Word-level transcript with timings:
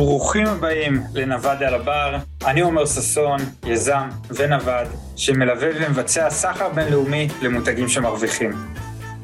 ברוכים 0.00 0.46
הבאים 0.46 1.02
לנווד 1.14 1.62
על 1.62 1.74
הבר, 1.74 2.16
אני 2.46 2.60
עומר 2.60 2.86
ששון, 2.86 3.38
יזם 3.66 4.08
ונווד, 4.30 4.86
שמלווה 5.16 5.68
ומבצע 5.74 6.30
סחר 6.30 6.68
בינלאומי 6.68 7.28
למותגים 7.42 7.88
שמרוויחים. 7.88 8.50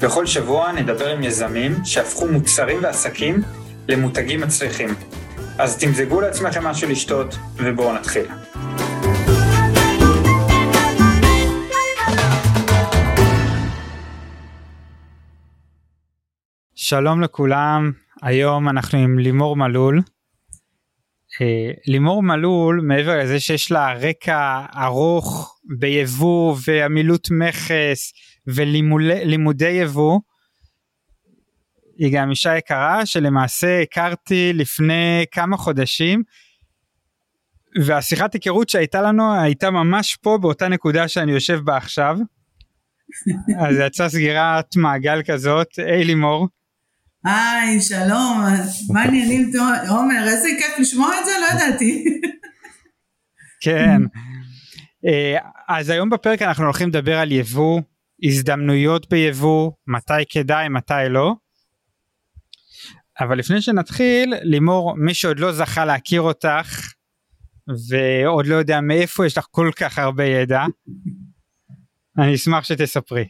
בכל 0.01 0.27
שבוע 0.27 0.73
נדבר 0.73 1.09
עם 1.09 1.23
יזמים 1.23 1.85
שהפכו 1.85 2.29
מוצרים 2.29 2.79
ועסקים 2.83 3.43
למותגים 3.89 4.41
מצליחים. 4.41 4.89
אז 5.59 5.79
תמזגו 5.79 6.21
לעצמכם 6.21 6.65
משהו 6.65 6.89
לשתות, 6.89 7.37
ובואו 7.57 7.93
נתחיל. 7.93 8.27
שלום 16.75 17.21
לכולם, 17.21 17.93
היום 18.23 18.69
אנחנו 18.69 18.99
עם 18.99 19.19
לימור 19.19 19.57
מלול. 19.57 20.01
אה, 21.41 21.71
לימור 21.87 22.23
מלול 22.23 22.81
מעבר 22.85 23.19
לזה 23.19 23.41
שיש 23.41 23.73
לה 23.73 23.93
רקע 23.93 24.67
ארוך 24.77 25.59
ביבוא 25.79 26.57
ועמילות 26.67 27.29
מכס 27.31 28.13
ולימודי 28.47 29.69
יבוא, 29.69 30.21
היא 31.99 32.13
גם 32.13 32.31
אישה 32.31 32.57
יקרה 32.57 33.07
שלמעשה 33.07 33.83
הכרתי 33.83 34.53
לפני 34.53 35.25
כמה 35.33 35.57
חודשים. 35.57 36.23
והשיחת 37.85 38.35
היכרות 38.35 38.69
שהייתה 38.69 39.03
לנו 39.03 39.41
הייתה 39.41 39.71
ממש 39.71 40.17
פה 40.23 40.39
באותה 40.41 40.69
נקודה 40.69 41.09
שאני 41.09 41.33
יושב 41.33 41.59
בה 41.65 41.77
עכשיו. 41.77 42.19
אז 43.61 43.77
יצאה 43.87 44.09
סגירת 44.09 44.77
מעגל 44.77 45.23
כזאת, 45.27 45.69
היי 45.77 46.05
לימור. 46.05 46.49
היי, 47.27 47.81
שלום, 47.81 48.45
מה 48.93 49.03
העניינים, 49.03 49.51
עומר, 49.89 50.29
איזה 50.29 50.49
כיף 50.59 50.79
לשמוע 50.79 51.11
את 51.21 51.25
זה, 51.25 51.31
לא 51.41 51.47
ידעתי. 51.47 52.05
כן, 53.61 54.03
אה, 55.07 55.39
אז 55.69 55.91
היום 55.91 56.11
בפרק 56.11 56.43
אנחנו 56.43 56.65
הולכים 56.65 56.89
לדבר 56.89 57.19
על 57.19 57.33
יבוא, 57.33 57.81
הזדמנויות 58.23 59.11
ביבוא, 59.11 59.73
מתי 59.87 60.13
כדאי, 60.31 60.69
מתי 60.69 60.95
לא. 61.11 61.35
אבל 63.21 63.39
לפני 63.39 63.63
שנתחיל, 63.63 64.35
לימור, 64.43 64.95
מי 64.97 65.15
שעוד 65.15 65.39
לא 65.39 65.53
זכה 65.53 65.85
להכיר 65.85 66.21
אותך, 66.21 66.93
ועוד 67.89 68.47
לא 68.47 68.55
יודע 68.55 68.81
מאיפה 68.81 69.27
יש 69.27 69.39
לך 69.39 69.47
כל 69.51 69.71
כך 69.77 69.99
הרבה 69.99 70.25
ידע, 70.25 70.65
אני 72.19 72.35
אשמח 72.35 72.65
שתספרי. 72.65 73.25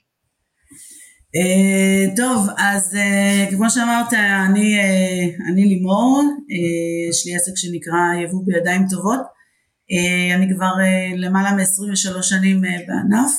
Uh, 1.37 2.17
טוב, 2.17 2.49
אז 2.59 2.95
uh, 2.95 3.55
כמו 3.57 3.71
שאמרת, 3.71 4.13
אני, 4.13 4.77
uh, 4.81 5.53
אני 5.53 5.65
לימור, 5.65 6.23
יש 7.11 7.27
לי 7.27 7.37
עסק 7.37 7.53
שנקרא 7.57 8.25
יבוא 8.25 8.43
בידיים 8.47 8.87
טובות. 8.91 9.21
אני 10.35 10.55
כבר 10.55 10.73
למעלה 11.17 11.53
מ-23 11.53 12.23
שנים 12.23 12.61
בענף, 12.61 13.33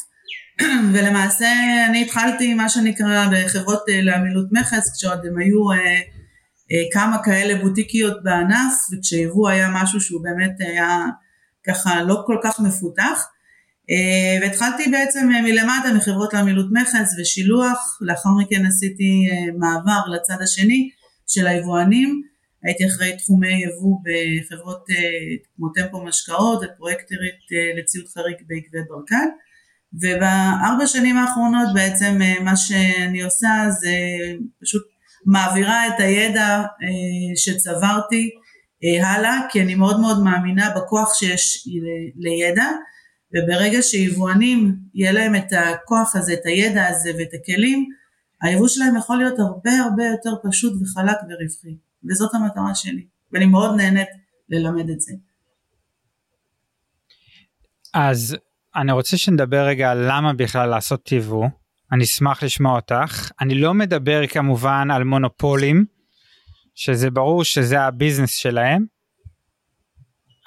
ולמעשה 0.94 1.48
אני 1.90 2.02
התחלתי 2.02 2.54
מה 2.54 2.70
שנקרא 2.70 3.28
בחברות 3.32 3.84
לעמילות 3.88 4.48
מכס, 4.52 4.98
כשעוד 4.98 5.26
הם 5.26 5.38
היו 5.38 5.60
כמה 6.94 7.24
כאלה 7.24 7.64
בוטיקיות 7.64 8.24
בענף, 8.24 8.74
וכשיבוא 8.92 9.50
היה 9.50 9.70
משהו 9.74 10.02
שהוא 10.02 10.24
באמת 10.24 10.56
היה 10.60 11.06
ככה 11.68 12.04
לא 12.04 12.24
כל 12.26 12.38
כך 12.44 12.60
מפותח. 12.60 13.26
אה, 13.92 14.40
והתחלתי 14.42 14.92
בעצם 14.92 15.30
אה, 15.36 15.42
מלמטה 15.42 15.94
מחברות 15.98 16.34
לעמילות 16.34 16.66
מכס 16.72 17.16
ושילוח, 17.20 17.98
לאחר 18.02 18.30
מכן 18.40 18.66
עשיתי 18.66 19.28
אה, 19.32 19.52
מעבר 19.58 20.02
לצד 20.08 20.42
השני 20.42 20.90
של 21.28 21.48
היבואנים, 21.48 22.22
הייתי 22.64 22.88
אחראי 22.88 23.18
תחומי 23.18 23.64
יבוא 23.64 23.98
בחברות 24.04 24.86
כמו 25.56 25.70
טמפו 25.70 26.06
משקאות 26.06 26.60
ופרויקטורית 26.64 27.40
לציוד 27.78 28.06
חריג 28.08 28.36
בעקבי 28.48 28.80
ברקן. 28.90 29.28
ובארבע 29.94 30.88
שנים 30.88 31.18
האחרונות 31.18 31.68
בעצם 31.74 32.20
מה 32.44 32.56
שאני 32.56 33.22
עושה 33.22 33.48
זה 33.80 33.96
פשוט 34.62 34.82
מעבירה 35.26 35.88
את 35.88 36.00
הידע 36.00 36.64
שצברתי 37.36 38.30
הלאה 39.04 39.40
כי 39.52 39.62
אני 39.62 39.76
מאוד 39.76 40.00
מאוד 40.00 40.24
מאמינה 40.24 40.70
בכוח 40.76 41.14
שיש 41.14 41.68
לידע 42.16 42.68
וברגע 43.34 43.82
שיבואנים 43.82 44.76
יהיה 44.94 45.12
להם 45.12 45.36
את 45.36 45.54
הכוח 45.54 46.16
הזה, 46.16 46.34
את 46.34 46.46
הידע 46.46 46.88
הזה 46.88 47.12
ואת 47.20 47.30
הכלים, 47.34 47.90
היבוא 48.42 48.68
שלהם 48.68 48.98
יכול 48.98 49.18
להיות 49.18 49.40
הרבה 49.40 49.72
הרבה 49.72 50.06
יותר 50.06 50.30
פשוט 50.50 50.74
וחלק 50.82 51.18
ורווחי, 51.24 51.78
וזאת 52.10 52.34
המטרה 52.34 52.76
שלי, 52.76 53.06
ואני 53.32 53.46
מאוד 53.46 53.76
נהנית 53.76 54.08
ללמד 54.50 54.90
את 54.90 55.02
זה. 55.02 55.14
אז 57.94 58.38
אני 58.76 58.92
רוצה 58.92 59.18
שנדבר 59.18 59.66
רגע 59.66 59.92
על 59.92 60.06
למה 60.12 60.34
בכלל 60.34 60.70
לעשות 60.70 61.12
יבוא, 61.12 61.48
אני 61.92 62.04
אשמח 62.04 62.44
לשמוע 62.44 62.76
אותך, 62.76 63.32
אני 63.42 63.56
לא 63.56 63.74
מדבר 63.74 64.28
כמובן 64.28 64.88
על 64.92 65.04
מונופולים, 65.04 65.86
שזה 66.76 67.10
ברור 67.10 67.44
שזה 67.44 67.82
הביזנס 67.82 68.36
שלהם, 68.36 68.86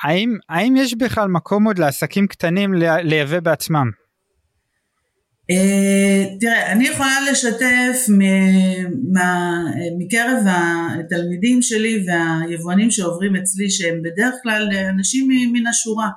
האם, 0.04 0.36
האם 0.48 0.76
יש 0.76 0.94
בכלל 0.94 1.28
מקום 1.28 1.66
עוד 1.66 1.78
לעסקים 1.78 2.26
קטנים 2.26 2.74
לייבא 3.04 3.40
בעצמם? 3.40 3.90
Uh, 5.52 6.40
תראה, 6.40 6.72
אני 6.72 6.88
יכולה 6.88 7.16
לשתף 7.30 8.06
מקרב 9.98 10.44
התלמידים 10.46 11.62
שלי 11.62 12.06
והיבואנים 12.06 12.90
שעוברים 12.90 13.36
אצלי 13.36 13.70
שהם 13.70 14.02
בדרך 14.02 14.34
כלל 14.42 14.68
אנשים 14.88 15.28
מן 15.52 15.66
השורה. 15.66 16.08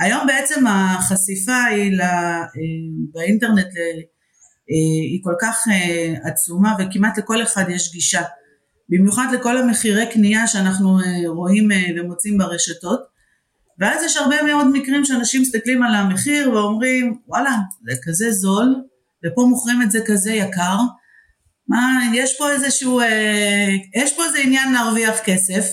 היום 0.00 0.26
בעצם 0.26 0.64
החשיפה 0.66 1.64
היא 1.64 1.96
לה, 1.96 2.42
uh, 2.42 2.56
באינטרנט 3.12 3.66
uh, 3.66 4.10
היא 5.12 5.20
כל 5.22 5.34
כך 5.40 5.64
עצומה 6.24 6.74
וכמעט 6.78 7.18
לכל 7.18 7.42
אחד 7.42 7.64
יש 7.68 7.92
גישה. 7.92 8.22
במיוחד 8.88 9.26
לכל 9.34 9.58
המחירי 9.58 10.06
קנייה 10.12 10.46
שאנחנו 10.46 10.98
רואים 11.26 11.68
ומוצאים 11.96 12.38
ברשתות. 12.38 13.09
ואז 13.80 14.02
יש 14.04 14.16
הרבה 14.16 14.42
מאוד 14.42 14.66
מקרים 14.72 15.04
שאנשים 15.04 15.42
מסתכלים 15.42 15.82
על 15.82 15.94
המחיר 15.94 16.52
ואומרים 16.52 17.18
וואלה 17.28 17.56
זה 17.90 17.96
כזה 18.04 18.32
זול 18.32 18.82
ופה 19.26 19.46
מוכרים 19.48 19.82
את 19.82 19.90
זה 19.90 19.98
כזה 20.06 20.32
יקר. 20.32 20.76
מה 21.68 22.00
יש 22.14 22.38
פה 22.38 22.50
איזשהו 22.50 23.00
אה, 23.00 23.68
יש 23.94 24.16
פה 24.16 24.24
איזה 24.24 24.38
עניין 24.38 24.72
להרוויח 24.72 25.14
כסף. 25.24 25.64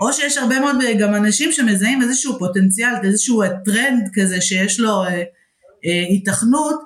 או 0.00 0.12
שיש 0.12 0.36
הרבה 0.36 0.60
מאוד 0.60 0.76
גם 0.98 1.14
אנשים 1.14 1.52
שמזהים 1.52 2.02
איזשהו 2.02 2.38
פוטנציאל 2.38 2.92
איזשהו 3.04 3.42
טרנד 3.64 4.08
כזה 4.14 4.40
שיש 4.40 4.80
לו 4.80 5.04
אה, 5.04 5.08
אה, 5.86 6.04
היתכנות 6.08 6.80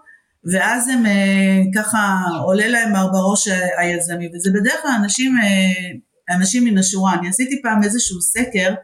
ואז 0.53 0.89
הם 0.89 1.07
אה, 1.07 1.61
ככה 1.75 2.19
עולה 2.45 2.69
להם 2.69 2.93
בראש 3.13 3.49
היזמי 3.79 4.29
וזה 4.35 4.51
בדרך 4.55 4.83
כלל 4.83 4.91
אנשים 5.03 5.37
אה, 5.43 6.37
אנשים 6.37 6.65
מן 6.65 6.79
השורה. 6.79 7.15
אני 7.15 7.29
עשיתי 7.29 7.63
פעם 7.63 7.83
איזשהו 7.83 8.21
סקר 8.21 8.69
אה, 8.69 8.75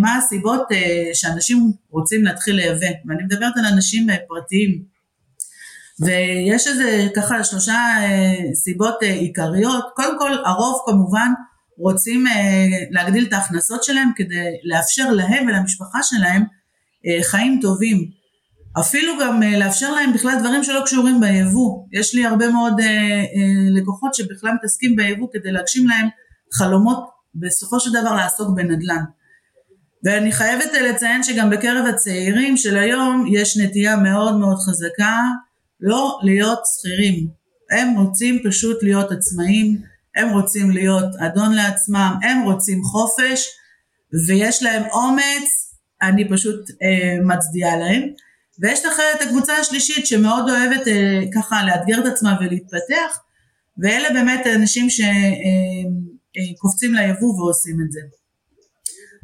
מה 0.00 0.16
הסיבות 0.16 0.72
אה, 0.72 1.10
שאנשים 1.14 1.72
רוצים 1.90 2.24
להתחיל 2.24 2.56
לייבא, 2.56 2.86
ואני 3.06 3.22
מדברת 3.22 3.52
על 3.56 3.64
אנשים 3.64 4.10
אה, 4.10 4.16
פרטיים. 4.28 4.94
ויש 6.00 6.66
איזה 6.66 7.08
ככה 7.16 7.44
שלושה 7.44 7.78
סיבות 8.54 9.02
עיקריות, 9.02 9.84
קודם 9.96 10.18
כל 10.18 10.32
הרוב 10.44 10.82
כמובן 10.86 11.28
רוצים 11.78 12.24
להגדיל 12.90 13.26
את 13.26 13.32
ההכנסות 13.32 13.84
שלהם 13.84 14.08
כדי 14.16 14.44
לאפשר 14.64 15.10
להם 15.10 15.46
ולמשפחה 15.46 15.98
שלהם 16.02 16.42
חיים 17.22 17.58
טובים. 17.62 18.10
אפילו 18.80 19.12
גם 19.20 19.42
לאפשר 19.42 19.92
להם 19.92 20.12
בכלל 20.12 20.36
דברים 20.40 20.64
שלא 20.64 20.80
קשורים 20.84 21.20
ביבוא. 21.20 21.86
יש 21.92 22.14
לי 22.14 22.26
הרבה 22.26 22.48
מאוד 22.50 22.74
לקוחות 23.70 24.14
שבכלל 24.14 24.52
מתעסקים 24.52 24.96
ביבוא 24.96 25.28
כדי 25.32 25.52
להגשים 25.52 25.88
להם 25.88 26.08
חלומות 26.54 27.04
בסופו 27.34 27.80
של 27.80 27.90
דבר 27.90 28.14
לעסוק 28.14 28.56
בנדל"ן. 28.56 29.04
ואני 30.04 30.32
חייבת 30.32 30.72
לציין 30.72 31.22
שגם 31.22 31.50
בקרב 31.50 31.86
הצעירים 31.86 32.56
של 32.56 32.76
היום 32.76 33.26
יש 33.32 33.56
נטייה 33.56 33.96
מאוד 33.96 34.36
מאוד 34.36 34.56
חזקה 34.56 35.18
לא 35.80 36.18
להיות 36.22 36.60
שכירים. 36.78 37.26
הם 37.70 37.98
רוצים 37.98 38.42
פשוט 38.48 38.82
להיות 38.82 39.12
עצמאים, 39.12 39.82
הם 40.16 40.30
רוצים 40.30 40.70
להיות 40.70 41.14
אדון 41.26 41.52
לעצמם, 41.52 42.14
הם 42.22 42.42
רוצים 42.42 42.84
חופש 42.84 43.48
ויש 44.26 44.62
להם 44.62 44.82
אומץ, 44.92 45.74
אני 46.02 46.28
פשוט 46.28 46.70
אה, 46.82 47.24
מצדיעה 47.24 47.76
להם. 47.76 48.02
ויש 48.58 48.84
לך 48.84 49.00
את 49.16 49.22
הקבוצה 49.22 49.56
השלישית 49.56 50.06
שמאוד 50.06 50.50
אוהבת 50.50 50.88
אה, 50.88 51.20
ככה 51.34 51.64
לאתגר 51.64 52.00
את 52.00 52.06
עצמה 52.12 52.36
ולהתפתח, 52.40 53.18
ואלה 53.78 54.08
באמת 54.10 54.46
האנשים 54.46 54.88
שקופצים 54.90 56.96
אה, 56.96 57.00
אה, 57.00 57.06
ליבוא 57.06 57.34
ועושים 57.34 57.76
את 57.86 57.92
זה. 57.92 58.00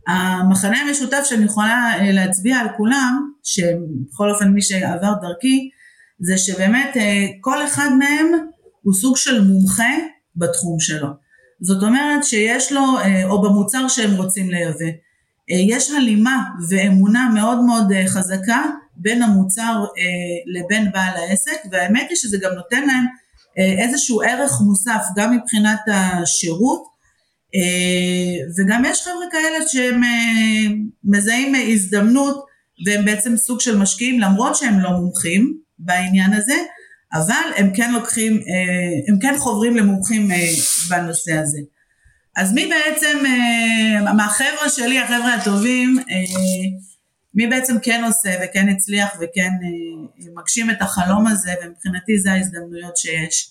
המחנה 0.08 0.80
המשותף 0.80 1.22
שאני 1.24 1.44
יכולה 1.44 1.92
אה, 1.98 2.12
להצביע 2.12 2.58
על 2.58 2.66
כולם, 2.76 3.30
שבכל 3.42 4.30
אופן 4.30 4.48
מי 4.48 4.62
שעבר 4.62 5.12
דרכי, 5.22 5.70
זה 6.20 6.38
שבאמת 6.38 6.96
אה, 6.96 7.26
כל 7.40 7.64
אחד 7.64 7.88
מהם 7.98 8.26
הוא 8.82 8.94
סוג 8.94 9.16
של 9.16 9.44
מומחה 9.44 9.92
בתחום 10.36 10.80
שלו. 10.80 11.08
זאת 11.60 11.82
אומרת 11.82 12.24
שיש 12.24 12.72
לו, 12.72 12.82
או 13.24 13.42
במוצר 13.42 13.88
שהם 13.88 14.16
רוצים 14.16 14.50
לייבא, 14.50 14.84
יש 15.48 15.90
הלימה 15.90 16.42
ואמונה 16.68 17.30
מאוד 17.34 17.58
מאוד 17.64 17.92
חזקה 18.06 18.62
בין 18.96 19.22
המוצר 19.22 19.84
לבין 20.46 20.92
בעל 20.92 21.16
העסק, 21.16 21.56
והאמת 21.70 22.06
היא 22.08 22.16
שזה 22.16 22.38
גם 22.42 22.50
נותן 22.56 22.86
להם 22.86 23.04
איזשהו 23.56 24.22
ערך 24.22 24.60
מוסף 24.60 25.02
גם 25.16 25.36
מבחינת 25.36 25.80
השירות 25.92 26.89
וגם 28.58 28.82
יש 28.86 29.02
חבר'ה 29.02 29.26
כאלה 29.32 29.68
שהם 29.68 30.00
מזהים 31.04 31.54
הזדמנות 31.54 32.50
והם 32.86 33.04
בעצם 33.04 33.36
סוג 33.36 33.60
של 33.60 33.78
משקיעים 33.78 34.20
למרות 34.20 34.56
שהם 34.56 34.80
לא 34.80 34.90
מומחים 34.90 35.56
בעניין 35.78 36.32
הזה, 36.32 36.56
אבל 37.12 37.52
הם 37.56 37.70
כן 37.74 37.92
לוקחים, 37.92 38.32
אה, 38.32 39.12
הם 39.12 39.18
כן 39.18 39.34
חוברים 39.38 39.76
למומחים 39.76 40.30
אה, 40.30 40.36
בנושא 40.88 41.32
הזה. 41.32 41.58
אז 42.36 42.52
מי 42.52 42.70
בעצם, 42.70 43.18
אה, 43.26 44.12
מהחבר'ה 44.12 44.68
שלי, 44.68 45.00
החבר'ה 45.00 45.34
הטובים, 45.34 45.98
מי 47.34 47.46
בעצם 47.46 47.76
כן 47.82 48.04
עושה 48.06 48.30
וכן 48.42 48.68
הצליח 48.68 49.08
וכן 49.20 49.50
מגשים 50.36 50.70
את 50.70 50.82
החלום 50.82 51.26
הזה, 51.26 51.50
ומבחינתי 51.64 52.18
זה 52.18 52.32
ההזדמנויות 52.32 52.96
שיש. 52.96 53.50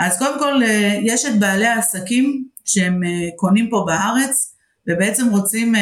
אז 0.00 0.18
קודם 0.18 0.38
כל, 0.38 0.60
יש 1.02 1.24
את 1.26 1.38
בעלי 1.38 1.66
העסקים 1.66 2.44
שהם 2.72 3.00
קונים 3.36 3.70
פה 3.70 3.84
בארץ, 3.86 4.56
ובעצם 4.88 5.30
רוצים 5.30 5.74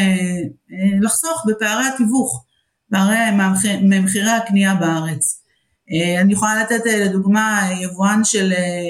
לחסוך 1.00 1.44
בפערי 1.49 1.85
התיווך. 1.87 2.44
ממחירי 3.82 4.31
הקנייה 4.31 4.75
בארץ. 4.75 5.43
אה, 5.93 6.20
אני 6.20 6.32
יכולה 6.32 6.62
לתת 6.62 6.87
אה, 6.87 7.05
לדוגמה 7.05 7.69
יבואן 7.82 8.20
של 8.25 8.52
אה, 8.52 8.88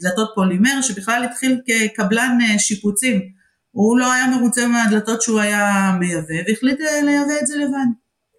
דלתות 0.00 0.32
פולימר 0.34 0.82
שבכלל 0.82 1.24
התחיל 1.24 1.60
כקבלן 1.66 2.38
שיפוצים, 2.58 3.20
הוא 3.70 3.98
לא 3.98 4.12
היה 4.12 4.26
מרוצה 4.26 4.66
מהדלתות 4.66 5.22
שהוא 5.22 5.40
היה 5.40 5.92
מייבא 6.00 6.34
והחליט 6.48 6.80
לייבא 7.04 7.32
את 7.42 7.46
זה 7.46 7.56
לבד. 7.56 7.86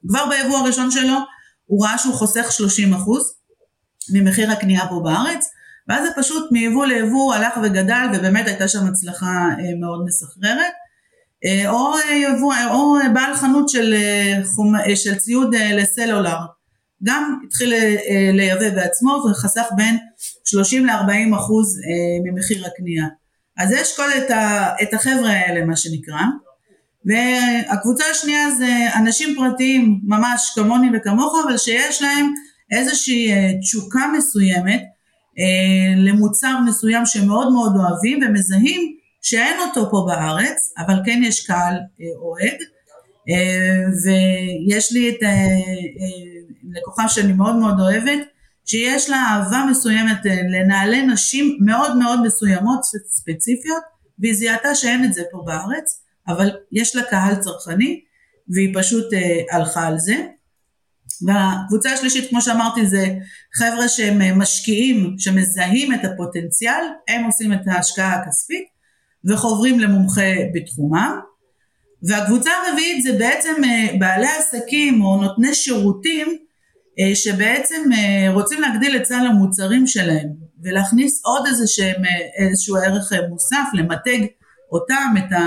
כבר 0.08 0.26
ביבוא 0.30 0.58
הראשון 0.58 0.92
שלו 0.92 1.18
הוא 1.66 1.86
ראה 1.86 1.98
שהוא 1.98 2.14
חוסך 2.14 2.46
30% 2.94 2.94
ממחיר 4.14 4.52
הקנייה 4.52 4.88
פה 4.90 5.02
בארץ 5.04 5.46
ואז 5.88 6.04
זה 6.04 6.10
פשוט 6.18 6.52
מיבוא 6.52 6.86
ליבוא 6.86 7.36
הלך 7.36 7.54
וגדל 7.64 8.06
ובאמת 8.14 8.48
הייתה 8.48 8.68
שם 8.68 8.88
הצלחה 8.88 9.48
מאוד 9.80 10.06
מסחררת. 10.06 10.74
אה, 11.46 11.70
או, 11.70 11.94
יבוא, 12.16 12.54
או 12.70 12.96
בעל 13.14 13.36
חנות 13.36 13.70
של, 13.70 13.94
אה, 13.94 14.46
חומ, 14.46 14.76
אה, 14.76 14.96
של 14.96 15.16
ציוד 15.16 15.56
לסלולר, 15.56 16.38
גם 17.04 17.40
התחיל 17.48 17.74
לייבא 18.34 18.70
בעצמו 18.70 19.24
וחסך 19.32 19.66
בין 19.76 19.98
30 20.46 20.86
ל-40 20.86 21.36
אחוז 21.36 21.78
ממחיר 22.24 22.66
הקנייה. 22.68 23.06
אז 23.58 23.72
יש 23.72 23.96
כל 23.98 24.08
את, 24.18 24.32
ה, 24.32 24.74
את 24.82 24.94
החבר'ה 24.94 25.30
האלה 25.30 25.66
מה 25.66 25.76
שנקרא, 25.76 26.22
והקבוצה 27.06 28.04
השנייה 28.12 28.52
זה 28.52 28.88
אנשים 28.96 29.36
פרטיים 29.36 30.00
ממש 30.04 30.52
כמוני 30.56 30.88
וכמוך, 30.94 31.36
אבל 31.46 31.58
שיש 31.58 32.02
להם 32.02 32.34
איזושהי 32.72 33.32
תשוקה 33.62 34.00
מסוימת 34.18 34.82
למוצר 35.98 36.58
מסוים 36.68 37.06
שמאוד 37.06 37.52
מאוד 37.52 37.74
אוהבים 37.76 38.20
ומזהים 38.24 38.96
שאין 39.22 39.60
אותו 39.60 39.92
פה 39.92 40.06
בארץ, 40.08 40.74
אבל 40.78 40.96
כן 41.06 41.22
יש 41.24 41.48
קהל 41.48 41.74
אה, 41.74 42.06
אוהד, 42.22 42.58
אה, 43.30 43.84
ויש 44.04 44.92
לי 44.92 45.10
את 45.10 45.24
אה, 45.24 45.58
לקוחה 46.72 47.10
שאני 47.10 47.34
מאוד 47.34 47.56
מאוד 47.56 47.80
אוהבת, 47.80 48.28
שיש 48.66 49.10
לה 49.10 49.18
אהבה 49.18 49.66
מסוימת 49.72 50.18
לנעלי 50.26 51.02
נשים 51.02 51.58
מאוד 51.66 51.98
מאוד 51.98 52.22
מסוימות 52.26 52.80
ספציפיות, 53.08 53.84
והיא 54.20 54.34
זיהתה 54.34 54.76
שאין 54.76 55.06
את 55.06 55.14
זה 55.14 55.22
פה 55.32 55.44
בארץ, 55.46 56.04
אבל 56.28 56.52
יש 56.72 56.96
לה 56.96 57.04
קהל 57.04 57.36
צרכני, 57.36 58.02
והיא 58.54 58.76
פשוט 58.80 59.06
הלכה 59.52 59.88
על 59.88 60.00
זה. 60.00 60.16
והקבוצה 61.28 61.92
השלישית, 61.92 62.30
כמו 62.30 62.42
שאמרתי, 62.42 62.86
זה 62.86 63.08
חבר'ה 63.56 63.88
שהם 63.88 64.40
משקיעים, 64.40 65.16
שמזהים 65.18 65.94
את 65.94 66.00
הפוטנציאל, 66.06 66.84
הם 67.08 67.24
עושים 67.24 67.54
את 67.54 67.60
ההשקעה 67.68 68.16
הכספית, 68.16 68.64
וחוברים 69.26 69.80
למומחה 69.80 70.32
בתחומם. 70.54 71.20
והקבוצה 72.04 72.50
הרביעית 72.68 73.04
זה 73.04 73.14
בעצם 73.20 73.64
אה, 73.64 73.98
בעלי 74.00 74.28
עסקים 74.40 75.02
או 75.02 75.22
נותני 75.22 75.54
שירותים 75.54 76.28
אה, 77.00 77.16
שבעצם 77.16 77.82
אה, 77.94 78.34
רוצים 78.34 78.62
להגדיל 78.62 78.96
את 78.96 79.06
סל 79.06 79.26
המוצרים 79.28 79.88
שלהם 79.88 80.28
ולהכניס 80.64 81.22
עוד 81.26 81.48
איזה 81.48 81.68
שהם, 81.68 82.02
איזשהו 82.38 82.76
ערך 82.76 83.12
מוסף, 83.30 83.66
למתג 83.74 84.26
אותם, 84.72 85.14
את, 85.18 85.32
ה, 85.32 85.42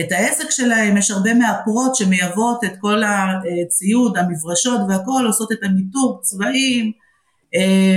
את 0.00 0.12
העסק 0.12 0.50
שלהם, 0.50 0.96
יש 0.96 1.10
הרבה 1.10 1.34
מאפרות 1.34 1.96
שמייבאות 1.96 2.64
את 2.64 2.72
כל 2.80 3.02
הציוד, 3.02 4.18
המברשות 4.18 4.80
והכל, 4.88 5.24
עושות 5.26 5.52
את 5.52 5.58
המיתוג, 5.62 6.20
צבעים, 6.22 6.92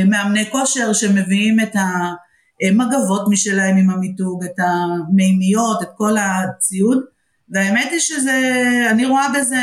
מאמני 0.09 0.51
כושר 0.51 0.94
שמביאים 0.94 1.59
את 1.59 1.75
ה... 1.75 2.13
מגבות 2.74 3.21
משלהם 3.30 3.77
עם 3.77 3.89
המיתוג, 3.89 4.44
את 4.44 4.59
המימיות, 4.59 5.81
את 5.81 5.88
כל 5.98 6.15
הציוד, 6.18 6.98
והאמת 7.50 7.88
היא 7.92 8.00
שזה, 8.00 8.39
אני 8.89 9.06
רואה 9.06 9.27
בזה 9.39 9.62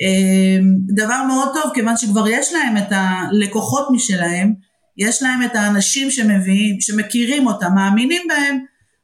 אה, 0.00 0.58
דבר 0.94 1.22
מאוד 1.28 1.48
טוב, 1.54 1.72
כיוון 1.74 1.96
שכבר 1.96 2.28
יש 2.28 2.52
להם 2.52 2.76
את 2.76 2.88
הלקוחות 2.90 3.88
משלהם, 3.90 4.54
יש 4.98 5.22
להם 5.22 5.42
את 5.42 5.54
האנשים 5.54 6.10
שמביאים, 6.10 6.80
שמכירים 6.80 7.46
אותם, 7.46 7.74
מאמינים 7.74 8.22
בהם, 8.28 8.58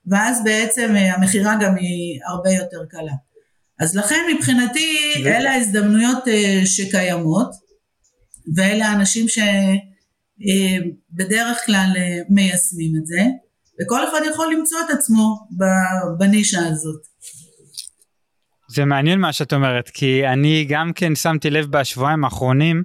ואז 0.06 0.44
בעצם 0.44 0.96
אה, 0.96 1.14
המכירה 1.14 1.56
גם 1.60 1.76
היא 1.76 2.20
הרבה 2.28 2.50
יותר 2.50 2.84
קלה. 2.90 3.12
אז 3.80 3.96
לכן 3.96 4.20
מבחינתי 4.36 5.12
אלה 5.26 5.50
ההזדמנויות 5.50 6.28
אה, 6.28 6.62
שקיימות, 6.64 7.50
ואלה 8.56 8.86
האנשים 8.86 9.28
ש... 9.28 9.38
אה, 9.38 10.78
כלל 11.66 11.92
מיישמים 12.28 12.92
את 13.00 13.06
זה, 13.06 13.20
וכל 13.82 14.08
אחד 14.08 14.20
יכול 14.30 14.52
למצוא 14.52 14.78
את 14.86 14.90
עצמו 14.90 15.38
בנישה 16.18 16.58
הזאת. 16.66 17.02
זה 18.68 18.84
מעניין 18.84 19.20
מה 19.20 19.32
שאת 19.32 19.52
אומרת, 19.52 19.88
כי 19.88 20.26
אני 20.26 20.66
גם 20.68 20.92
כן 20.94 21.14
שמתי 21.14 21.50
לב 21.50 21.66
בשבועיים 21.66 22.24
האחרונים, 22.24 22.82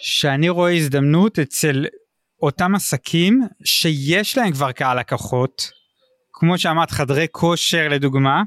שאני 0.00 0.48
רואה 0.48 0.76
הזדמנות 0.76 1.38
אצל 1.38 1.86
אותם 2.42 2.74
עסקים 2.74 3.40
שיש 3.64 4.38
להם 4.38 4.52
כבר 4.52 4.72
קהל 4.72 5.00
לקוחות, 5.00 5.70
כמו 6.32 6.58
שאמרת 6.58 6.90
חדרי 6.90 7.26
כושר 7.30 7.88
לדוגמה, 7.88 8.42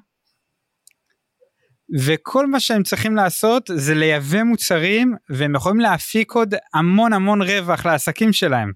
וכל 2.06 2.48
מה 2.48 2.60
שהם 2.60 2.84
צריכים 2.84 3.16
לעשות 3.16 3.70
זה 3.76 3.96
לייבא 3.96 4.44
מוצרים 4.44 5.16
והם 5.30 5.56
יכולים 5.56 5.80
להפיק 5.80 6.32
עוד 6.32 6.56
המון 6.74 7.14
המון 7.14 7.42
רווח 7.42 7.86
לעסקים 7.86 8.34
שלהם. 8.34 8.72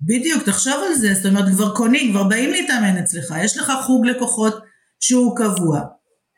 בדיוק, 0.00 0.42
תחשוב 0.42 0.74
על 0.88 0.94
זה, 0.94 1.14
זאת 1.14 1.26
אומרת 1.26 1.44
כבר 1.54 1.74
קונים, 1.74 2.12
כבר 2.12 2.24
באים 2.24 2.50
להתאמן 2.50 2.96
אצלך, 2.98 3.34
יש 3.44 3.56
לך 3.56 3.72
חוג 3.82 4.06
לקוחות 4.06 4.54
שהוא 5.00 5.36
קבוע. 5.36 5.80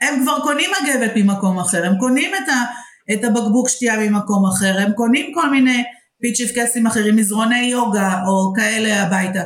הם 0.01 0.23
כבר 0.23 0.41
קונים 0.43 0.71
מגבת 0.71 1.13
ממקום 1.17 1.59
אחר, 1.59 1.87
הם 1.87 1.99
קונים 1.99 2.35
את, 2.35 2.49
ה, 2.49 2.65
את 3.13 3.25
הבקבוק 3.25 3.69
שתייה 3.69 3.97
ממקום 3.99 4.45
אחר, 4.47 4.79
הם 4.79 4.93
קונים 4.93 5.35
כל 5.35 5.51
מיני 5.51 5.85
פיצ'יפקסים 6.21 6.87
אחרים, 6.87 7.17
מזרוני 7.17 7.65
יוגה 7.65 8.23
או 8.27 8.53
כאלה 8.57 9.03
הביתה. 9.03 9.43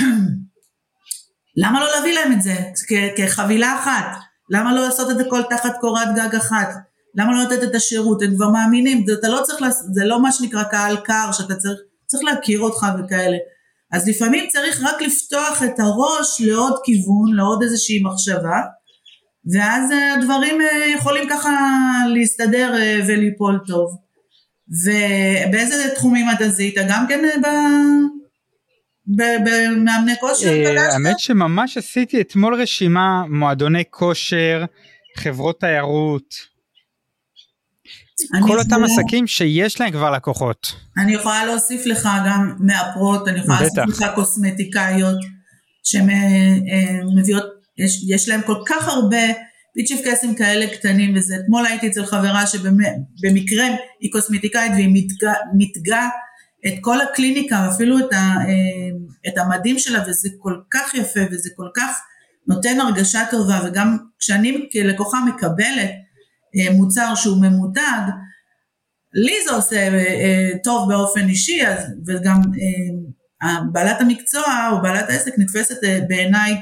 למה 1.62 1.80
לא 1.80 1.86
להביא 1.96 2.14
להם 2.14 2.32
את 2.32 2.42
זה 2.42 2.54
כחבילה 3.16 3.74
אחת? 3.74 4.18
למה 4.50 4.74
לא 4.74 4.84
לעשות 4.84 5.10
את 5.10 5.26
הכל 5.26 5.42
תחת 5.50 5.76
קורת 5.80 6.08
גג 6.16 6.34
אחת? 6.34 6.68
למה 7.14 7.32
לא 7.32 7.42
לתת 7.42 7.62
את 7.62 7.74
השירות? 7.74 8.22
הם 8.22 8.34
כבר 8.36 8.50
מאמינים, 8.50 9.04
זה, 9.06 9.12
אתה 9.12 9.28
לא 9.28 9.40
צריך, 9.42 9.62
לעשות, 9.62 9.94
זה 9.94 10.04
לא 10.04 10.22
מה 10.22 10.32
שנקרא 10.32 10.62
קהל 10.62 10.96
קר, 10.96 11.32
שאתה 11.32 11.54
צריך, 11.54 11.78
צריך 12.06 12.24
להכיר 12.24 12.60
אותך 12.60 12.86
וכאלה. 12.98 13.36
אז 13.92 14.08
לפעמים 14.08 14.44
צריך 14.48 14.80
רק 14.82 15.02
לפתוח 15.02 15.62
את 15.62 15.80
הראש 15.80 16.40
לעוד 16.40 16.74
כיוון, 16.84 17.34
לעוד 17.34 17.62
איזושהי 17.62 18.02
מחשבה, 18.02 18.60
ואז 19.54 19.90
הדברים 20.16 20.60
אה, 20.60 20.86
יכולים 20.96 21.28
ככה 21.30 21.50
להסתדר 22.14 22.74
אה, 22.74 23.00
וליפול 23.08 23.60
טוב. 23.66 24.05
ובאיזה 24.68 25.94
תחומים 25.94 26.26
אתה 26.36 26.48
זיהית? 26.48 26.74
גם 26.88 27.06
כן 27.08 27.24
אה, 27.24 27.40
ב... 27.42 27.46
במאמני 29.16 30.14
כושר 30.20 30.48
אה, 30.48 30.92
האמת 30.92 31.18
שממש 31.18 31.76
עשיתי 31.76 32.20
אתמול 32.20 32.54
רשימה 32.54 33.24
מועדוני 33.28 33.82
כושר, 33.90 34.64
חברות 35.16 35.60
תיירות. 35.60 36.56
כל 38.46 38.58
אותם 38.58 38.84
עסקים 38.84 39.26
שיש 39.26 39.80
להם 39.80 39.90
כבר 39.90 40.10
לקוחות. 40.10 40.66
אני 41.02 41.14
יכולה 41.14 41.44
להוסיף 41.44 41.86
לך 41.86 42.08
גם 42.26 42.56
מאפרות, 42.60 43.28
אני 43.28 43.38
יכולה 43.38 43.60
להוסיף 43.60 44.00
לך 44.02 44.04
קוסמטיקאיות 44.14 45.18
שמביאות, 45.84 47.42
אה, 47.44 47.84
יש, 47.84 48.04
יש 48.08 48.28
להם 48.28 48.40
כל 48.42 48.62
כך 48.66 48.88
הרבה 48.88 49.26
פיצ'יפ 49.76 50.00
קסים 50.06 50.34
כאלה 50.34 50.66
קטנים 50.66 51.16
וזה, 51.16 51.36
אתמול 51.36 51.66
הייתי 51.66 51.88
אצל 51.88 52.06
חברה 52.06 52.46
שבמקרה 52.46 53.66
היא 54.00 54.12
קוסמטיקאית 54.12 54.72
והיא 54.72 54.90
מתגה, 54.92 55.32
מתגה 55.56 56.08
את 56.66 56.72
כל 56.80 57.00
הקליניקה, 57.00 57.68
אפילו 57.74 57.98
את, 57.98 58.12
ה, 58.12 58.16
אה, 58.16 59.28
את 59.28 59.38
המדים 59.38 59.78
שלה 59.78 60.02
וזה 60.08 60.28
כל 60.38 60.60
כך 60.70 60.94
יפה 60.94 61.20
וזה 61.30 61.50
כל 61.56 61.68
כך 61.76 62.00
נותן 62.48 62.80
הרגשה 62.80 63.20
טובה 63.30 63.60
וגם 63.66 63.96
כשאני 64.18 64.68
כלקוחה 64.72 65.18
מקבלת 65.24 65.90
אה, 66.56 66.72
מוצר 66.72 67.14
שהוא 67.14 67.42
ממותג, 67.42 68.00
לי 69.14 69.34
זה 69.48 69.54
עושה 69.54 69.88
אה, 69.94 70.50
טוב 70.64 70.88
באופן 70.88 71.28
אישי 71.28 71.66
אז, 71.66 71.86
וגם 72.06 72.40
בעלת 73.72 74.00
המקצוע 74.00 74.70
או 74.72 74.82
בעלת 74.82 75.10
העסק 75.10 75.38
נתפסת 75.38 75.76
בעיניי 76.08 76.54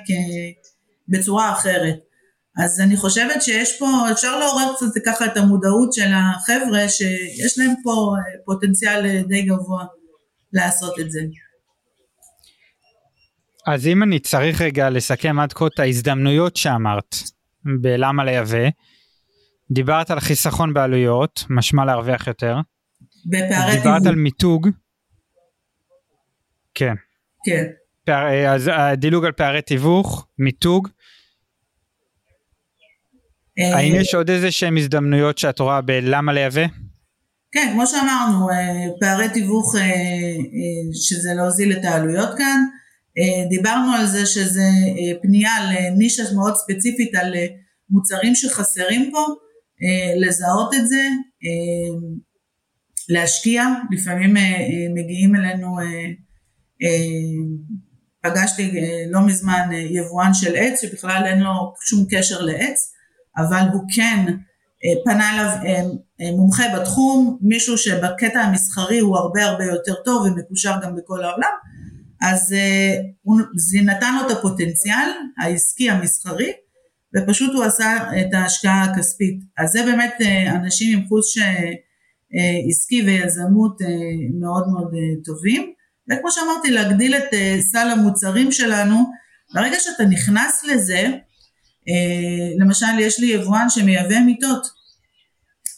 בצורה 1.08 1.52
אחרת. 1.52 2.13
אז 2.58 2.80
אני 2.80 2.96
חושבת 2.96 3.42
שיש 3.42 3.78
פה, 3.78 3.86
אפשר 4.12 4.38
לעורר 4.38 4.72
קצת 4.76 5.02
ככה 5.06 5.26
את 5.26 5.36
המודעות 5.36 5.92
של 5.92 6.10
החבר'ה 6.14 6.88
שיש 6.88 7.58
להם 7.58 7.74
פה 7.82 8.14
פוטנציאל 8.44 9.22
די 9.28 9.42
גבוה 9.42 9.84
לעשות 10.52 11.00
את 11.00 11.10
זה. 11.10 11.20
אז 13.66 13.86
אם 13.86 14.02
אני 14.02 14.18
צריך 14.18 14.60
רגע 14.60 14.90
לסכם 14.90 15.40
עד 15.40 15.52
כה 15.52 15.66
את 15.66 15.78
ההזדמנויות 15.78 16.56
שאמרת 16.56 17.16
בלמה 17.80 18.24
לייבא, 18.24 18.68
דיברת 19.70 20.10
על 20.10 20.20
חיסכון 20.20 20.74
בעלויות, 20.74 21.44
משמע 21.50 21.84
להרוויח 21.84 22.26
יותר. 22.26 22.56
בפערי 23.26 23.72
תיווך. 23.72 23.84
דיברת 23.84 24.06
על 24.06 24.14
מיתוג. 24.14 24.68
כן. 26.74 26.94
כן. 27.44 27.64
פער, 28.04 28.54
אז 28.54 28.70
הדילוג 28.74 29.24
על 29.24 29.32
פערי 29.32 29.62
תיווך, 29.62 30.26
מיתוג. 30.38 30.88
אה, 33.58 33.76
האם 33.76 33.94
יש 33.94 34.14
עוד 34.14 34.30
איזה 34.30 34.50
שהן 34.50 34.76
הזדמנויות 34.76 35.38
שאת 35.38 35.60
רואה 35.60 35.80
בלמה 35.80 36.32
לייבא? 36.32 36.66
כן, 37.52 37.70
כמו 37.72 37.86
שאמרנו, 37.86 38.50
אה, 38.50 38.86
פערי 39.00 39.28
תיווך 39.28 39.76
אה, 39.76 39.82
שזה 40.92 41.34
להוזיל 41.36 41.72
את 41.72 41.84
העלויות 41.84 42.38
כאן. 42.38 42.64
דיברנו 43.48 43.92
על 43.92 44.06
זה 44.06 44.26
שזה 44.26 44.68
פנייה 45.22 45.52
לנישה 45.70 46.22
מאוד 46.34 46.54
ספציפית 46.56 47.14
על 47.14 47.34
מוצרים 47.90 48.34
שחסרים 48.34 49.10
פה, 49.12 49.26
לזהות 50.16 50.74
את 50.74 50.88
זה, 50.88 51.08
להשקיע, 53.08 53.64
לפעמים 53.90 54.34
מגיעים 54.94 55.36
אלינו, 55.36 55.76
פגשתי 58.22 58.70
לא 59.10 59.26
מזמן 59.26 59.68
יבואן 59.72 60.34
של 60.34 60.56
עץ 60.56 60.80
שבכלל 60.82 61.22
אין 61.26 61.40
לו 61.40 61.52
שום 61.88 62.06
קשר 62.10 62.40
לעץ, 62.40 62.93
אבל 63.36 63.62
הוא 63.72 63.82
כן 63.94 64.34
אה, 64.84 65.04
פנה 65.04 65.32
אליו 65.32 65.46
אה, 65.46 65.80
אה, 66.20 66.36
מומחה 66.36 66.62
בתחום, 66.76 67.38
מישהו 67.40 67.78
שבקטע 67.78 68.40
המסחרי 68.40 68.98
הוא 68.98 69.16
הרבה 69.16 69.44
הרבה 69.44 69.64
יותר 69.64 69.94
טוב 70.04 70.26
ומקושר 70.26 70.74
גם 70.82 70.96
בכל 70.96 71.24
העולם, 71.24 71.50
אז 72.22 72.54
זה 73.56 73.78
נתן 73.82 74.14
לו 74.14 74.26
את 74.26 74.36
הפוטנציאל 74.36 75.08
העסקי 75.38 75.90
המסחרי 75.90 76.52
ופשוט 77.16 77.54
הוא 77.54 77.64
עשה 77.64 77.96
את 78.20 78.34
ההשקעה 78.34 78.84
הכספית. 78.84 79.40
אז 79.58 79.70
זה 79.70 79.82
באמת 79.82 80.14
אנשים 80.54 80.98
עם 80.98 81.08
חוש 81.08 81.38
עסקי 82.70 83.02
ויזמות 83.02 83.78
מאוד 84.40 84.68
מאוד 84.68 84.90
טובים. 85.24 85.72
וכמו 86.10 86.30
שאמרתי, 86.30 86.70
להגדיל 86.70 87.14
את 87.14 87.34
סל 87.60 87.88
המוצרים 87.90 88.52
שלנו, 88.52 88.96
ברגע 89.54 89.76
שאתה 89.78 90.04
נכנס 90.04 90.64
לזה, 90.64 91.08
למשל 92.60 92.98
יש 93.00 93.20
לי 93.20 93.26
יבואן 93.26 93.66
שמייבא 93.70 94.18
מיטות, 94.18 94.66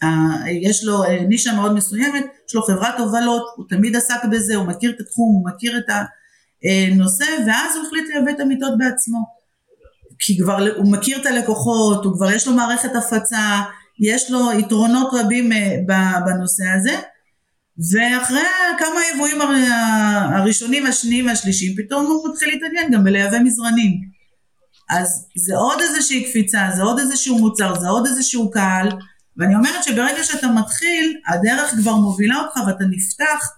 אה, 0.02 0.50
יש 0.50 0.84
לו 0.84 1.04
אה, 1.04 1.22
נישה 1.28 1.52
מאוד 1.52 1.75
מסוימת, 1.75 2.25
יש 2.48 2.54
לו 2.54 2.62
חברת 2.62 2.98
הובלות, 2.98 3.42
הוא 3.56 3.64
תמיד 3.68 3.96
עסק 3.96 4.25
בזה, 4.30 4.56
הוא 4.56 4.66
מכיר 4.66 4.90
את 4.90 5.00
התחום, 5.00 5.34
הוא 5.34 5.46
מכיר 5.54 5.78
את 5.78 5.84
הנושא, 5.90 7.25
ואז 7.46 7.76
הוא 7.76 7.86
החליט 7.86 8.04
לייבא 8.08 8.30
את 8.30 8.40
המיטות 8.40 8.72
בעצמו. 8.78 9.36
כי 10.18 10.38
כבר 10.38 10.66
הוא 10.76 10.92
מכיר 10.92 11.20
את 11.20 11.26
הלקוחות, 11.26 12.04
הוא 12.04 12.14
כבר 12.14 12.30
יש 12.30 12.46
לו 12.46 12.54
מערכת 12.54 12.96
הפצה, 12.96 13.62
יש 14.00 14.30
לו 14.30 14.52
יתרונות 14.58 15.08
רבים 15.12 15.50
בנושא 16.26 16.64
הזה, 16.76 16.96
ואחרי 17.92 18.42
כמה 18.78 19.00
יבואים 19.14 19.40
הראשונים, 20.34 20.86
השניים 20.86 21.26
והשלישיים, 21.26 21.76
פתאום 21.76 22.06
הוא 22.06 22.28
מתחיל 22.30 22.48
להתעניין 22.48 22.92
גם 22.92 23.04
בלייבא 23.04 23.38
מזרנים. 23.38 24.15
אז 24.90 25.28
זה 25.36 25.56
עוד 25.56 25.78
איזושהי 25.80 26.24
קפיצה, 26.24 26.68
זה 26.76 26.82
עוד 26.82 26.98
איזשהו 26.98 27.38
מוצר, 27.38 27.80
זה 27.80 27.88
עוד 27.88 28.06
איזשהו 28.06 28.50
קהל, 28.50 28.88
ואני 29.36 29.54
אומרת 29.54 29.84
שברגע 29.84 30.24
שאתה 30.24 30.46
מתחיל, 30.48 31.20
הדרך 31.28 31.70
כבר 31.70 31.94
מובילה 31.94 32.36
אותך 32.36 32.60
ואתה 32.66 32.84
נפתח 32.90 33.48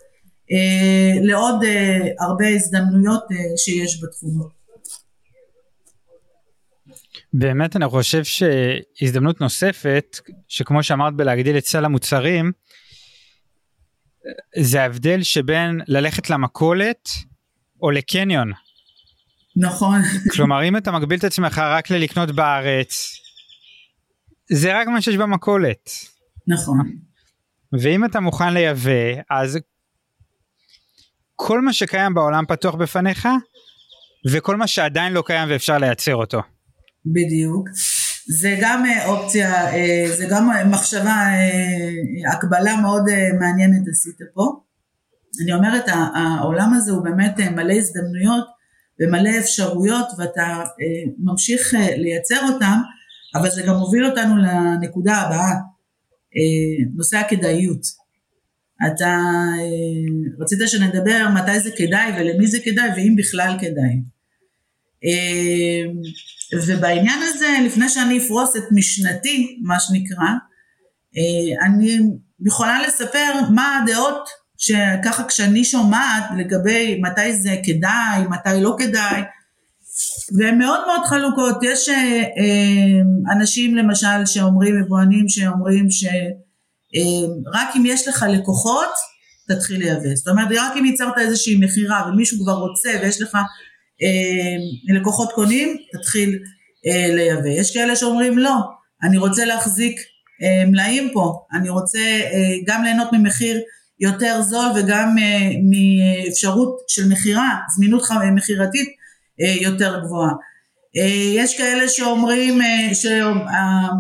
אה, 0.53 1.21
לעוד 1.23 1.65
אה, 1.65 1.99
הרבה 2.21 2.49
הזדמנויות 2.49 3.23
אה, 3.33 3.37
שיש 3.57 4.03
בתחום. 4.03 4.49
באמת 7.33 7.77
אני 7.77 7.89
חושב 7.89 8.23
שהזדמנות 8.25 9.41
נוספת, 9.41 10.19
שכמו 10.49 10.83
שאמרת 10.83 11.15
בלהגדיל 11.15 11.59
את 11.59 11.67
סל 11.67 11.85
המוצרים, 11.85 12.53
זה 14.59 14.83
ההבדל 14.83 15.23
שבין 15.23 15.81
ללכת 15.87 16.31
למכולת 16.31 17.09
או 17.83 17.91
לקניון. 17.91 18.53
נכון. 19.59 20.01
כלומר 20.33 20.65
אם 20.65 20.77
אתה 20.77 20.93
מגביל 20.93 21.19
את 21.19 21.25
עצמך 21.25 21.59
רק 21.59 21.91
ללקנות 21.91 22.35
בארץ, 22.35 23.21
זה 24.53 24.81
רק 24.81 24.89
מה 24.89 25.03
שיש 25.03 25.17
במכולת. 25.17 25.91
נכון. 26.47 26.79
ואם 27.73 28.05
אתה 28.05 28.21
מוכן 28.21 28.55
לייבא 28.55 29.23
אז 29.31 29.59
כל 31.37 31.61
מה 31.61 31.73
שקיים 31.73 32.15
בעולם 32.15 32.45
פתוח 32.49 32.75
בפניך 32.75 33.29
וכל 34.33 34.57
מה 34.57 34.67
שעדיין 34.67 35.13
לא 35.13 35.23
קיים 35.27 35.49
ואפשר 35.51 35.79
לייצר 35.79 36.15
אותו. 36.15 36.43
בדיוק. 37.07 37.69
זה 38.41 38.57
גם 38.61 38.87
אה, 38.87 39.07
אופציה, 39.07 39.75
אה, 39.75 40.05
זה 40.17 40.27
גם 40.31 40.51
מחשבה, 40.71 41.11
אה, 41.11 42.33
הקבלה 42.33 42.77
מאוד 42.77 43.03
מעניינת 43.41 43.89
עשית 43.91 44.19
פה. 44.35 44.61
אני 45.43 45.53
אומרת 45.53 45.85
העולם 46.15 46.75
הזה 46.75 46.93
הוא 46.93 47.05
באמת 47.05 47.41
מלא 47.41 47.73
הזדמנויות 47.73 48.58
ומלא 49.01 49.31
אפשרויות 49.39 50.07
ואתה 50.19 50.43
אה, 50.43 51.13
ממשיך 51.19 51.75
אה, 51.75 51.97
לייצר 51.97 52.41
אותם, 52.55 52.79
אבל 53.35 53.51
זה 53.51 53.63
גם 53.63 53.75
מוביל 53.75 54.07
אותנו 54.07 54.37
לנקודה 54.37 55.17
הבאה, 55.17 55.53
אה, 56.37 56.85
נושא 56.95 57.17
הכדאיות. 57.17 57.81
אתה 58.87 59.19
רצית 60.41 60.59
שנדבר 60.67 61.29
מתי 61.35 61.61
זה 61.61 61.71
כדאי 61.77 62.13
ולמי 62.17 62.47
זה 62.47 62.59
כדאי 62.65 62.89
ואם 62.97 63.15
בכלל 63.17 63.57
כדאי. 63.61 64.03
ובעניין 66.67 67.19
הזה, 67.23 67.47
לפני 67.67 67.89
שאני 67.89 68.19
אפרוס 68.19 68.57
את 68.57 68.63
משנתי, 68.73 69.59
מה 69.63 69.81
שנקרא, 69.81 70.29
אני 71.67 71.99
יכולה 72.47 72.83
לספר 72.83 73.33
מה 73.55 73.81
הדעות 73.83 74.29
שככה 74.59 75.25
כשאני 75.29 75.65
שומעת 75.65 76.25
לגבי 76.39 77.01
מתי 77.03 77.33
זה 77.37 77.57
כדאי, 77.65 78.23
מתי 78.31 78.61
לא 78.61 78.77
כדאי, 78.79 79.23
והן 80.39 80.59
מאוד 80.59 80.81
מאוד 80.87 81.01
חלוקות. 81.07 81.57
יש 81.63 81.89
אה, 81.89 81.95
אה, 81.95 83.35
אנשים 83.37 83.77
למשל 83.77 84.27
שאומרים, 84.27 84.81
יבואנים 84.81 85.29
שאומרים 85.29 85.91
שרק 85.91 86.17
אה, 87.57 87.77
אם 87.77 87.87
יש 87.87 88.09
לך 88.09 88.27
לקוחות, 88.29 88.91
תתחיל 89.49 89.79
לייבא. 89.79 90.15
זאת 90.15 90.29
אומרת, 90.29 90.49
רק 90.51 90.73
אם 90.79 90.85
ייצרת 90.85 91.19
איזושהי 91.19 91.57
מכירה 91.61 92.09
ומישהו 92.09 92.39
כבר 92.43 92.53
רוצה 92.53 92.91
ויש 93.03 93.23
לך 93.23 93.39
לקוחות 94.97 95.33
קונים, 95.33 95.77
תתחיל 95.93 96.39
לייבא. 97.15 97.49
יש 97.49 97.75
כאלה 97.75 97.97
שאומרים 97.97 98.39
לא, 98.39 98.55
אני 99.03 99.19
רוצה 99.19 99.45
להחזיק 99.45 100.01
מלאים 100.67 101.11
פה, 101.13 101.39
אני 101.53 101.69
רוצה 101.69 101.99
גם 102.67 102.85
ליהנות 102.85 103.09
ממחיר 103.13 103.61
יותר 104.01 104.43
זול 104.43 104.67
וגם 104.77 105.17
אה, 105.19 105.51
מאפשרות 105.71 106.79
של 106.89 107.09
מכירה, 107.09 107.57
זמינות 107.77 108.03
מכירתית 108.35 108.89
אה, 109.41 109.55
יותר 109.61 110.01
גבוהה. 110.05 110.33
אה, 110.97 111.33
יש 111.35 111.59
כאלה 111.59 111.89
שאומרים 111.89 112.61
שהרנג' 112.95 113.97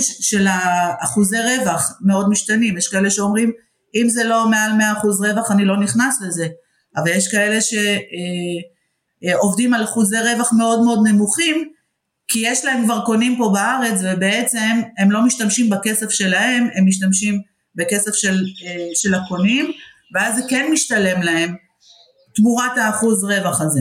של 0.00 0.46
האחוזי 0.50 1.36
רווח 1.38 1.98
מאוד 2.06 2.28
משתנים, 2.28 2.76
יש 2.76 2.88
כאלה 2.88 3.10
שאומרים 3.10 3.52
אם 3.94 4.08
זה 4.08 4.24
לא 4.24 4.48
מעל 4.50 4.70
100% 4.72 4.74
רווח 5.30 5.50
אני 5.50 5.64
לא 5.64 5.80
נכנס 5.80 6.20
לזה, 6.22 6.48
אבל 6.96 7.10
יש 7.10 7.28
כאלה 7.28 7.58
שעובדים 9.22 9.74
על 9.74 9.84
אחוזי 9.84 10.16
רווח 10.18 10.52
מאוד 10.52 10.82
מאוד 10.84 10.98
נמוכים 11.08 11.72
כי 12.28 12.40
יש 12.44 12.64
להם 12.64 12.84
כבר 12.84 13.04
קונים 13.04 13.36
פה 13.38 13.50
בארץ 13.54 14.00
ובעצם 14.02 14.80
הם 14.98 15.10
לא 15.10 15.26
משתמשים 15.26 15.70
בכסף 15.70 16.10
שלהם, 16.10 16.68
הם 16.74 16.86
משתמשים 16.86 17.40
בכסף 17.74 18.14
של, 18.14 18.44
אה, 18.64 18.88
של 18.94 19.14
הקונים, 19.14 19.72
ואז 20.14 20.36
זה 20.36 20.42
כן 20.48 20.70
משתלם 20.72 21.22
להם 21.22 21.54
תמורת 22.34 22.78
האחוז 22.78 23.24
רווח 23.24 23.60
הזה. 23.60 23.80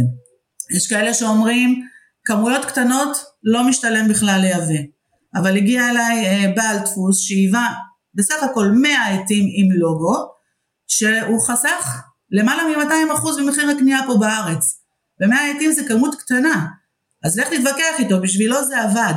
יש 0.75 0.87
כאלה 0.87 1.13
שאומרים, 1.13 1.87
כמויות 2.25 2.65
קטנות 2.65 3.17
לא 3.43 3.63
משתלם 3.63 4.07
בכלל 4.07 4.39
לייבא, 4.41 4.83
אבל 5.35 5.57
הגיע 5.57 5.89
אליי 5.89 6.25
אה, 6.25 6.53
בעל 6.55 6.77
דפוס 6.79 7.21
שהיווה 7.21 7.73
בסך 8.15 8.43
הכל 8.43 8.67
100 8.67 9.07
עטים 9.07 9.45
עם 9.53 9.71
לוגו, 9.71 10.15
שהוא 10.87 11.41
חסך 11.47 12.01
למעלה 12.31 12.63
מ-200 12.63 13.13
אחוז 13.13 13.39
ממחיר 13.39 13.69
הקנייה 13.69 13.99
פה 14.07 14.17
בארץ. 14.19 14.81
ו-100 15.21 15.55
עטים 15.55 15.71
זה 15.71 15.81
כמות 15.87 16.15
קטנה, 16.15 16.65
אז 17.23 17.39
לך 17.39 17.47
תתווכח 17.47 17.99
איתו, 17.99 18.21
בשבילו 18.21 18.65
זה 18.65 18.81
עבד. 18.81 19.13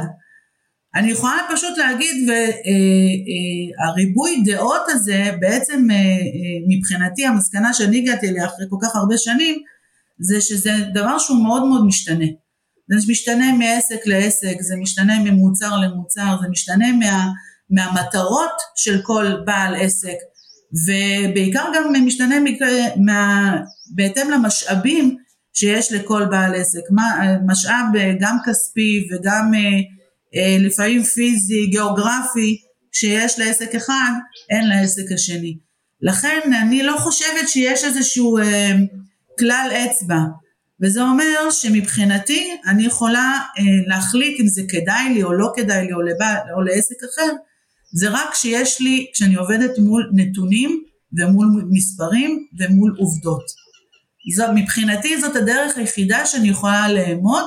אני 0.95 1.11
יכולה 1.11 1.37
פשוט 1.53 1.79
להגיד, 1.79 2.29
והריבוי 2.29 4.31
אה, 4.31 4.37
אה, 4.39 4.45
דעות 4.45 4.83
הזה, 4.89 5.31
בעצם 5.41 5.91
אה, 5.91 5.97
מבחינתי 6.69 7.27
המסקנה 7.27 7.75
שאני 7.75 7.99
הגעתי 7.99 8.29
אליה 8.29 8.47
אחרי 8.47 8.67
כל 8.71 8.77
כך 8.83 8.97
הרבה 8.97 9.19
שנים, 9.19 9.59
זה 10.19 10.41
שזה 10.41 10.73
דבר 10.95 11.19
שהוא 11.19 11.45
מאוד 11.45 11.65
מאוד 11.65 11.87
משתנה. 11.87 12.25
זה 12.91 13.13
משתנה 13.13 13.53
מעסק 13.53 14.07
לעסק, 14.07 14.57
זה 14.61 14.77
משתנה 14.77 15.19
ממוצר 15.25 15.77
למוצר, 15.77 16.37
זה 16.43 16.49
משתנה 16.49 16.93
מה, 16.93 17.29
מהמטרות 17.71 18.53
של 18.77 19.03
כל 19.03 19.27
בעל 19.45 19.75
עסק, 19.75 20.17
ובעיקר 20.87 21.65
גם 21.75 22.07
משתנה 22.07 22.37
מה, 22.97 23.57
בהתאם 23.95 24.31
למשאבים 24.31 25.17
שיש 25.53 25.93
לכל 25.93 26.25
בעל 26.25 26.55
עסק, 26.55 26.83
משאב 27.47 27.85
גם 28.21 28.37
כספי 28.47 29.09
וגם 29.11 29.53
לפעמים 30.59 31.03
פיזי, 31.03 31.67
גיאוגרפי, 31.67 32.61
שיש 32.93 33.39
לעסק 33.39 33.75
אחד, 33.75 34.11
אין 34.51 34.69
לעסק 34.69 35.13
השני. 35.15 35.57
לכן 36.03 36.41
אני 36.63 36.83
לא 36.83 36.97
חושבת 36.99 37.49
שיש 37.49 37.85
איזשהו 37.85 38.39
אה, 38.39 38.73
כלל 39.39 39.71
אצבע, 39.85 40.21
וזה 40.83 41.03
אומר 41.03 41.51
שמבחינתי 41.51 42.57
אני 42.67 42.87
יכולה 42.87 43.39
אה, 43.59 43.63
להחליט 43.87 44.41
אם 44.41 44.47
זה 44.47 44.63
כדאי 44.69 45.15
לי 45.15 45.23
או 45.23 45.33
לא 45.33 45.53
כדאי 45.57 45.87
לי 45.87 45.93
או, 45.93 46.03
לבא, 46.03 46.35
או 46.57 46.63
לעסק 46.63 46.97
אחר, 47.15 47.33
זה 47.95 48.09
רק 48.11 48.33
כשיש 48.33 48.81
לי, 48.81 49.07
כשאני 49.15 49.35
עובדת 49.35 49.79
מול 49.79 50.11
נתונים 50.15 50.83
ומול 51.19 51.65
מספרים 51.71 52.47
ומול 52.59 52.95
עובדות. 52.99 53.45
זו, 54.37 54.45
מבחינתי 54.55 55.21
זאת 55.21 55.37
הדרך 55.37 55.79
היחידה 55.79 56.27
שאני 56.27 56.49
יכולה 56.49 56.93
לאמוד 56.93 57.45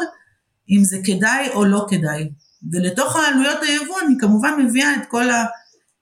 אם 0.69 0.83
זה 0.83 0.97
כדאי 1.03 1.49
או 1.49 1.65
לא 1.65 1.85
כדאי. 1.89 2.29
ולתוך 2.71 3.15
העלויות 3.15 3.57
היבוא 3.61 3.95
אני 4.05 4.15
כמובן 4.19 4.65
מביאה 4.65 4.95
את 4.95 5.01
כל 5.09 5.25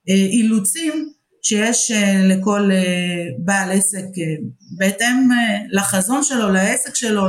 האילוצים 0.08 1.10
שיש 1.42 1.92
אה, 1.92 2.22
לכל 2.24 2.70
אה, 2.72 3.24
בעל 3.40 3.72
עסק 3.72 3.98
אה, 3.98 4.36
בהתאם 4.78 5.30
לחזון 5.72 6.24
שלו, 6.24 6.50
לעסק 6.50 6.96
שלו, 6.96 7.28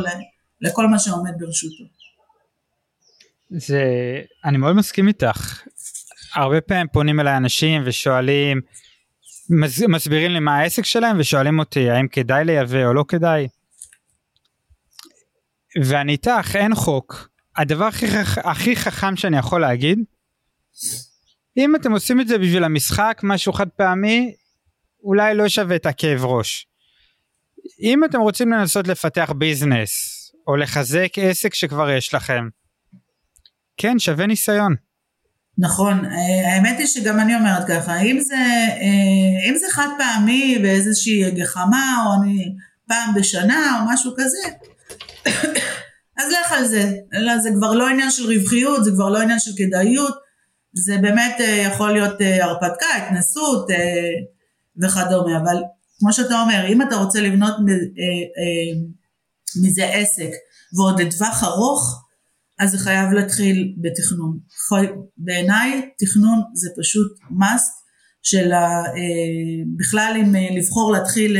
לכל 0.60 0.86
מה 0.86 0.98
שעומד 0.98 1.32
ברשותו. 1.38 1.84
זה, 3.50 3.82
אני 4.44 4.58
מאוד 4.58 4.76
מסכים 4.76 5.08
איתך. 5.08 5.62
הרבה 6.34 6.60
פעמים 6.60 6.86
פונים 6.92 7.20
אליי 7.20 7.36
אנשים 7.36 7.82
ושואלים, 7.86 8.60
מסבירים 9.88 10.30
לי 10.30 10.40
מה 10.40 10.58
העסק 10.58 10.84
שלהם 10.84 11.16
ושואלים 11.18 11.58
אותי 11.58 11.90
האם 11.90 12.08
כדאי 12.08 12.44
לייבא 12.44 12.84
או 12.84 12.94
לא 12.94 13.04
כדאי. 13.08 13.48
ואני 15.84 16.12
איתך, 16.12 16.56
אין 16.56 16.74
חוק. 16.74 17.35
הדבר 17.56 17.84
הכי, 17.84 18.06
הכי 18.44 18.76
חכם 18.76 19.16
שאני 19.16 19.38
יכול 19.38 19.60
להגיד, 19.60 19.98
אם 21.56 21.76
אתם 21.76 21.92
עושים 21.92 22.20
את 22.20 22.28
זה 22.28 22.38
בשביל 22.38 22.64
המשחק, 22.64 23.20
משהו 23.22 23.52
חד 23.52 23.68
פעמי, 23.68 24.34
אולי 25.04 25.34
לא 25.34 25.48
שווה 25.48 25.76
את 25.76 25.86
הכאב 25.86 26.24
ראש. 26.24 26.66
אם 27.80 28.04
אתם 28.04 28.20
רוצים 28.20 28.52
לנסות 28.52 28.88
לפתח 28.88 29.32
ביזנס, 29.38 29.90
או 30.46 30.56
לחזק 30.56 31.08
עסק 31.16 31.54
שכבר 31.54 31.90
יש 31.90 32.14
לכם, 32.14 32.48
כן, 33.76 33.98
שווה 33.98 34.26
ניסיון. 34.26 34.74
נכון, 35.58 36.04
אה, 36.04 36.54
האמת 36.54 36.78
היא 36.78 36.86
שגם 36.86 37.20
אני 37.20 37.36
אומרת 37.36 37.68
ככה, 37.68 38.00
אם 38.00 38.20
זה, 38.20 38.34
אה, 38.34 39.50
אם 39.50 39.56
זה 39.56 39.66
חד 39.70 39.88
פעמי 39.98 40.58
באיזושהי 40.62 41.30
גחמה, 41.30 42.04
או 42.06 42.22
אני 42.22 42.54
פעם 42.88 43.14
בשנה, 43.14 43.80
או 43.80 43.92
משהו 43.92 44.12
כזה, 44.16 44.48
אז 46.18 46.32
לך 46.32 46.52
על 46.52 46.66
זה, 46.66 46.92
אלא 47.14 47.38
זה 47.38 47.50
כבר 47.56 47.72
לא 47.72 47.88
עניין 47.88 48.10
של 48.10 48.26
רווחיות, 48.26 48.84
זה 48.84 48.90
כבר 48.90 49.08
לא 49.08 49.18
עניין 49.18 49.38
של 49.38 49.50
כדאיות, 49.56 50.14
זה 50.76 50.98
באמת 51.02 51.36
אה, 51.40 51.46
יכול 51.46 51.92
להיות 51.92 52.20
אה, 52.20 52.44
הרפתקה, 52.44 52.86
התנסות 52.96 53.70
אה, 53.70 53.76
וכדומה, 54.82 55.38
אבל 55.38 55.56
כמו 55.98 56.12
שאתה 56.12 56.40
אומר, 56.42 56.66
אם 56.68 56.82
אתה 56.82 56.96
רוצה 56.96 57.20
לבנות 57.20 57.54
מזה 59.62 59.84
עסק 59.84 60.30
ועוד 60.76 61.00
לטווח 61.00 61.44
ארוך, 61.44 62.02
אז 62.58 62.70
זה 62.70 62.78
חייב 62.78 63.10
להתחיל 63.12 63.74
בתכנון. 63.76 64.38
בעיניי 65.16 65.90
תכנון 65.98 66.42
זה 66.54 66.68
פשוט 66.80 67.18
must 67.30 67.86
של 68.22 68.52
ה, 68.52 68.82
בכלל 69.76 70.16
אם 70.20 70.56
לבחור 70.56 70.92
להתחיל 70.92 71.36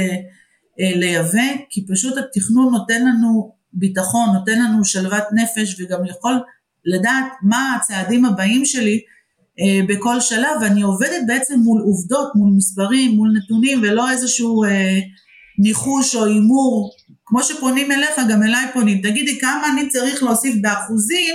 לייבא, 0.79 1.49
כי 1.71 1.87
פשוט 1.93 2.15
התכנון 2.19 2.73
נותן 2.73 3.03
לנו 3.03 3.56
ביטחון, 3.77 4.29
נותן 4.35 4.59
לנו 4.59 4.85
שלוות 4.85 5.25
נפש 5.33 5.81
וגם 5.81 6.07
יכול 6.07 6.33
לדעת 6.85 7.33
מה 7.43 7.77
הצעדים 7.77 8.25
הבאים 8.25 8.65
שלי 8.65 9.01
אה, 9.61 9.87
בכל 9.89 10.21
שלב, 10.21 10.57
ואני 10.61 10.83
עובדת 10.83 11.23
בעצם 11.27 11.59
מול 11.59 11.83
עובדות, 11.83 12.33
מול 12.35 12.51
מספרים, 12.57 13.11
מול 13.11 13.33
נתונים, 13.37 13.81
ולא 13.83 14.11
איזשהו 14.11 14.65
אה, 14.65 14.99
ניחוש 15.59 16.15
או 16.15 16.25
הימור, 16.25 16.91
כמו 17.27 17.43
שפונים 17.43 17.93
אליך, 17.93 18.21
גם 18.31 18.43
אליי 18.43 18.67
פונים, 18.73 18.99
תגידי 19.03 19.41
כמה 19.41 19.67
אני 19.73 19.89
צריך 19.89 20.23
להוסיף 20.23 20.55
באחוזים 20.61 21.35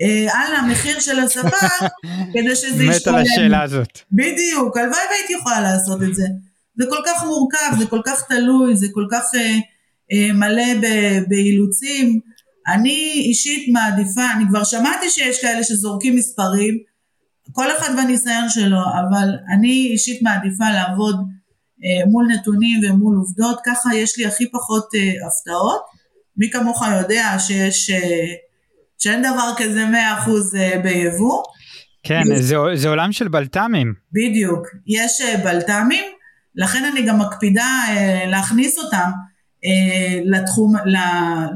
אה, 0.00 0.26
על 0.32 0.54
המחיר 0.54 1.00
של 1.00 1.18
הספק, 1.18 1.88
כדי 2.32 2.56
שזה 2.56 2.84
ישתלם. 2.84 2.88
מת 2.90 3.06
על 3.06 3.14
השאלה 3.14 3.62
הזאת. 3.62 3.98
בדיוק, 4.12 4.76
הלוואי 4.76 5.00
והייתי 5.10 5.32
יכולה 5.32 5.60
לעשות 5.60 6.02
את 6.02 6.14
זה. 6.14 6.24
זה 6.76 6.84
כל 6.90 7.02
כך 7.06 7.24
מורכב, 7.24 7.78
זה 7.78 7.86
כל 7.86 8.00
כך 8.04 8.22
תלוי, 8.28 8.76
זה 8.76 8.86
כל 8.92 9.06
כך... 9.10 9.22
אה, 9.34 9.40
אה, 9.40 9.58
מלא 10.12 10.88
באילוצים. 11.28 12.20
אני 12.68 13.12
אישית 13.28 13.68
מעדיפה, 13.72 14.32
אני 14.36 14.44
כבר 14.48 14.64
שמעתי 14.64 15.10
שיש 15.10 15.40
כאלה 15.40 15.64
שזורקים 15.64 16.16
מספרים, 16.16 16.78
כל 17.52 17.66
אחד 17.78 17.94
והניסיון 17.96 18.48
שלו, 18.48 18.78
אבל 18.78 19.28
אני 19.54 19.88
אישית 19.92 20.22
מעדיפה 20.22 20.64
לעבוד 20.70 21.16
אה, 21.84 22.06
מול 22.10 22.26
נתונים 22.26 22.80
ומול 22.84 23.16
עובדות, 23.16 23.60
ככה 23.66 23.94
יש 23.94 24.18
לי 24.18 24.26
הכי 24.26 24.50
פחות 24.50 24.88
אה, 24.94 25.26
הפתעות. 25.26 25.80
מי 26.36 26.50
כמוך 26.50 26.82
יודע 27.00 27.36
שיש, 27.38 27.90
שאין 28.98 29.22
דבר 29.22 29.52
כזה 29.56 29.84
100% 29.86 30.30
ביבוא. 30.82 31.42
כן, 32.02 32.22
זה, 32.36 32.56
זה 32.74 32.88
עולם 32.88 33.12
של 33.12 33.28
בלת"מים. 33.28 33.94
בדיוק, 34.12 34.66
יש 34.86 35.22
בלת"מים, 35.44 36.04
לכן 36.54 36.84
אני 36.84 37.02
גם 37.02 37.18
מקפידה 37.18 37.68
להכניס 38.26 38.78
אותם. 38.78 39.10
אה, 39.64 40.20
לתחום, 40.24 40.74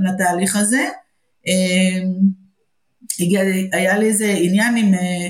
לתהליך 0.03 0.57
הזה. 0.57 0.88
אה, 1.49 2.03
היה 3.73 3.99
לי 3.99 4.07
איזה 4.07 4.35
עניין 4.38 4.77
עם, 4.77 4.95
אה, 4.95 5.29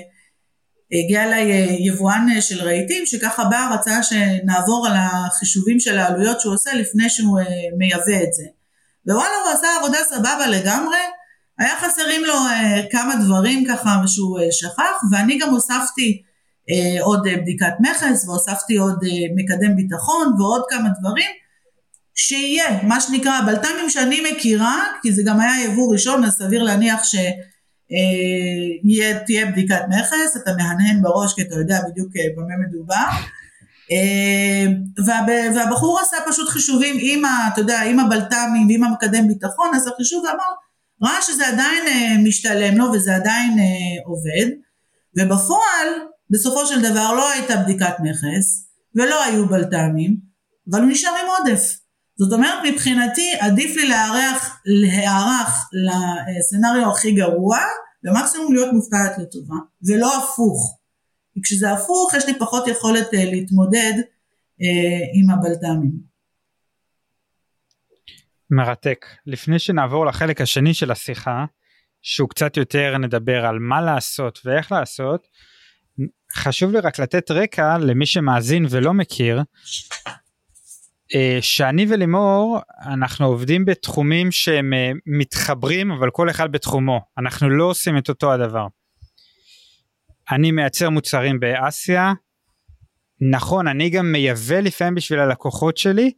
הגיע 1.05 1.25
אליי 1.25 1.77
יבואן 1.81 2.27
של 2.41 2.63
רהיטים 2.63 3.07
שככה 3.07 3.45
בא 3.45 3.75
רצה 3.75 4.03
שנעבור 4.03 4.87
על 4.87 4.93
החישובים 4.97 5.81
של 5.81 5.99
העלויות 5.99 6.41
שהוא 6.41 6.55
עושה 6.55 6.75
לפני 6.75 7.11
שהוא 7.11 7.41
מייבא 7.79 8.23
את 8.23 8.33
זה. 8.33 8.45
ווואלה 9.07 9.35
הוא 9.45 9.53
עשה 9.53 9.67
עבודה 9.79 9.99
סבבה 10.11 10.47
לגמרי, 10.47 10.99
היה 11.59 11.77
חסרים 11.81 12.25
לו 12.25 12.35
כמה 12.91 13.15
דברים 13.25 13.65
ככה 13.69 14.03
שהוא 14.07 14.39
שכח 14.51 15.03
ואני 15.13 15.39
גם 15.39 15.51
הוספתי 15.51 16.23
עוד 17.01 17.29
בדיקת 17.43 17.73
מכס 17.81 18.29
והוספתי 18.29 18.77
עוד 18.77 18.99
מקדם 19.37 19.77
ביטחון 19.77 20.35
ועוד 20.39 20.63
כמה 20.69 20.89
דברים 21.01 21.31
שיהיה, 22.15 22.83
מה 22.83 23.01
שנקרא, 23.01 23.41
בלת"מים 23.47 23.91
שאני 23.91 24.21
מכירה, 24.33 24.85
כי 25.03 25.13
זה 25.13 25.23
גם 25.27 25.41
היה 25.41 25.65
יבוא 25.65 25.93
ראשון, 25.93 26.25
אז 26.25 26.33
סביר 26.33 26.63
להניח 26.63 27.05
שתהיה 27.05 27.27
אה, 29.47 29.51
בדיקת 29.53 29.83
מכס, 29.89 30.37
אתה 30.37 30.53
מהנהן 30.57 31.03
בראש 31.03 31.35
כי 31.35 31.43
אתה 31.43 31.55
יודע 31.55 31.79
בדיוק 31.89 32.09
אה, 32.17 32.23
במה 32.37 32.57
מדובר. 32.69 33.07
אה, 33.93 34.67
והבחור 35.55 36.01
עשה 36.01 36.17
פשוט 36.29 36.49
חישובים 36.49 36.97
עם, 37.01 37.25
ה, 37.25 37.49
אתה 37.53 37.61
יודע, 37.61 37.81
עם 37.81 38.01
הבלת"מים 38.01 38.69
ועם 38.69 38.85
המקדם 38.85 39.29
ביטחון, 39.29 39.71
אז 39.75 39.87
החישוב 39.87 40.25
אמר, 40.27 40.53
ראה 41.03 41.23
שזה 41.23 41.49
עדיין 41.49 41.85
משתלם 42.25 42.79
לו 42.79 42.93
וזה 42.93 43.17
עדיין 43.17 43.59
עובד, 44.05 44.51
ובפועל, 45.19 45.89
בסופו 46.31 46.67
של 46.67 46.83
דבר 46.83 47.13
לא 47.13 47.31
הייתה 47.31 47.57
בדיקת 47.57 47.95
מכס, 48.01 48.69
ולא 48.95 49.25
היו 49.25 49.49
בלת"מים, 49.49 50.17
אבל 50.71 50.81
הוא 50.81 50.91
נשאר 50.91 51.11
עם 51.11 51.27
עודף. 51.39 51.82
זאת 52.23 52.33
אומרת 52.33 52.59
מבחינתי 52.65 53.35
עדיף 53.41 53.77
לי 53.77 53.89
להיערך, 53.89 54.61
להיערך 54.65 55.71
לסצנריו 55.73 56.91
הכי 56.91 57.13
גרוע 57.13 57.59
ומקסימום 58.05 58.55
להיות 58.55 58.73
מופקדת 58.73 59.19
לטובה 59.19 59.55
ולא 59.89 60.19
הפוך. 60.19 60.79
כי 61.35 61.41
כשזה 61.43 61.73
הפוך 61.73 62.15
יש 62.15 62.27
לי 62.27 62.39
פחות 62.39 62.69
יכולת 62.69 63.15
אה, 63.15 63.25
להתמודד 63.25 63.93
אה, 64.63 65.07
עם 65.15 65.31
הבלת"מים. 65.31 66.13
מרתק. 68.51 69.07
לפני 69.27 69.59
שנעבור 69.59 70.07
לחלק 70.07 70.41
השני 70.41 70.75
של 70.75 70.91
השיחה, 70.91 71.45
שהוא 72.03 72.29
קצת 72.29 72.57
יותר 72.57 72.99
נדבר 72.99 73.47
על 73.47 73.59
מה 73.59 73.81
לעשות 73.81 74.39
ואיך 74.45 74.73
לעשות, 74.73 75.29
חשוב 76.37 76.73
לי 76.73 76.81
רק 76.81 76.99
לתת 76.99 77.31
רקע 77.31 77.79
למי 77.79 78.07
שמאזין 78.07 78.67
ולא 78.71 78.95
מכיר 78.95 79.43
שאני 81.41 81.87
ולימור 81.89 82.61
אנחנו 82.87 83.27
עובדים 83.27 83.65
בתחומים 83.65 84.33
שהם 84.33 84.73
אה, 84.73 84.91
מתחברים 85.07 85.91
אבל 85.91 86.11
כל 86.11 86.31
אחד 86.31 86.53
בתחומו 86.53 87.01
אנחנו 87.19 87.51
לא 87.51 87.65
עושים 87.65 87.99
את 87.99 88.09
אותו 88.09 88.33
הדבר. 88.33 88.67
אני 90.31 90.51
מייצר 90.51 90.91
מוצרים 90.91 91.41
באסיה 91.41 92.13
נכון 93.21 93.69
אני 93.69 93.91
גם 93.91 94.13
מייבא 94.13 94.61
לפעמים 94.61 94.95
בשביל 94.95 95.19
הלקוחות 95.19 95.77
שלי 95.77 96.11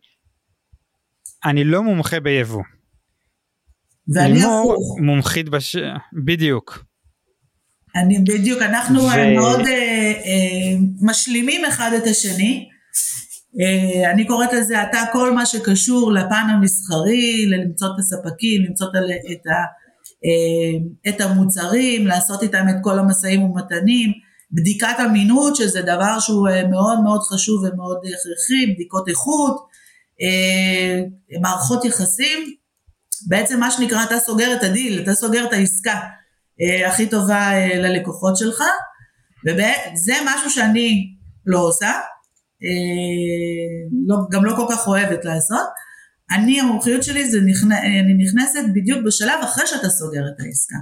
אני 1.44 1.64
לא 1.64 1.82
מומחה 1.82 2.20
ביבוא. 2.20 2.62
ואני 4.14 4.38
הפוך. 4.38 4.98
מומחית 5.00 5.48
בש... 5.48 5.76
בדיוק. 6.24 6.84
אני 7.96 8.18
בדיוק 8.18 8.62
אנחנו 8.62 9.00
ו... 9.02 9.34
מאוד 9.34 9.60
אה, 9.60 10.12
אה, 10.24 10.76
משלימים 11.02 11.64
אחד 11.64 11.90
את 11.96 12.06
השני 12.06 12.68
אה, 12.68 12.73
אני 14.12 14.26
קוראת 14.26 14.52
לזה 14.52 14.82
אתה 14.82 14.98
כל 15.12 15.32
מה 15.34 15.46
שקשור 15.46 16.12
לפן 16.12 16.46
המסחרי, 16.50 17.46
למצוא 17.46 17.88
את 17.94 17.98
הספקים, 17.98 18.62
למצוא 18.68 18.86
את, 19.32 19.46
ה, 19.46 19.52
אה, 20.24 21.10
את 21.12 21.20
המוצרים, 21.20 22.06
לעשות 22.06 22.42
איתם 22.42 22.66
את 22.70 22.74
כל 22.82 22.98
המשאים 22.98 23.42
ומתנים, 23.42 24.12
בדיקת 24.52 24.96
אמינות 25.06 25.56
שזה 25.56 25.82
דבר 25.82 26.20
שהוא 26.20 26.48
אה, 26.48 26.68
מאוד 26.68 27.00
מאוד 27.00 27.20
חשוב 27.20 27.62
ומאוד 27.64 27.98
הכרחי, 27.98 28.74
בדיקות 28.74 29.08
איכות, 29.08 29.56
מערכות 31.40 31.84
יחסים, 31.84 32.54
בעצם 33.28 33.60
מה 33.60 33.70
שנקרא 33.70 34.04
אתה 34.04 34.18
סוגר 34.18 34.56
את 34.56 34.62
הדיל, 34.62 35.02
אתה 35.02 35.14
סוגר 35.14 35.44
את 35.44 35.52
העסקה 35.52 36.00
הכי 36.86 37.06
טובה 37.06 37.50
ללקוחות 37.74 38.36
שלך, 38.36 38.62
וזה 39.46 40.14
משהו 40.24 40.50
שאני 40.50 41.14
לא 41.46 41.58
עושה, 41.58 41.90
אה, 41.90 42.00
לא, 44.06 44.16
גם 44.30 44.44
לא 44.44 44.56
כל 44.56 44.66
כך 44.70 44.88
אוהבת 44.88 45.24
לעשות. 45.24 45.68
אני, 46.30 46.60
המומחיות 46.60 47.02
שלי 47.02 47.30
זה 47.30 47.40
נכנ... 47.40 47.72
אני 47.72 48.14
נכנסת 48.24 48.64
בדיוק 48.74 48.98
בשלב 49.06 49.40
אחרי 49.42 49.66
שאתה 49.66 49.88
סוגר 49.88 50.22
את 50.28 50.40
העסקה. 50.40 50.76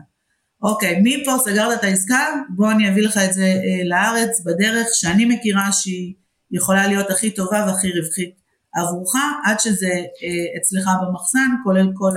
אוקיי, 0.63 1.01
מפה 1.03 1.33
סגרת 1.45 1.79
את 1.79 1.85
העסקה, 1.85 2.27
בוא 2.57 2.71
אני 2.71 2.89
אביא 2.89 3.03
לך 3.03 3.17
את 3.17 3.33
זה 3.33 3.45
אה, 3.45 3.85
לארץ 3.85 4.41
בדרך 4.47 4.87
שאני 4.93 5.25
מכירה 5.25 5.73
שהיא 5.73 6.15
יכולה 6.51 6.87
להיות 6.87 7.11
הכי 7.11 7.31
טובה 7.31 7.65
והכי 7.67 7.91
רווחית 8.01 8.35
עבורך, 8.75 9.13
עד 9.45 9.61
שזה 9.61 9.87
אה, 9.87 10.59
אצלך 10.61 10.91
במחסן, 11.03 11.49
כולל 11.65 11.87
כל 11.95 12.13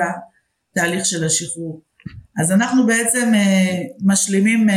התהליך 0.71 1.06
של 1.06 1.23
השחרור. 1.23 1.82
אז 2.41 2.51
אנחנו 2.51 2.86
בעצם 2.86 3.32
אה, 3.36 3.82
משלימים, 4.04 4.69
אה, 4.69 4.75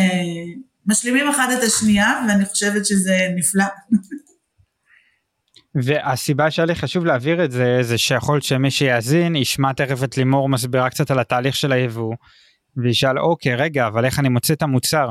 משלימים 0.87 1.29
אחד 1.29 1.49
את 1.59 1.63
השנייה, 1.63 2.25
ואני 2.29 2.45
חושבת 2.45 2.87
שזה 2.87 3.17
נפלא. 3.37 3.65
והסיבה 5.85 6.51
שהיה 6.51 6.67
לי 6.67 6.75
חשוב 6.75 7.05
להעביר 7.05 7.45
את 7.45 7.51
זה 7.51 7.79
זה 7.83 7.99
שיכול 7.99 8.41
שמי 8.41 8.71
שיאזין 8.71 9.37
ישמע 9.37 9.73
תכף 9.73 10.05
את 10.05 10.17
לימור 10.17 10.49
מסבירה 10.49 10.91
קצת 10.91 11.11
על 11.11 11.19
התהליך 11.19 11.57
של 11.57 11.73
היבוא 11.73 12.15
וישאל 12.77 13.19
אוקיי 13.19 13.55
רגע 13.55 13.87
אבל 13.87 14.05
איך 14.05 14.19
אני 14.19 14.29
מוצא 14.29 14.55
את 14.55 14.63
המוצר. 14.63 15.11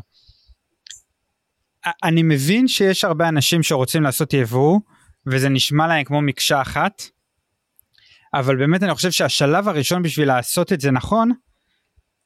אני 2.04 2.24
מבין 2.24 2.68
שיש 2.68 3.04
הרבה 3.04 3.30
אנשים 3.30 3.64
שרוצים 3.64 4.04
לעשות 4.04 4.34
יבוא 4.34 4.80
וזה 5.28 5.50
נשמע 5.50 5.88
להם 5.88 6.04
כמו 6.04 6.22
מקשה 6.22 6.62
אחת 6.62 7.04
אבל 8.34 8.56
באמת 8.56 8.84
אני 8.84 8.94
חושב 8.94 9.12
שהשלב 9.12 9.68
הראשון 9.68 10.04
בשביל 10.04 10.28
לעשות 10.28 10.74
את 10.74 10.82
זה 10.82 10.92
נכון 10.92 11.32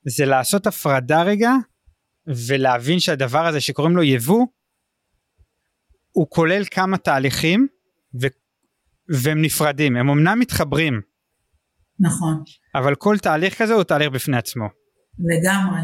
זה 0.05 0.25
לעשות 0.25 0.67
הפרדה 0.67 1.23
רגע 1.23 1.51
ולהבין 2.27 2.99
שהדבר 2.99 3.45
הזה 3.45 3.61
שקוראים 3.61 3.95
לו 3.95 4.03
יבוא 4.03 4.45
הוא 6.11 6.27
כולל 6.29 6.63
כמה 6.71 6.97
תהליכים 6.97 7.67
ו... 8.21 8.27
והם 9.09 9.41
נפרדים, 9.41 9.95
הם 9.95 10.09
אמנם 10.09 10.39
מתחברים. 10.39 11.01
נכון. 11.99 12.43
אבל 12.75 12.95
כל 12.95 13.17
תהליך 13.17 13.61
כזה 13.61 13.73
הוא 13.73 13.83
תהליך 13.83 14.09
בפני 14.09 14.37
עצמו. 14.37 14.65
לגמרי. 15.19 15.81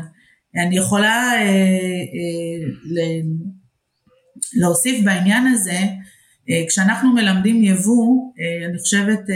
אני 0.66 0.78
יכולה 0.78 1.32
אה, 1.34 1.42
אה, 1.42 2.68
ל... 2.84 3.00
להוסיף 4.62 5.06
בעניין 5.06 5.48
הזה, 5.48 5.80
אה, 6.50 6.64
כשאנחנו 6.68 7.14
מלמדים 7.14 7.64
יבוא, 7.64 8.32
אה, 8.40 8.68
אני 8.70 8.78
חושבת 8.78 9.20
אה, 9.30 9.36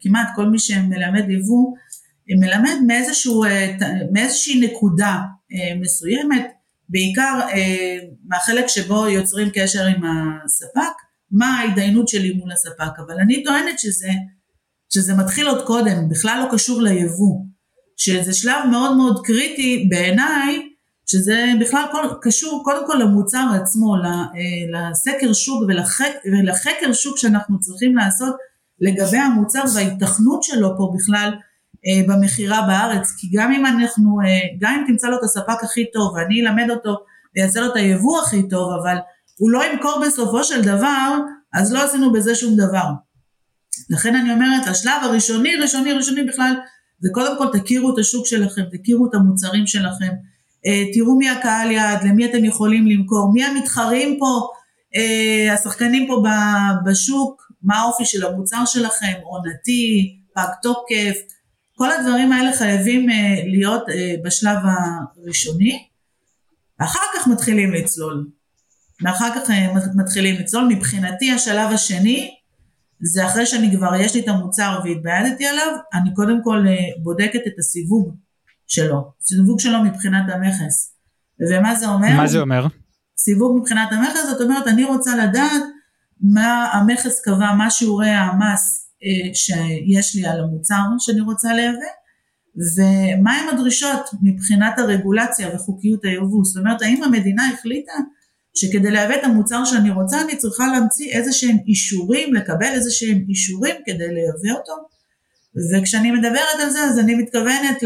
כמעט 0.00 0.28
כל 0.34 0.46
מי 0.46 0.58
שמלמד 0.58 1.30
יבוא, 1.30 1.74
אה, 2.30 2.36
מלמד 2.40 2.76
מאיזשהו, 2.86 3.44
אה, 3.44 3.76
מאיזושהי 4.12 4.60
נקודה 4.60 5.18
אה, 5.52 5.80
מסוימת, 5.80 6.46
בעיקר 6.88 7.40
אה, 7.52 7.98
מהחלק 8.24 8.66
שבו 8.68 9.08
יוצרים 9.08 9.48
קשר 9.54 9.86
עם 9.86 10.02
הספק, 10.04 10.94
מה 11.32 11.58
ההתדיינות 11.58 12.08
שלי 12.08 12.32
מול 12.32 12.52
הספק, 12.52 12.98
אבל 13.06 13.14
אני 13.20 13.44
טוענת 13.44 13.78
שזה, 13.78 14.10
שזה 14.94 15.14
מתחיל 15.14 15.46
עוד 15.46 15.66
קודם, 15.66 16.08
בכלל 16.08 16.44
לא 16.44 16.52
קשור 16.52 16.82
ליבוא, 16.82 17.44
שזה 17.96 18.32
שלב 18.32 18.64
מאוד 18.70 18.96
מאוד 18.96 19.26
קריטי 19.26 19.88
בעיניי, 19.90 20.68
שזה 21.06 21.52
בכלל 21.60 21.84
כל, 21.92 22.04
קשור 22.22 22.62
קודם 22.64 22.86
כל 22.86 22.94
למוצר 23.00 23.46
עצמו, 23.54 23.94
אה, 23.94 24.90
לסקר 24.90 25.32
שוק 25.32 25.62
ולחק, 25.68 26.12
ולחקר 26.32 26.92
שוק 26.92 27.18
שאנחנו 27.18 27.60
צריכים 27.60 27.96
לעשות 27.96 28.36
לגבי 28.80 29.18
המוצר 29.18 29.62
וההיתכנות 29.74 30.42
שלו 30.42 30.76
פה 30.76 30.92
בכלל 30.96 31.32
אה, 31.86 32.02
במכירה 32.08 32.62
בארץ, 32.66 33.14
כי 33.18 33.26
גם 33.34 33.52
אם 33.52 33.66
אנחנו, 33.66 34.20
אה, 34.20 34.26
גם 34.60 34.74
אם 34.74 34.84
תמצא 34.86 35.08
לו 35.08 35.18
את 35.18 35.24
הספק 35.24 35.64
הכי 35.64 35.90
טוב 35.92 36.14
ואני 36.14 36.40
אלמד 36.40 36.70
אותו 36.70 36.96
ויעשה 37.36 37.60
לו 37.60 37.66
את 37.66 37.76
היבוא 37.76 38.20
הכי 38.20 38.48
טוב, 38.48 38.72
אבל 38.82 38.96
הוא 39.42 39.50
לא 39.50 39.64
ימכור 39.64 40.02
בסופו 40.06 40.44
של 40.44 40.62
דבר, 40.62 41.18
אז 41.54 41.72
לא 41.72 41.84
עשינו 41.84 42.12
בזה 42.12 42.34
שום 42.34 42.56
דבר. 42.56 42.84
לכן 43.90 44.14
אני 44.14 44.32
אומרת, 44.32 44.66
השלב 44.66 45.02
הראשוני, 45.02 45.56
ראשוני, 45.56 45.92
ראשוני 45.92 46.24
בכלל, 46.24 46.54
זה 47.00 47.08
קודם 47.12 47.38
כל 47.38 47.58
תכירו 47.58 47.94
את 47.94 47.98
השוק 47.98 48.26
שלכם, 48.26 48.62
תכירו 48.72 49.06
את 49.06 49.14
המוצרים 49.14 49.66
שלכם, 49.66 50.12
אה, 50.66 50.84
תראו 50.94 51.18
מי 51.18 51.30
הקהל 51.30 51.70
יעד, 51.70 52.04
למי 52.04 52.26
אתם 52.26 52.44
יכולים 52.44 52.86
למכור, 52.86 53.32
מי 53.32 53.44
המתחרים 53.44 54.18
פה, 54.18 54.48
אה, 54.96 55.54
השחקנים 55.54 56.06
פה 56.06 56.22
בשוק, 56.86 57.52
מה 57.62 57.76
האופי 57.80 58.04
של 58.04 58.26
המוצר 58.26 58.64
שלכם, 58.64 59.14
עונתי, 59.22 60.16
פג 60.34 60.48
תוקף, 60.62 61.16
כל 61.74 61.90
הדברים 61.90 62.32
האלה 62.32 62.52
חייבים 62.52 63.10
אה, 63.10 63.14
להיות 63.46 63.82
בשלב 64.24 64.58
הראשוני, 64.64 65.86
אחר 66.78 67.06
כך 67.14 67.28
מתחילים 67.28 67.72
לצלול. 67.72 68.26
ואחר 69.02 69.30
כך 69.34 69.50
אה, 69.50 69.74
מתחילים 69.94 70.40
לצלול. 70.40 70.68
מבחינתי 70.68 71.30
השלב 71.32 71.70
השני 71.72 72.30
זה 73.02 73.26
אחרי 73.26 73.46
שאני 73.46 73.76
כבר 73.76 73.94
יש 73.94 74.14
לי 74.14 74.20
את 74.20 74.28
המוצר 74.28 74.80
והתביידתי 74.84 75.46
עליו, 75.46 75.76
אני 75.94 76.14
קודם 76.14 76.42
כל 76.44 76.64
אה, 76.68 77.02
בודקת 77.02 77.40
את 77.46 77.58
הסיווג 77.58 78.14
שלו, 78.66 79.12
סיווג 79.20 79.60
שלו 79.60 79.84
מבחינת 79.84 80.24
המכס. 80.32 80.94
ומה 81.50 81.74
זה 81.74 81.88
אומר? 81.88 82.16
מה 82.16 82.26
זה 82.26 82.40
אומר? 82.40 82.66
סיווג 83.18 83.58
מבחינת 83.60 83.92
המכס, 83.92 84.26
זאת 84.30 84.40
אומרת 84.40 84.66
אני 84.66 84.84
רוצה 84.84 85.16
לדעת 85.16 85.62
מה 86.20 86.70
המכס 86.72 87.20
קבע, 87.20 87.52
מה 87.52 87.70
שיעורי 87.70 88.10
המס 88.10 88.90
אה, 89.04 89.34
שיש 89.34 90.16
לי 90.16 90.26
על 90.26 90.40
המוצר 90.40 90.82
שאני 90.98 91.20
רוצה 91.20 91.52
לייבא, 91.52 91.78
ומהם 92.76 93.48
הדרישות 93.52 94.10
מבחינת 94.22 94.78
הרגולציה 94.78 95.48
וחוקיות 95.54 96.04
היבוא. 96.04 96.44
זאת 96.44 96.56
אומרת, 96.56 96.82
האם 96.82 97.02
המדינה 97.02 97.42
החליטה 97.54 97.92
שכדי 98.54 98.90
לייבא 98.90 99.14
את 99.14 99.24
המוצר 99.24 99.64
שאני 99.64 99.90
רוצה 99.90 100.20
אני 100.20 100.36
צריכה 100.36 100.66
להמציא 100.66 101.12
איזה 101.12 101.32
שהם 101.32 101.56
אישורים, 101.66 102.34
לקבל 102.34 102.66
איזה 102.72 102.90
שהם 102.90 103.24
אישורים 103.28 103.76
כדי 103.86 104.08
לייבא 104.08 104.58
אותו 104.58 104.72
וכשאני 105.72 106.10
מדברת 106.10 106.60
על 106.60 106.70
זה 106.70 106.84
אז 106.84 106.98
אני 106.98 107.14
מתכוונת 107.14 107.82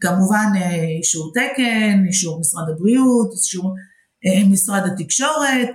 כמובן 0.00 0.46
אה, 0.56 0.84
אישור 0.98 1.32
תקן, 1.34 2.04
אישור 2.06 2.40
משרד 2.40 2.64
הבריאות, 2.68 3.32
אישור 3.32 3.74
אה, 4.26 4.48
משרד 4.48 4.82
התקשורת, 4.86 5.68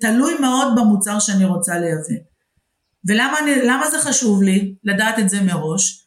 תלוי 0.00 0.34
מאוד 0.40 0.68
במוצר 0.76 1.18
שאני 1.18 1.44
רוצה 1.44 1.78
לייבא. 1.78 2.28
ולמה 3.08 3.90
זה 3.90 3.98
חשוב 3.98 4.42
לי 4.42 4.74
לדעת 4.84 5.18
את 5.18 5.28
זה 5.28 5.42
מראש? 5.42 6.04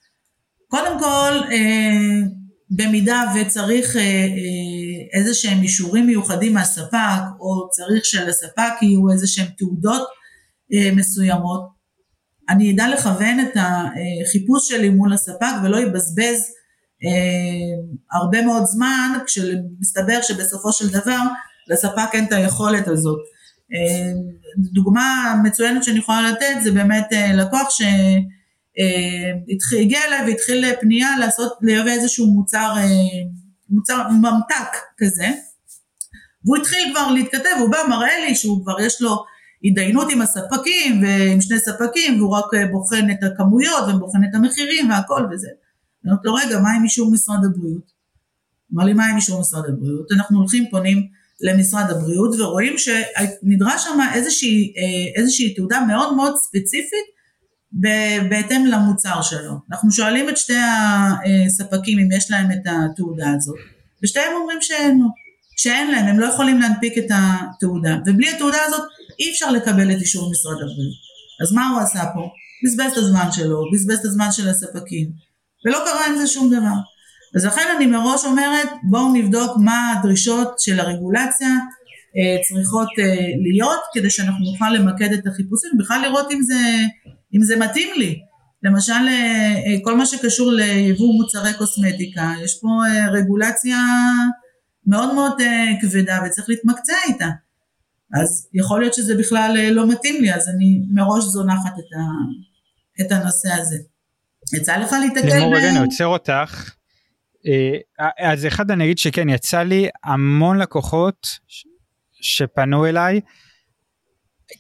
קודם 0.68 1.00
כל, 1.00 1.52
אה, 1.52 2.41
במידה 2.72 3.24
וצריך 3.36 3.96
אה, 3.96 4.02
אה, 4.02 5.20
איזה 5.20 5.34
שהם 5.34 5.62
אישורים 5.62 6.06
מיוחדים 6.06 6.54
מהספק, 6.54 7.22
או 7.40 7.70
צריך 7.70 8.06
שלספק 8.06 8.74
יהיו 8.82 9.12
איזה 9.12 9.28
שהם 9.28 9.48
תעודות 9.58 10.08
אה, 10.74 10.92
מסוימות, 10.96 11.82
אני 12.50 12.74
אדע 12.74 12.88
לכוון 12.90 13.40
את 13.40 13.58
החיפוש 13.58 14.68
שלי 14.68 14.90
מול 14.90 15.14
הספק 15.14 15.54
ולא 15.64 15.78
יבזבז 15.78 16.54
הרבה 18.12 18.42
מאוד 18.46 18.66
זמן, 18.66 19.18
כשמסתבר 19.26 20.22
שבסופו 20.22 20.74
של 20.74 20.90
דבר 20.90 21.20
לספק 21.68 22.10
אין 22.14 22.26
את 22.26 22.32
היכולת 22.32 22.88
הזאת. 22.88 23.20
דוגמה 24.58 25.36
מצוינת 25.44 25.84
שאני 25.84 26.00
יכולה 26.00 26.32
לתת 26.32 26.56
זה 26.64 26.72
באמת 26.72 27.08
לקוח 27.34 27.70
ש... 27.70 27.82
אה, 28.80 29.80
הגיע 29.80 30.00
אליי 30.08 30.32
והתחיל 30.32 30.66
פנייה 30.82 31.18
לעשות, 31.20 31.54
לייבא 31.62 31.92
איזשהו 31.92 32.28
מוצר, 32.28 32.74
אה, 32.78 32.84
מוצר 33.70 34.10
ממתק 34.10 34.78
כזה, 34.98 35.28
והוא 36.46 36.58
התחיל 36.58 36.94
כבר 36.94 37.12
להתכתב, 37.12 37.56
הוא 37.60 37.70
בא 37.70 37.78
מראה 37.90 38.20
לי 38.28 38.36
שהוא 38.36 38.64
כבר 38.64 38.82
יש 38.82 39.02
לו 39.02 39.24
התדיינות 39.64 40.08
עם 40.12 40.22
הספקים 40.22 41.04
ועם 41.04 41.42
שני 41.42 41.60
ספקים 41.60 42.20
והוא 42.20 42.38
רק 42.38 42.46
בוחן 42.72 43.12
את 43.12 43.24
הכמויות 43.24 43.84
ובוחן 43.96 44.20
את 44.30 44.36
המחירים 44.36 44.90
והכל 44.90 45.28
וזה. 45.32 45.48
אני 46.04 46.12
אומרת 46.12 46.26
לו 46.26 46.34
רגע 46.34 46.60
מה 46.60 46.72
עם 46.78 46.84
אישור 46.84 47.12
משרד 47.12 47.40
הבריאות? 47.46 47.92
אמר 48.74 48.86
לי 48.86 48.94
מה 48.94 49.06
עם 49.06 49.16
אישור 49.16 49.42
משרד 49.42 49.64
הבריאות? 49.70 50.12
אנחנו 50.12 50.40
הולכים 50.40 50.64
פונים 50.72 51.08
למשרד 51.42 51.86
הבריאות 51.90 52.40
ורואים 52.40 52.76
שנדרש 52.78 53.84
שם 53.84 54.00
איזושהי, 54.14 54.74
איזושהי 55.16 55.54
תעודה 55.54 55.86
מאוד 55.88 56.16
מאוד 56.16 56.36
ספציפית 56.38 57.06
בהתאם 58.30 58.66
למוצר 58.66 59.22
שלו. 59.22 59.54
אנחנו 59.72 59.92
שואלים 59.92 60.30
את 60.30 60.38
שתי 60.38 60.58
הספקים 61.48 62.00
אם 62.00 62.12
יש 62.18 62.32
להם 62.32 62.52
את 62.52 62.68
התעודה 62.68 63.32
הזאת 63.38 63.58
ושתיהם 64.04 64.32
אומרים 64.42 64.58
שאין. 64.62 65.02
שאין 65.58 65.92
להם, 65.92 66.06
הם 66.06 66.20
לא 66.20 66.26
יכולים 66.26 66.60
להנפיק 66.60 66.98
את 66.98 67.06
התעודה, 67.10 67.98
ובלי 68.06 68.30
התעודה 68.30 68.58
הזאת 68.68 68.82
אי 69.20 69.32
אפשר 69.32 69.52
לקבל 69.52 69.92
את 69.92 70.02
אישור 70.02 70.32
משרד 70.32 70.56
הבריאות. 70.56 70.96
אז 71.42 71.54
מה 71.54 71.70
הוא 71.70 71.80
עשה 71.80 72.04
פה? 72.14 72.30
בזבז 72.64 72.92
את 72.92 72.98
הזמן 72.98 73.32
שלו, 73.32 73.72
בזבז 73.74 74.00
את 74.00 74.06
הזמן 74.06 74.32
של 74.32 74.50
הספקים, 74.50 75.12
ולא 75.66 75.78
קרה 75.86 76.08
עם 76.08 76.16
זה 76.18 76.28
שום 76.28 76.50
דבר. 76.50 76.76
אז 77.36 77.46
לכן 77.46 77.68
אני 77.78 77.86
מראש 77.86 78.26
אומרת, 78.26 78.70
בואו 78.84 79.14
נבדוק 79.14 79.52
מה 79.58 79.92
הדרישות 79.92 80.60
של 80.60 80.80
הרגולציה 80.80 81.50
אה, 82.18 82.38
צריכות 82.48 82.90
אה, 83.00 83.28
להיות, 83.52 83.82
כדי 83.94 84.10
שאנחנו 84.10 84.46
נוכל 84.52 84.70
למקד 84.70 85.14
את 85.14 85.28
החיפושים, 85.28 85.72
בכלל 85.80 86.02
לראות 86.02 86.32
אם 86.32 86.42
זה, 86.42 86.60
אם 87.36 87.42
זה 87.42 87.56
מתאים 87.58 87.90
לי. 87.98 88.20
למשל, 88.64 88.94
אה, 88.94 89.54
אה 89.68 89.78
כל 89.84 89.98
מה 89.98 90.06
שקשור 90.06 90.52
ליבוא 90.52 91.14
מוצרי 91.14 91.54
קוסמטיקה, 91.58 92.34
יש 92.44 92.60
פה 92.62 92.68
אה, 92.88 93.10
רגולציה 93.10 93.78
מאוד 94.88 95.14
מאוד 95.14 95.42
כבדה 95.82 96.20
וצריך 96.26 96.50
להתמקצע 96.50 96.94
איתה. 97.08 97.30
אז 98.14 98.50
יכול 98.54 98.80
להיות 98.80 98.94
שזה 98.94 99.18
בכלל 99.18 99.58
לא 99.72 99.88
מתאים 99.88 100.22
לי, 100.22 100.34
אז 100.34 100.50
אני 100.50 100.82
מראש 100.94 101.24
זונחת 101.24 101.74
את, 101.74 101.94
ה, 101.98 103.06
את 103.06 103.12
הנושא 103.12 103.50
הזה. 103.62 103.78
יצא 104.54 104.78
לך 104.78 104.96
להתקל 105.02 105.28
לימור 105.28 105.56
רגע 105.56 105.70
אני 105.70 105.80
עוצר 105.80 106.06
אותך. 106.06 106.72
אז 108.20 108.46
אחד 108.46 108.72
אני 108.72 108.84
אגיד 108.84 108.98
שכן 108.98 109.30
יצא 109.30 109.64
לי 109.64 109.90
המון 110.04 110.58
לקוחות 110.58 111.28
שפנו 112.22 112.86
אליי 112.86 113.22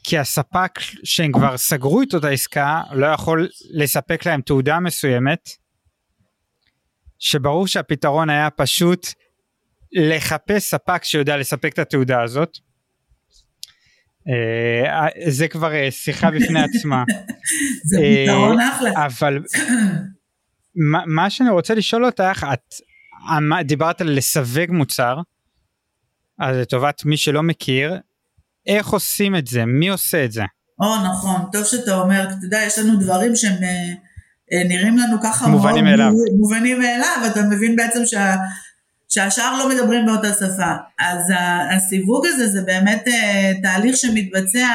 כי 0.03 0.17
הספק 0.17 0.79
שהם 1.03 1.31
כבר 1.31 1.57
סגרו 1.57 2.01
איתו 2.01 2.17
את 2.17 2.23
העסקה 2.23 2.81
לא 2.91 3.05
יכול 3.05 3.49
לספק 3.73 4.25
להם 4.25 4.41
תעודה 4.41 4.79
מסוימת 4.79 5.49
שברור 7.19 7.67
שהפתרון 7.67 8.29
היה 8.29 8.49
פשוט 8.49 9.07
לחפש 9.91 10.63
ספק 10.63 11.03
שיודע 11.03 11.37
לספק 11.37 11.73
את 11.73 11.79
התעודה 11.79 12.21
הזאת. 12.21 12.57
אה, 14.27 15.07
זה 15.27 15.47
כבר 15.47 15.73
אה, 15.73 15.91
שיחה 15.91 16.31
בפני 16.31 16.59
עצמה. 16.77 17.03
זה 17.85 17.97
פתרון 18.23 18.59
אה, 18.59 18.69
אחלה. 18.75 19.05
אבל 19.05 19.39
מה 21.05 21.29
שאני 21.29 21.49
רוצה 21.49 21.75
לשאול 21.75 22.05
אותך, 22.05 22.45
את 22.53 22.73
דיברת 23.65 24.01
על 24.01 24.11
לסווג 24.17 24.71
מוצר, 24.71 25.17
אז 26.39 26.57
לטובת 26.57 27.05
מי 27.05 27.17
שלא 27.17 27.43
מכיר, 27.43 27.93
איך 28.67 28.87
עושים 28.87 29.35
את 29.35 29.47
זה? 29.47 29.65
מי 29.65 29.89
עושה 29.89 30.25
את 30.25 30.31
זה? 30.31 30.43
או 30.79 31.03
נכון, 31.03 31.41
טוב 31.51 31.63
שאתה 31.63 31.95
אומר, 31.95 32.23
אתה 32.23 32.45
יודע, 32.45 32.59
יש 32.67 32.79
לנו 32.79 32.99
דברים 32.99 33.35
שהם 33.35 33.55
נראים 34.67 34.97
לנו 34.97 35.17
ככה 35.23 35.47
מובנים 35.47 35.83
מאליו. 35.83 36.11
מובנים 36.39 36.79
מאליו, 36.79 37.31
אתה 37.31 37.41
מבין 37.41 37.75
בעצם 37.75 38.05
שה... 38.05 38.35
שהשאר 39.09 39.57
לא 39.57 39.69
מדברים 39.69 40.05
באותה 40.05 40.33
שפה. 40.33 40.71
אז 40.99 41.31
הסיווג 41.71 42.25
הזה 42.27 42.47
זה 42.47 42.61
באמת 42.61 43.07
אה, 43.07 43.51
תהליך 43.61 43.97
שמתבצע 43.97 44.67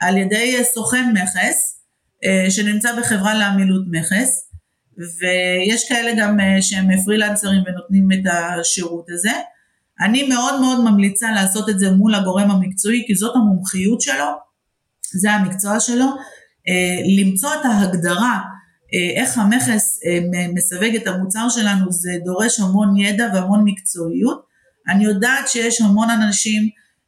על 0.00 0.16
ידי 0.16 0.64
סוכן 0.74 1.12
מכס, 1.12 1.80
אה, 2.24 2.50
שנמצא 2.50 2.98
בחברה 2.98 3.34
לעמילות 3.34 3.84
מכס, 3.90 4.50
ויש 4.98 5.88
כאלה 5.88 6.12
גם 6.18 6.40
אה, 6.40 6.62
שהם 6.62 7.02
פרילנסרים 7.04 7.62
ונותנים 7.66 8.08
את 8.12 8.32
השירות 8.32 9.06
הזה. 9.10 9.32
אני 10.00 10.28
מאוד 10.28 10.60
מאוד 10.60 10.80
ממליצה 10.80 11.32
לעשות 11.32 11.68
את 11.68 11.78
זה 11.78 11.90
מול 11.90 12.14
הגורם 12.14 12.50
המקצועי, 12.50 13.04
כי 13.06 13.14
זאת 13.14 13.36
המומחיות 13.36 14.00
שלו, 14.00 14.26
זה 15.20 15.32
המקצוע 15.32 15.80
שלו, 15.80 16.06
למצוא 17.18 17.50
את 17.54 17.64
ההגדרה 17.64 18.40
אה, 18.94 19.22
איך 19.22 19.38
המכס 19.38 20.00
אה, 20.06 20.18
מסווג 20.54 20.94
את 20.96 21.06
המוצר 21.06 21.48
שלנו 21.48 21.92
זה 21.92 22.10
דורש 22.24 22.60
המון 22.60 22.96
ידע 22.96 23.28
והמון 23.34 23.64
מקצועיות. 23.64 24.46
אני 24.88 25.04
יודעת 25.04 25.48
שיש 25.48 25.80
המון 25.80 26.10
אנשים 26.10 26.62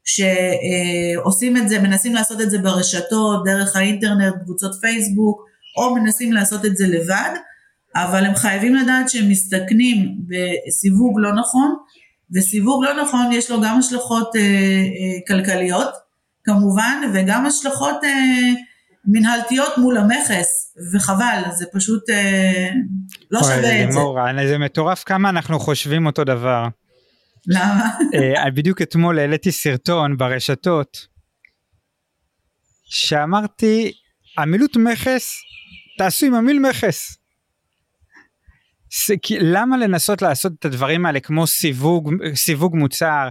שעושים 0.04 1.56
את 1.56 1.68
זה, 1.68 1.78
מנסים 1.78 2.14
לעשות 2.14 2.40
את 2.40 2.50
זה 2.50 2.58
ברשתות, 2.58 3.44
דרך 3.44 3.76
האינטרנט, 3.76 4.34
קבוצות 4.44 4.72
פייסבוק, 4.80 5.44
או 5.76 5.94
מנסים 5.94 6.32
לעשות 6.32 6.64
את 6.64 6.76
זה 6.76 6.86
לבד, 6.86 7.30
אבל 7.94 8.24
הם 8.24 8.34
חייבים 8.34 8.74
לדעת 8.74 9.08
שהם 9.08 9.28
מסתכנים 9.28 10.18
בסיווג 10.28 11.14
לא 11.20 11.34
נכון, 11.34 11.76
וסיווג 12.34 12.84
לא 12.84 13.02
נכון 13.02 13.32
יש 13.32 13.50
לו 13.50 13.60
גם 13.60 13.78
השלכות 13.78 14.36
אה, 14.36 14.40
אה, 14.40 15.26
כלכליות 15.26 15.94
כמובן, 16.44 17.02
וגם 17.14 17.46
השלכות 17.46 18.04
אה, 18.04 18.52
מנהלתיות 19.04 19.78
מול 19.78 19.96
המכס, 19.98 20.76
וחבל, 20.94 21.42
זה 21.50 21.64
פשוט 21.72 22.10
אה, 22.10 22.68
לא 23.30 23.40
שווה 23.42 23.84
את 23.84 23.92
זה. 23.92 23.98
זה 24.48 24.58
מטורף 24.58 25.04
כמה 25.04 25.28
אנחנו 25.28 25.60
חושבים 25.60 26.06
אותו 26.06 26.24
דבר. 26.24 26.68
למה? 27.46 27.90
אה, 28.14 28.50
בדיוק 28.50 28.82
אתמול 28.82 29.18
העליתי 29.18 29.52
סרטון 29.52 30.16
ברשתות, 30.16 31.06
שאמרתי, 32.84 33.92
עמילות 34.38 34.76
מכס, 34.76 35.36
תעשו 35.98 36.26
עם 36.26 36.34
עמיל 36.34 36.58
מכס. 36.58 37.18
למה 39.40 39.76
לנסות 39.76 40.22
לעשות 40.22 40.52
את 40.58 40.64
הדברים 40.64 41.06
האלה 41.06 41.20
כמו 41.20 41.46
סיווג, 41.46 42.14
סיווג 42.34 42.76
מוצר, 42.76 43.28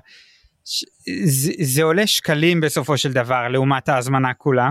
זה, 1.25 1.51
זה 1.61 1.83
עולה 1.83 2.07
שקלים 2.07 2.61
בסופו 2.61 2.97
של 2.97 3.13
דבר 3.13 3.47
לעומת 3.47 3.89
ההזמנה 3.89 4.33
כולה. 4.33 4.69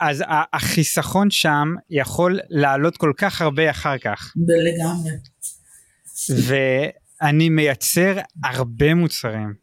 אז 0.00 0.24
החיסכון 0.52 1.30
שם 1.30 1.74
יכול 1.90 2.38
לעלות 2.48 2.96
כל 2.96 3.12
כך 3.16 3.42
הרבה 3.42 3.70
אחר 3.70 3.98
כך. 3.98 4.32
לגמרי. 4.46 5.10
ואני 7.20 7.48
מייצר 7.48 8.16
הרבה 8.44 8.94
מוצרים. 8.94 9.54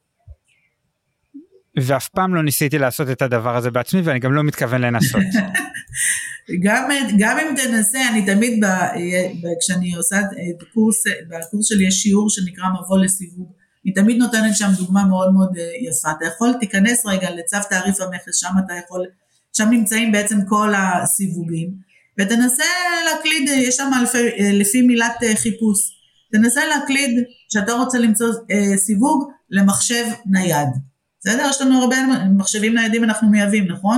ואף 1.80 2.10
פעם 2.10 2.36
לא 2.36 2.44
ניסיתי 2.44 2.78
לעשות 2.78 3.10
את 3.10 3.22
הדבר 3.22 3.56
הזה 3.56 3.72
בעצמי 3.72 4.02
ואני 4.02 4.20
גם 4.20 4.34
לא 4.34 4.44
מתכוון 4.44 4.82
לנסות. 4.82 5.22
גם, 6.64 6.90
גם 7.20 7.38
אם 7.38 7.56
תנסה, 7.56 8.10
אני 8.10 8.26
תמיד, 8.26 8.66
ב, 8.66 8.68
ב, 9.42 9.48
כשאני 9.60 9.96
עושה 9.96 10.20
את 10.20 10.62
הקורס, 10.62 11.04
בקורס 11.30 11.68
שלי 11.68 11.88
יש 11.88 11.96
שיעור 11.96 12.30
שנקרא 12.30 12.66
מבוא 12.80 12.98
לסיווג. 12.98 13.52
אני 13.86 13.94
תמיד 13.94 14.18
נותנת 14.18 14.56
שם 14.56 14.70
דוגמה 14.78 15.06
מאוד 15.06 15.34
מאוד 15.34 15.58
אה, 15.58 15.64
יפה. 15.90 16.12
אתה 16.18 16.26
יכול, 16.26 16.54
תיכנס 16.60 17.06
רגע 17.06 17.30
לצו 17.32 17.58
תעריף 17.70 18.02
המכס, 18.02 18.36
שם 18.36 18.54
אתה 18.66 18.74
יכול 18.86 19.06
שם 19.58 19.70
נמצאים 19.70 20.12
בעצם 20.12 20.38
כל 20.48 20.74
הסיווגים, 20.78 21.72
ותנסה 22.20 22.64
להקליד, 23.06 23.50
יש 23.50 23.76
שם 23.76 23.92
אלפי, 24.02 24.18
לפי 24.54 24.82
מילת 24.82 25.16
אה, 25.24 25.36
חיפוש, 25.36 25.78
תנסה 26.32 26.62
להקליד 26.66 27.24
שאתה 27.50 27.74
רוצה 27.74 27.98
למצוא 27.98 28.28
אה, 28.52 28.78
סיווג 28.78 29.32
למחשב 29.50 30.06
נייד. 30.26 30.70
בסדר? 31.20 31.48
יש 31.50 31.62
לנו 31.62 31.82
הרבה 31.82 31.96
מחשבים 32.38 32.76
ניידים 32.76 33.04
אנחנו 33.04 33.30
מייבאים, 33.30 33.68
נכון? 33.68 33.98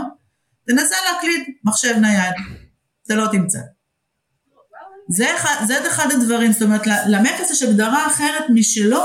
תנסה 0.68 0.96
להקליד 1.06 1.42
מחשב 1.64 1.94
נייד, 2.02 2.34
אתה 3.06 3.16
לא 3.16 3.28
תמצא. 3.32 3.60
זה 5.10 5.36
אחד, 5.36 5.66
זה 5.68 5.88
אחד 5.88 6.12
הדברים, 6.12 6.52
זאת 6.52 6.62
אומרת 6.62 6.82
למכס 7.08 7.52
יש 7.52 7.64
הגדרה 7.64 8.08
אחרת 8.08 8.44
משלו 8.54 9.04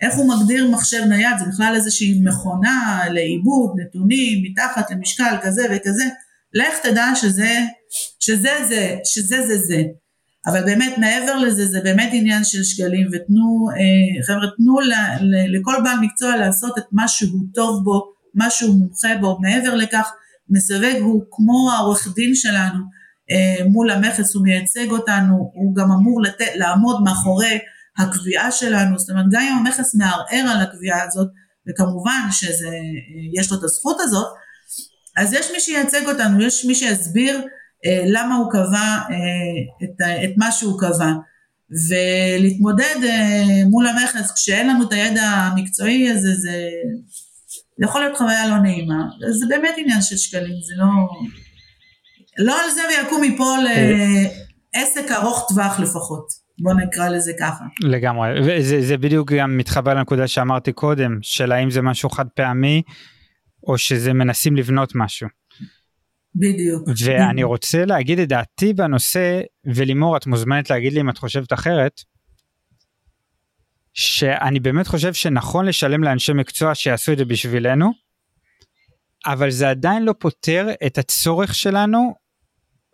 איך 0.00 0.14
הוא 0.14 0.28
מגדיר 0.28 0.70
מחשב 0.70 1.02
נייד, 1.08 1.38
זה 1.38 1.44
בכלל 1.44 1.72
איזושהי 1.74 2.20
מכונה 2.24 3.00
לעיבוד 3.10 3.70
נתונים 3.80 4.42
מתחת 4.42 4.90
למשקל 4.90 5.36
כזה 5.42 5.62
וכזה, 5.70 6.04
לך 6.54 6.78
תדע 6.82 7.06
שזה, 7.14 7.58
שזה 8.20 8.50
זה, 8.68 8.96
שזה 9.04 9.46
זה 9.46 9.58
זה. 9.58 9.82
אבל 10.46 10.64
באמת 10.64 10.98
מעבר 10.98 11.36
לזה 11.36 11.66
זה 11.66 11.80
באמת 11.80 12.08
עניין 12.12 12.44
של 12.44 12.64
שקלים 12.64 13.06
ותנו, 13.12 13.68
אה, 13.70 14.24
חבר'ה 14.26 14.46
תנו 14.56 14.80
ל, 14.80 14.92
ל, 15.20 15.58
לכל 15.58 15.74
בעל 15.84 15.98
מקצוע 16.00 16.36
לעשות 16.36 16.78
את 16.78 16.84
מה 16.92 17.08
שהוא 17.08 17.40
טוב 17.54 17.84
בו, 17.84 18.12
מה 18.34 18.50
שהוא 18.50 18.74
מומחה 18.74 19.08
בו, 19.20 19.38
מעבר 19.40 19.74
לכך 19.74 20.12
מסווג 20.50 21.00
הוא 21.00 21.24
כמו 21.30 21.70
העורך 21.72 22.08
דין 22.14 22.34
שלנו 22.34 22.84
אה, 23.30 23.64
מול 23.68 23.90
המכס, 23.90 24.34
הוא 24.34 24.42
מייצג 24.44 24.90
אותנו, 24.90 25.50
הוא 25.54 25.74
גם 25.74 25.92
אמור 25.92 26.22
לת, 26.22 26.40
לעמוד 26.54 27.02
מאחורי 27.02 27.58
הקביעה 27.98 28.52
שלנו, 28.52 28.98
זאת 28.98 29.10
אומרת 29.10 29.24
גם 29.32 29.42
אם 29.42 29.58
המכס 29.58 29.94
מערער 29.94 30.50
על 30.50 30.60
הקביעה 30.60 31.02
הזאת, 31.04 31.28
וכמובן 31.68 32.28
שיש 32.30 33.52
לו 33.52 33.58
את 33.58 33.64
הזכות 33.64 33.96
הזאת, 34.00 34.26
אז 35.16 35.32
יש 35.32 35.50
מי 35.52 35.60
שייצג 35.60 36.06
אותנו, 36.08 36.42
יש 36.42 36.64
מי 36.64 36.74
שיסביר 36.74 37.40
אה, 37.86 38.04
למה 38.06 38.36
הוא 38.36 38.50
קבע 38.52 38.98
אה, 39.10 39.84
את, 39.84 40.24
את 40.24 40.36
מה 40.36 40.52
שהוא 40.52 40.80
קבע. 40.80 41.12
ולהתמודד 41.88 42.96
אה, 43.04 43.64
מול 43.70 43.86
המכס 43.86 44.32
כשאין 44.32 44.68
לנו 44.68 44.84
את 44.84 44.92
הידע 44.92 45.22
המקצועי 45.22 46.10
הזה, 46.10 46.34
זה 46.34 46.68
זה 47.78 47.84
יכול 47.84 48.00
להיות 48.00 48.16
חוויה 48.16 48.48
לא 48.48 48.58
נעימה, 48.58 49.04
זה 49.30 49.46
באמת 49.48 49.74
עניין 49.76 50.02
של 50.02 50.16
שקלים, 50.16 50.60
זה 50.62 50.74
לא... 50.76 50.86
לא 52.38 52.64
על 52.64 52.70
זה 52.70 52.80
ויקום 52.88 53.22
מפה 53.22 53.54
לעסק 54.74 55.10
ארוך 55.10 55.46
טווח 55.48 55.80
לפחות, 55.80 56.28
בוא 56.62 56.74
נקרא 56.74 57.08
לזה 57.08 57.32
ככה. 57.40 57.64
לגמרי, 57.82 58.28
וזה 58.44 58.96
בדיוק 58.96 59.32
גם 59.32 59.56
מתחבר 59.56 59.94
לנקודה 59.94 60.26
שאמרתי 60.26 60.72
קודם, 60.72 61.18
של 61.22 61.52
האם 61.52 61.70
זה 61.70 61.82
משהו 61.82 62.10
חד 62.10 62.26
פעמי, 62.36 62.82
או 63.66 63.78
שזה 63.78 64.12
מנסים 64.12 64.56
לבנות 64.56 64.92
משהו. 64.94 65.28
בדיוק. 66.34 66.88
ואני 67.04 67.42
רוצה 67.42 67.84
להגיד 67.84 68.18
את 68.18 68.28
דעתי 68.28 68.72
בנושא, 68.72 69.40
ולימור 69.74 70.16
את 70.16 70.26
מוזמנת 70.26 70.70
להגיד 70.70 70.92
לי 70.92 71.00
אם 71.00 71.10
את 71.10 71.18
חושבת 71.18 71.52
אחרת, 71.52 71.92
שאני 74.00 74.60
באמת 74.60 74.86
חושב 74.86 75.14
שנכון 75.14 75.66
לשלם 75.66 76.04
לאנשי 76.04 76.32
מקצוע 76.32 76.74
שיעשו 76.74 77.12
את 77.12 77.18
זה 77.18 77.24
בשבילנו, 77.24 77.92
אבל 79.26 79.50
זה 79.50 79.70
עדיין 79.70 80.04
לא 80.04 80.14
פותר 80.18 80.66
את 80.86 80.98
הצורך 80.98 81.54
שלנו, 81.54 82.14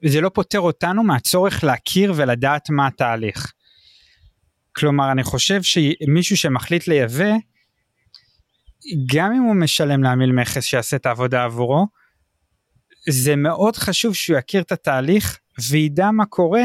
זה 0.05 0.21
לא 0.21 0.29
פותר 0.29 0.61
אותנו 0.61 1.03
מהצורך 1.03 1.65
להכיר 1.65 2.13
ולדעת 2.17 2.71
מה 2.71 2.87
התהליך. 2.87 3.53
כלומר 4.77 5.13
אני 5.13 5.23
חושב 5.23 5.61
שמישהו 5.63 6.37
שמחליט 6.37 6.89
לייבא, 6.89 7.33
גם 9.15 9.33
אם 9.33 9.43
הוא 9.43 9.55
משלם 9.55 10.03
לעמיל 10.03 10.33
מכס 10.33 10.65
שיעשה 10.65 10.97
את 10.97 11.07
העבודה 11.07 11.45
עבורו, 11.45 11.87
זה 13.11 13.37
מאוד 13.37 13.77
חשוב 13.77 14.15
שהוא 14.15 14.39
יכיר 14.39 14.63
את 14.63 14.73
התהליך 14.73 15.39
וידע 15.71 16.11
מה 16.11 16.27
קורה 16.27 16.65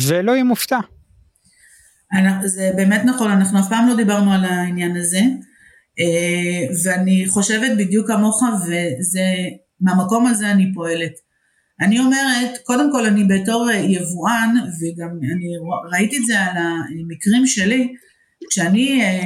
ולא 0.00 0.32
יהיה 0.32 0.44
מופתע. 0.44 0.78
זה 2.44 2.70
באמת 2.76 3.02
נכון, 3.04 3.30
אנחנו 3.30 3.60
אף 3.60 3.68
פעם 3.68 3.88
לא 3.88 3.96
דיברנו 3.96 4.32
על 4.32 4.44
העניין 4.44 4.96
הזה, 4.96 5.20
אה, 6.00 6.74
ואני 6.84 7.24
חושבת 7.28 7.78
בדיוק 7.78 8.06
כמוך, 8.06 8.42
וזה, 8.42 9.24
מהמקום 9.80 10.26
הזה 10.26 10.50
אני 10.50 10.72
פועלת. 10.74 11.12
אני 11.80 12.00
אומרת, 12.00 12.58
קודם 12.64 12.92
כל 12.92 13.06
אני 13.06 13.24
בתור 13.24 13.70
יבואן, 13.70 14.54
וגם 14.56 15.10
אני 15.10 15.46
ראיתי 15.92 16.18
את 16.18 16.26
זה 16.26 16.40
על 16.40 16.56
המקרים 16.56 17.46
שלי, 17.46 17.94
כשאני 18.50 19.02
אה, 19.02 19.18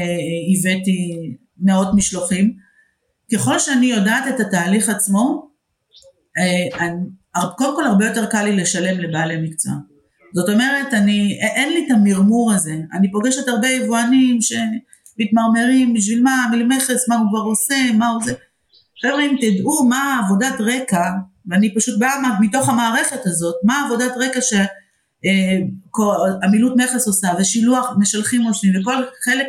הבאתי 0.58 1.08
מאות 1.58 1.88
משלוחים, 1.94 2.56
ככל 3.34 3.58
שאני 3.58 3.86
יודעת 3.86 4.24
את 4.34 4.40
התהליך 4.40 4.88
עצמו, 4.88 5.50
אה, 6.38 6.88
קודם 7.56 7.76
כל 7.76 7.84
הרבה 7.84 8.06
יותר 8.06 8.26
קל 8.26 8.42
לי 8.44 8.56
לשלם 8.56 9.00
לבעלי 9.00 9.36
מקצוע. 9.48 9.72
זאת 10.34 10.48
אומרת, 10.48 10.94
אני, 10.94 11.38
אין 11.40 11.72
לי 11.72 11.86
את 11.86 11.90
המרמור 11.90 12.52
הזה. 12.52 12.74
אני 12.92 13.12
פוגשת 13.12 13.48
הרבה 13.48 13.68
יבואנים 13.68 14.38
שמתמרמרים, 14.40 15.94
בשביל 15.94 16.22
מה, 16.22 16.46
מכס, 16.68 17.08
מה 17.08 17.16
הוא 17.16 17.28
כבר 17.30 17.38
עושה, 17.38 17.92
מה 17.98 18.08
הוא 18.08 18.22
זה. 18.24 18.32
חבר'ה, 19.02 19.22
אם 19.22 19.36
תדעו 19.40 19.84
מה 19.88 20.20
עבודת 20.24 20.54
רקע, 20.60 21.10
ואני 21.46 21.74
פשוט 21.74 21.98
באה 21.98 22.40
מתוך 22.40 22.68
המערכת 22.68 23.20
הזאת, 23.24 23.54
מה 23.64 23.84
עבודת 23.86 24.12
רקע 24.16 24.40
שעמילות 26.40 26.80
אה, 26.80 26.84
מכס 26.84 27.06
עושה, 27.06 27.28
ושילוח 27.40 27.90
משלחים 27.98 28.42
עושים, 28.42 28.72
וכל 28.80 28.96
חלק, 29.24 29.46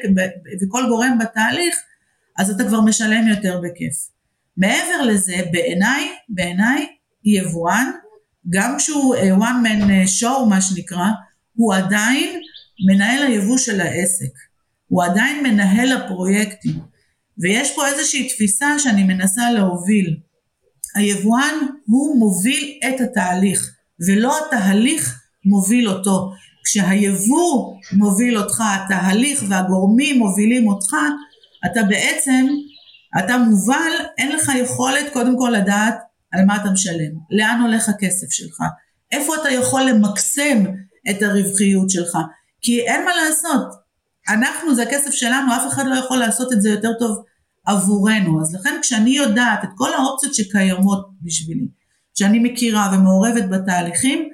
וכל 0.61 0.83
גורם 0.87 1.17
בתהליך, 1.17 1.75
אז 2.37 2.49
אתה 2.49 2.63
כבר 2.63 2.81
משלם 2.81 3.27
יותר 3.27 3.61
בכיף. 3.63 3.93
מעבר 4.57 5.01
לזה, 5.05 5.35
בעיניי, 5.51 6.09
בעיניי, 6.29 6.87
יבואן 7.25 7.91
גם 8.49 8.75
כשהוא 8.77 9.15
אה, 9.15 9.35
one 9.35 9.65
man 9.65 9.91
אה, 9.91 10.03
show 10.19 10.45
מה 10.49 10.61
שנקרא, 10.61 11.07
הוא 11.53 11.73
עדיין 11.73 12.41
מנהל 12.89 13.23
היבוא 13.23 13.57
של 13.57 13.81
העסק, 13.81 14.33
הוא 14.87 15.03
עדיין 15.03 15.43
מנהל 15.43 15.91
הפרויקטים, 15.91 16.79
ויש 17.41 17.75
פה 17.75 17.87
איזושהי 17.87 18.29
תפיסה 18.29 18.79
שאני 18.79 19.03
מנסה 19.03 19.51
להוביל. 19.51 20.17
היבואן 20.95 21.55
הוא 21.85 22.19
מוביל 22.19 22.79
את 22.87 23.01
התהליך, 23.01 23.75
ולא 24.07 24.37
התהליך 24.47 25.19
מוביל 25.45 25.89
אותו. 25.89 26.31
כשהיבוא 26.63 27.75
מוביל 27.93 28.37
אותך, 28.37 28.63
התהליך 28.65 29.43
והגורמים 29.47 30.17
מובילים 30.17 30.67
אותך, 30.67 30.95
אתה 31.65 31.83
בעצם, 31.83 32.47
אתה 33.19 33.37
מובל, 33.37 33.91
אין 34.17 34.31
לך 34.31 34.51
יכולת 34.55 35.13
קודם 35.13 35.37
כל 35.37 35.53
לדעת 35.57 36.06
על 36.33 36.45
מה 36.45 36.55
אתה 36.55 36.71
משלם, 36.71 37.11
לאן 37.29 37.61
הולך 37.61 37.89
הכסף 37.89 38.31
שלך, 38.31 38.57
איפה 39.11 39.33
אתה 39.41 39.49
יכול 39.49 39.81
למקסם 39.81 40.63
את 41.09 41.21
הרווחיות 41.21 41.89
שלך, 41.89 42.17
כי 42.61 42.81
אין 42.81 43.05
מה 43.05 43.11
לעשות, 43.15 43.67
אנחנו 44.29 44.75
זה 44.75 44.83
הכסף 44.83 45.11
שלנו, 45.11 45.55
אף 45.55 45.73
אחד 45.73 45.83
לא 45.87 45.95
יכול 45.95 46.17
לעשות 46.17 46.53
את 46.53 46.61
זה 46.61 46.69
יותר 46.69 46.91
טוב 46.99 47.23
עבורנו, 47.65 48.41
אז 48.41 48.55
לכן 48.55 48.79
כשאני 48.81 49.09
יודעת 49.09 49.63
את 49.63 49.69
כל 49.75 49.93
האופציות 49.93 50.35
שקיימות 50.35 51.09
בשבילי, 51.21 51.67
שאני 52.13 52.39
מכירה 52.39 52.91
ומעורבת 52.93 53.43
בתהליכים, 53.49 54.29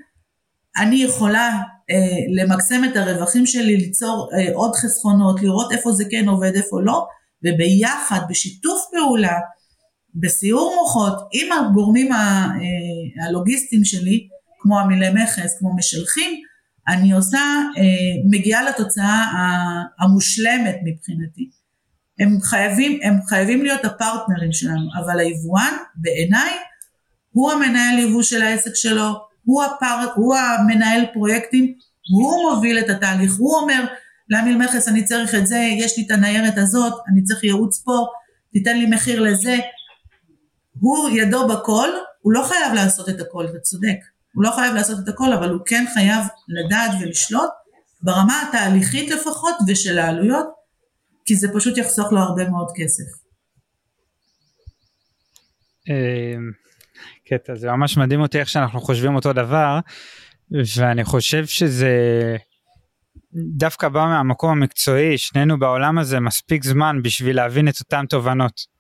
אני 0.78 0.96
יכולה 0.96 1.50
אה, 1.90 2.44
למקסם 2.44 2.84
את 2.84 2.96
הרווחים 2.96 3.46
שלי, 3.46 3.78
ליצור 3.78 4.30
אה, 4.34 4.54
עוד 4.54 4.76
חסכונות, 4.76 5.42
לראות 5.42 5.72
איפה 5.72 5.92
זה 5.92 6.04
כן 6.12 6.30
עובד, 6.30 6.56
איפה 6.56 6.82
לא, 6.82 7.08
וביחד, 7.44 8.20
בשיתוף 8.30 8.82
פעולה, 8.92 9.38
בסיעור 10.16 10.76
מוחות 10.76 11.30
עם 11.34 11.48
הגורמים 11.52 12.12
אה, 12.12 12.48
הלוגיסטיים 13.28 13.86
שלי, 13.86 14.28
כמו 14.60 14.80
המילי 14.80 15.10
מכס, 15.10 15.60
כמו 15.60 15.76
משלחים, 15.76 16.42
אני 16.88 17.12
עושה, 17.12 17.40
אה, 17.78 17.84
מגיעה 18.30 18.64
לתוצאה 18.64 19.26
המושלמת 20.00 20.76
מבחינתי. 20.86 21.50
הם 22.20 22.42
חייבים, 22.42 23.00
הם 23.04 23.14
חייבים 23.26 23.64
להיות 23.64 23.86
הפרטנרים 23.86 24.52
שלנו, 24.52 24.90
אבל 25.04 25.20
היבואן 25.20 25.74
בעיניי 25.96 26.52
הוא 27.32 27.52
המנהל 27.52 28.00
יבוא 28.00 28.24
של 28.24 28.42
העסק 28.42 28.76
שלו, 28.76 29.14
הוא, 29.44 29.64
הפר, 29.64 30.06
הוא 30.16 30.36
המנהל 30.36 31.06
פרויקטים, 31.14 31.74
הוא 32.14 32.52
מוביל 32.52 32.80
את 32.80 32.90
התהליך, 32.90 33.34
הוא 33.38 33.56
אומר 33.56 33.86
לעמיל 34.30 34.58
מכס 34.58 34.88
אני 34.88 35.04
צריך 35.04 35.36
את 35.36 35.48
זה, 35.48 35.58
יש 35.58 35.98
לי 35.98 36.04
את 36.06 36.12
הניירת 36.12 36.58
הזאת, 36.58 36.94
אני 37.12 37.24
צריך 37.24 37.44
ייעוץ 37.44 37.80
פה, 37.80 38.06
תיתן 38.54 38.78
לי 38.78 38.86
מחיר 38.86 39.22
לזה, 39.22 39.58
הוא 40.80 41.10
ידו 41.10 41.48
בכל, 41.48 41.90
הוא 42.22 42.34
לא 42.34 42.44
חייב 42.48 42.74
לעשות 42.74 43.10
את 43.10 43.20
הכל, 43.20 43.46
אתה 43.46 43.60
צודק. 43.60 43.98
הוא 44.34 44.44
לא 44.44 44.52
חייב 44.56 44.76
לעשות 44.76 45.00
את 45.04 45.08
הכל, 45.08 45.34
אבל 45.34 45.50
הוא 45.50 45.62
כן 45.66 45.86
חייב 45.94 46.24
לדעת 46.48 46.92
ולשלוט 47.02 47.50
ברמה 48.02 48.42
התהליכית 48.42 49.12
לפחות 49.12 49.56
ושל 49.68 50.00
העלויות, 50.00 50.48
כי 51.26 51.36
זה 51.36 51.48
פשוט 51.54 51.78
יחסוך 51.78 52.12
לו 52.12 52.20
הרבה 52.20 52.50
מאוד 52.50 52.68
כסף. 52.76 53.04
אמ, 55.90 56.52
קטע, 57.28 57.56
זה 57.56 57.68
ממש 57.68 57.98
מדהים 57.98 58.22
אותי 58.22 58.40
איך 58.40 58.50
שאנחנו 58.50 58.82
חושבים 58.82 59.16
אותו 59.16 59.34
דבר, 59.34 59.80
ואני 60.78 61.04
חושב 61.04 61.46
שזה 61.46 61.92
דווקא 63.34 63.90
בא 63.90 64.06
מהמקום 64.06 64.52
המקצועי, 64.52 65.18
שנינו 65.18 65.60
בעולם 65.60 65.98
הזה 65.98 66.20
מספיק 66.20 66.64
זמן 66.64 67.00
בשביל 67.04 67.36
להבין 67.36 67.68
את 67.68 67.80
אותן 67.80 68.06
תובנות. 68.06 68.73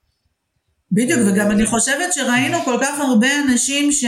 בדיוק, 0.93 1.19
וגם 1.27 1.51
אני 1.51 1.65
חושבת 1.65 2.13
שראינו 2.13 2.57
כל 2.65 2.77
כך 2.81 2.99
הרבה 2.99 3.27
אנשים 3.43 3.91
ש... 3.91 4.05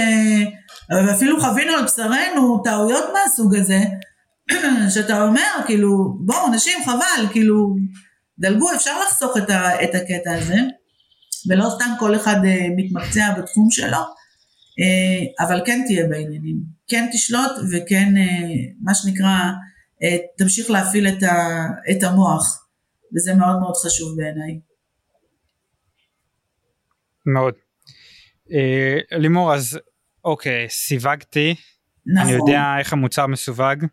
ואפילו 0.90 1.42
חווינו 1.42 1.74
על 1.74 1.86
בשרנו 1.86 2.62
טעויות 2.64 3.04
מהסוג 3.14 3.56
הזה, 3.56 3.80
שאתה 4.94 5.24
אומר, 5.24 5.52
כאילו, 5.66 6.18
בואו, 6.20 6.48
אנשים, 6.48 6.80
חבל, 6.86 7.28
כאילו, 7.32 7.76
דלגו, 8.40 8.74
אפשר 8.76 9.00
לחסוך 9.00 9.38
את, 9.38 9.50
ה... 9.50 9.84
את 9.84 9.96
הקטע 9.96 10.34
הזה, 10.34 10.58
ולא 11.50 11.70
סתם 11.76 11.92
כל 12.00 12.16
אחד 12.16 12.36
uh, 12.36 12.74
מתמקצע 12.76 13.34
בתחום 13.38 13.72
שלו, 13.72 13.98
uh, 13.98 15.46
אבל 15.46 15.62
כן 15.66 15.84
תהיה 15.88 16.08
בעניינים, 16.08 16.58
כן 16.88 17.10
תשלוט 17.14 17.52
וכן, 17.72 18.14
uh, 18.16 18.74
מה 18.82 18.96
שנקרא, 18.96 19.38
uh, 20.04 20.38
תמשיך 20.38 20.70
להפעיל 20.70 21.08
את, 21.08 21.24
ה... 21.24 21.66
את 21.92 22.04
המוח, 22.04 22.68
וזה 23.16 23.34
מאוד 23.34 23.60
מאוד 23.60 23.76
חשוב 23.76 24.18
בעיניי. 24.18 24.60
מאוד. 27.26 27.54
אה, 28.52 29.18
לימור 29.18 29.54
אז 29.54 29.80
אוקיי 30.26 30.70
סיווגתי 30.70 31.56
נכון. 32.06 32.28
אני 32.28 32.38
יודע 32.38 32.76
איך 32.80 32.94
המוצר 32.94 33.28
מסווג 33.28 33.86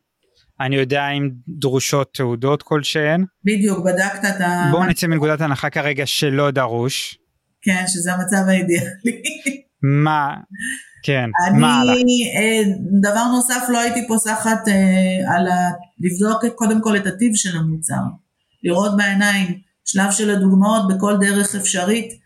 אני 0.61 0.77
יודע 0.77 1.09
אם 1.09 1.31
דרושות 1.49 2.15
תעודות 2.15 2.63
כלשהן. 2.63 3.25
בדיוק 3.45 3.79
בדקת 3.87 4.25
את 4.25 4.41
ה... 4.41 4.69
בואו 4.71 4.85
נצא 4.85 5.07
מנקודת 5.07 5.41
הנחה 5.41 5.71
כרגע 5.71 6.07
שלא 6.07 6.51
דרוש. 6.51 7.19
כן 7.63 7.85
שזה 7.87 8.13
המצב 8.13 8.49
האידיאלי. 8.49 9.23
מה 10.05 10.35
כן 11.05 11.31
אני, 11.49 11.59
מה 11.59 11.81
הלאה? 11.81 11.95
אה, 11.95 12.63
דבר 13.01 13.25
נוסף 13.25 13.63
לא 13.69 13.79
הייתי 13.81 14.09
פוסחת 14.09 14.69
אה, 14.69 15.35
על 15.37 15.47
ה... 15.47 15.71
לבדוק 16.01 16.55
קודם 16.55 16.83
כל 16.83 16.97
את 16.97 17.07
הטיב 17.07 17.33
של 17.35 17.57
המוצר 17.57 18.03
לראות 18.63 18.97
בעיניים 18.97 19.59
שלב 19.85 20.11
של 20.11 20.31
הדוגמאות 20.31 20.89
בכל 20.89 21.17
דרך 21.21 21.55
אפשרית 21.55 22.22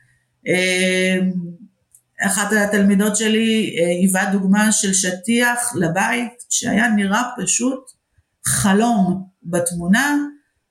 אחת 2.21 2.53
התלמידות 2.53 3.17
שלי 3.17 3.77
אה, 3.79 3.89
היווה 3.89 4.31
דוגמה 4.33 4.73
של 4.73 4.95
שטיח 4.95 5.73
לבית 5.77 6.33
שהיה 6.51 6.89
נראה 6.89 7.23
פשוט 7.43 7.91
חלום 8.47 9.27
בתמונה 9.43 10.17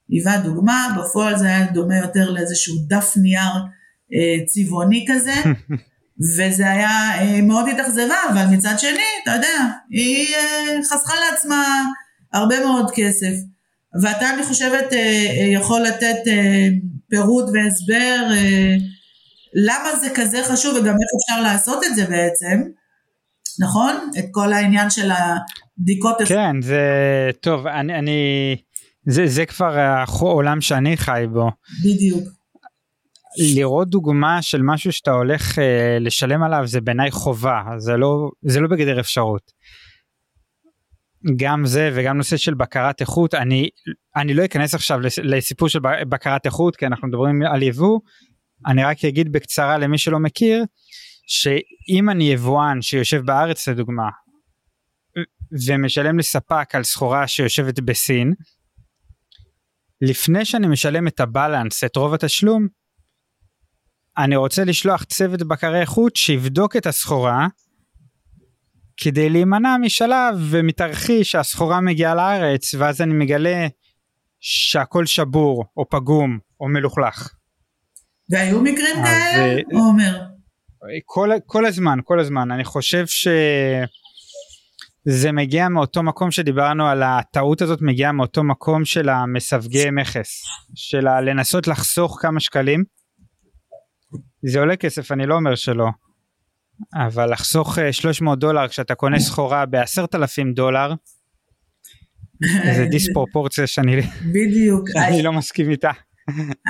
היווה 0.10 0.38
דוגמה, 0.38 0.98
בפועל 1.00 1.38
זה 1.38 1.46
היה 1.46 1.66
דומה 1.72 1.98
יותר 1.98 2.30
לאיזשהו 2.32 2.76
דף 2.88 3.14
נייר 3.18 3.52
אה, 4.14 4.46
צבעוני 4.46 5.06
כזה, 5.10 5.34
וזה 6.38 6.72
היה 6.72 7.22
אה, 7.22 7.42
מאוד 7.42 7.66
התאכזבה, 7.74 8.16
אבל 8.34 8.46
מצד 8.52 8.76
שני, 8.78 9.04
אתה 9.24 9.32
יודע, 9.32 9.70
היא 9.90 10.36
אה, 10.36 10.84
חסכה 10.84 11.14
לעצמה 11.32 11.84
הרבה 12.34 12.60
מאוד 12.60 12.92
כסף. 12.96 13.34
ואתה, 14.02 14.34
אני 14.34 14.44
חושבת, 14.44 14.94
אה, 14.94 15.46
יכול 15.54 15.82
לתת 15.82 16.28
אה, 16.28 16.68
פירוט 17.10 17.46
והסבר 17.54 18.28
אה, 18.32 18.76
למה 19.56 19.96
זה 19.96 20.08
כזה 20.16 20.38
חשוב 20.44 20.76
וגם 20.76 20.94
איך 20.94 21.10
אפשר 21.22 21.42
לעשות 21.42 21.84
את 21.84 21.96
זה 21.96 22.06
בעצם, 22.06 22.62
נכון? 23.60 24.10
את 24.20 24.26
כל 24.32 24.54
העניין 24.54 24.90
של 24.90 25.12
הבדיקות. 25.12 26.18
כן, 26.28 26.62
זה 26.62 26.82
טוב, 27.42 27.68
אני, 27.68 28.00
אני 28.00 28.56
זה, 29.08 29.28
זה 29.28 29.46
כבר 29.46 29.78
העולם 29.78 30.62
שאני 30.62 30.98
חי 30.98 31.26
בו. 31.34 31.52
בדיוק. 31.84 32.24
לראות 33.38 33.90
דוגמה 33.90 34.42
של 34.42 34.62
משהו 34.62 34.92
שאתה 34.92 35.12
הולך 35.12 35.60
אה, 35.60 35.98
לשלם 36.00 36.44
עליו 36.44 36.68
זה 36.68 36.82
בעיניי 36.82 37.12
חובה, 37.12 37.62
זה 37.78 37.98
לא, 37.98 38.32
זה 38.42 38.60
לא 38.60 38.68
בגדר 38.68 39.00
אפשרות. 39.00 39.52
גם 41.36 41.66
זה 41.66 41.92
וגם 41.94 42.18
נושא 42.18 42.38
של 42.38 42.54
בקרת 42.54 43.02
איכות, 43.02 43.34
אני, 43.34 43.70
אני 44.16 44.34
לא 44.34 44.46
אכנס 44.46 44.74
עכשיו 44.74 45.00
לסיפור 45.24 45.70
של 45.70 45.80
בקרת 46.10 46.46
איכות 46.46 46.76
כי 46.76 46.86
אנחנו 46.86 47.08
מדברים 47.08 47.42
על 47.42 47.64
יבוא, 47.64 48.00
אני 48.68 48.84
רק 48.84 49.06
אגיד 49.06 49.32
בקצרה 49.32 49.78
למי 49.78 49.98
שלא 49.98 50.20
מכיר, 50.20 50.64
שאם 51.28 52.10
אני 52.10 52.24
יבואן 52.24 52.82
שיושב 52.82 53.22
בארץ 53.26 53.68
לדוגמה, 53.68 54.10
ומשלם 55.68 56.20
לספק 56.20 56.76
על 56.76 56.84
סחורה 56.84 57.28
שיושבת 57.28 57.80
בסין, 57.80 58.34
לפני 60.02 60.46
שאני 60.46 60.68
משלם 60.68 61.08
את 61.08 61.20
הבלנס, 61.20 61.84
את 61.84 61.96
רוב 61.96 62.14
התשלום, 62.14 62.68
אני 64.18 64.36
רוצה 64.36 64.64
לשלוח 64.64 65.04
צוות 65.04 65.44
בקרי 65.44 65.82
איכות 65.82 66.16
שיבדוק 66.16 66.76
את 66.76 66.86
הסחורה 66.86 67.48
כדי 68.98 69.30
להימנע 69.30 69.78
משלב 69.78 70.36
ומתרחיש 70.50 71.32
שהסחורה 71.32 71.82
מגיעה 71.82 72.16
לארץ 72.16 72.74
ואז 72.74 73.02
אני 73.02 73.14
מגלה 73.14 73.68
שהכל 74.40 75.06
שבור 75.06 75.66
או 75.78 75.90
פגום 75.90 76.40
או 76.60 76.68
מלוכלך. 76.68 77.34
והיו 78.30 78.62
מקרים 78.62 78.96
כאלה? 79.04 79.62
עומר. 79.72 80.22
כל, 81.06 81.30
כל 81.46 81.66
הזמן, 81.66 82.00
כל 82.04 82.20
הזמן. 82.20 82.52
אני 82.52 82.64
חושב 82.64 83.08
ש... 83.08 83.28
זה 85.08 85.32
מגיע 85.32 85.70
מאותו 85.70 86.04
מקום 86.04 86.32
שדיברנו 86.32 86.88
על 86.88 87.04
הטעות 87.04 87.62
הזאת 87.62 87.82
מגיעה 87.82 88.12
מאותו 88.12 88.44
מקום 88.44 88.86
של 88.86 89.10
המסווגי 89.10 89.90
מכס 89.92 90.44
של 90.76 91.20
לנסות 91.20 91.68
לחסוך 91.68 92.18
כמה 92.22 92.40
שקלים 92.40 92.84
זה 94.46 94.60
עולה 94.60 94.76
כסף 94.76 95.12
אני 95.12 95.26
לא 95.26 95.36
אומר 95.36 95.56
שלא 95.56 95.88
אבל 96.96 97.32
לחסוך 97.32 97.78
300 97.92 98.32
אה, 98.32 98.40
דולר 98.40 98.68
כשאתה 98.68 98.96
קונה 98.96 99.20
סחורה 99.20 99.66
ב-10,000 99.66 100.54
דולר 100.56 100.94
זה 102.76 102.86
דיספרופורציה 102.92 103.68
שאני 103.68 104.02
בדיוק 104.32 104.90
אני 105.08 105.24
לא 105.24 105.34
מסכים 105.34 105.72
איתה 105.72 105.92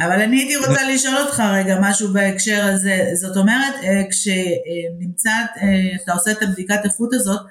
אבל 0.06 0.22
אני 0.22 0.38
הייתי 0.38 0.56
רוצה 0.56 0.89
לשאול 0.93 1.18
אותך 1.18 1.39
רגע 1.39 1.78
משהו 1.82 2.14
בהקשר 2.14 2.66
הזה. 2.74 3.10
זאת 3.14 3.38
אומרת 3.38 3.74
אה, 3.84 4.03
כשנמצא 4.10 5.30
אה, 5.30 5.95
אתה 6.03 6.14
עושה 6.14 6.32
את 6.32 6.41
הבדיקת 6.41 6.80
איכות 6.84 7.14
הזאת 7.14 7.41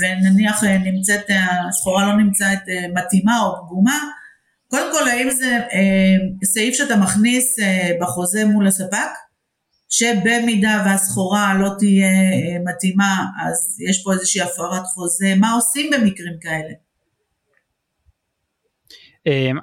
ונניח 0.00 0.64
אה, 0.64 0.78
נמצאת, 0.78 1.24
הסחורה 1.68 2.06
לא 2.06 2.16
נמצאת 2.16 2.58
מתאימה 2.94 3.40
או 3.40 3.66
פגומה, 3.66 4.00
קודם 4.68 4.92
כל 4.92 5.08
האם 5.08 5.30
זה 5.30 5.58
אה, 5.72 6.16
סעיף 6.44 6.74
שאתה 6.74 6.96
מכניס 6.96 7.56
בחוזה 8.00 8.44
מול 8.44 8.66
הספק, 8.66 9.08
שבמידה 9.88 10.82
והסחורה 10.86 11.54
לא 11.60 11.70
תהיה 11.78 12.08
מתאימה 12.64 13.24
אז 13.46 13.80
יש 13.90 14.02
פה 14.04 14.12
איזושהי 14.12 14.42
הפרת 14.42 14.86
חוזה, 14.86 15.34
מה 15.40 15.52
עושים 15.52 15.90
במקרים 15.90 16.34
כאלה? 16.40 16.87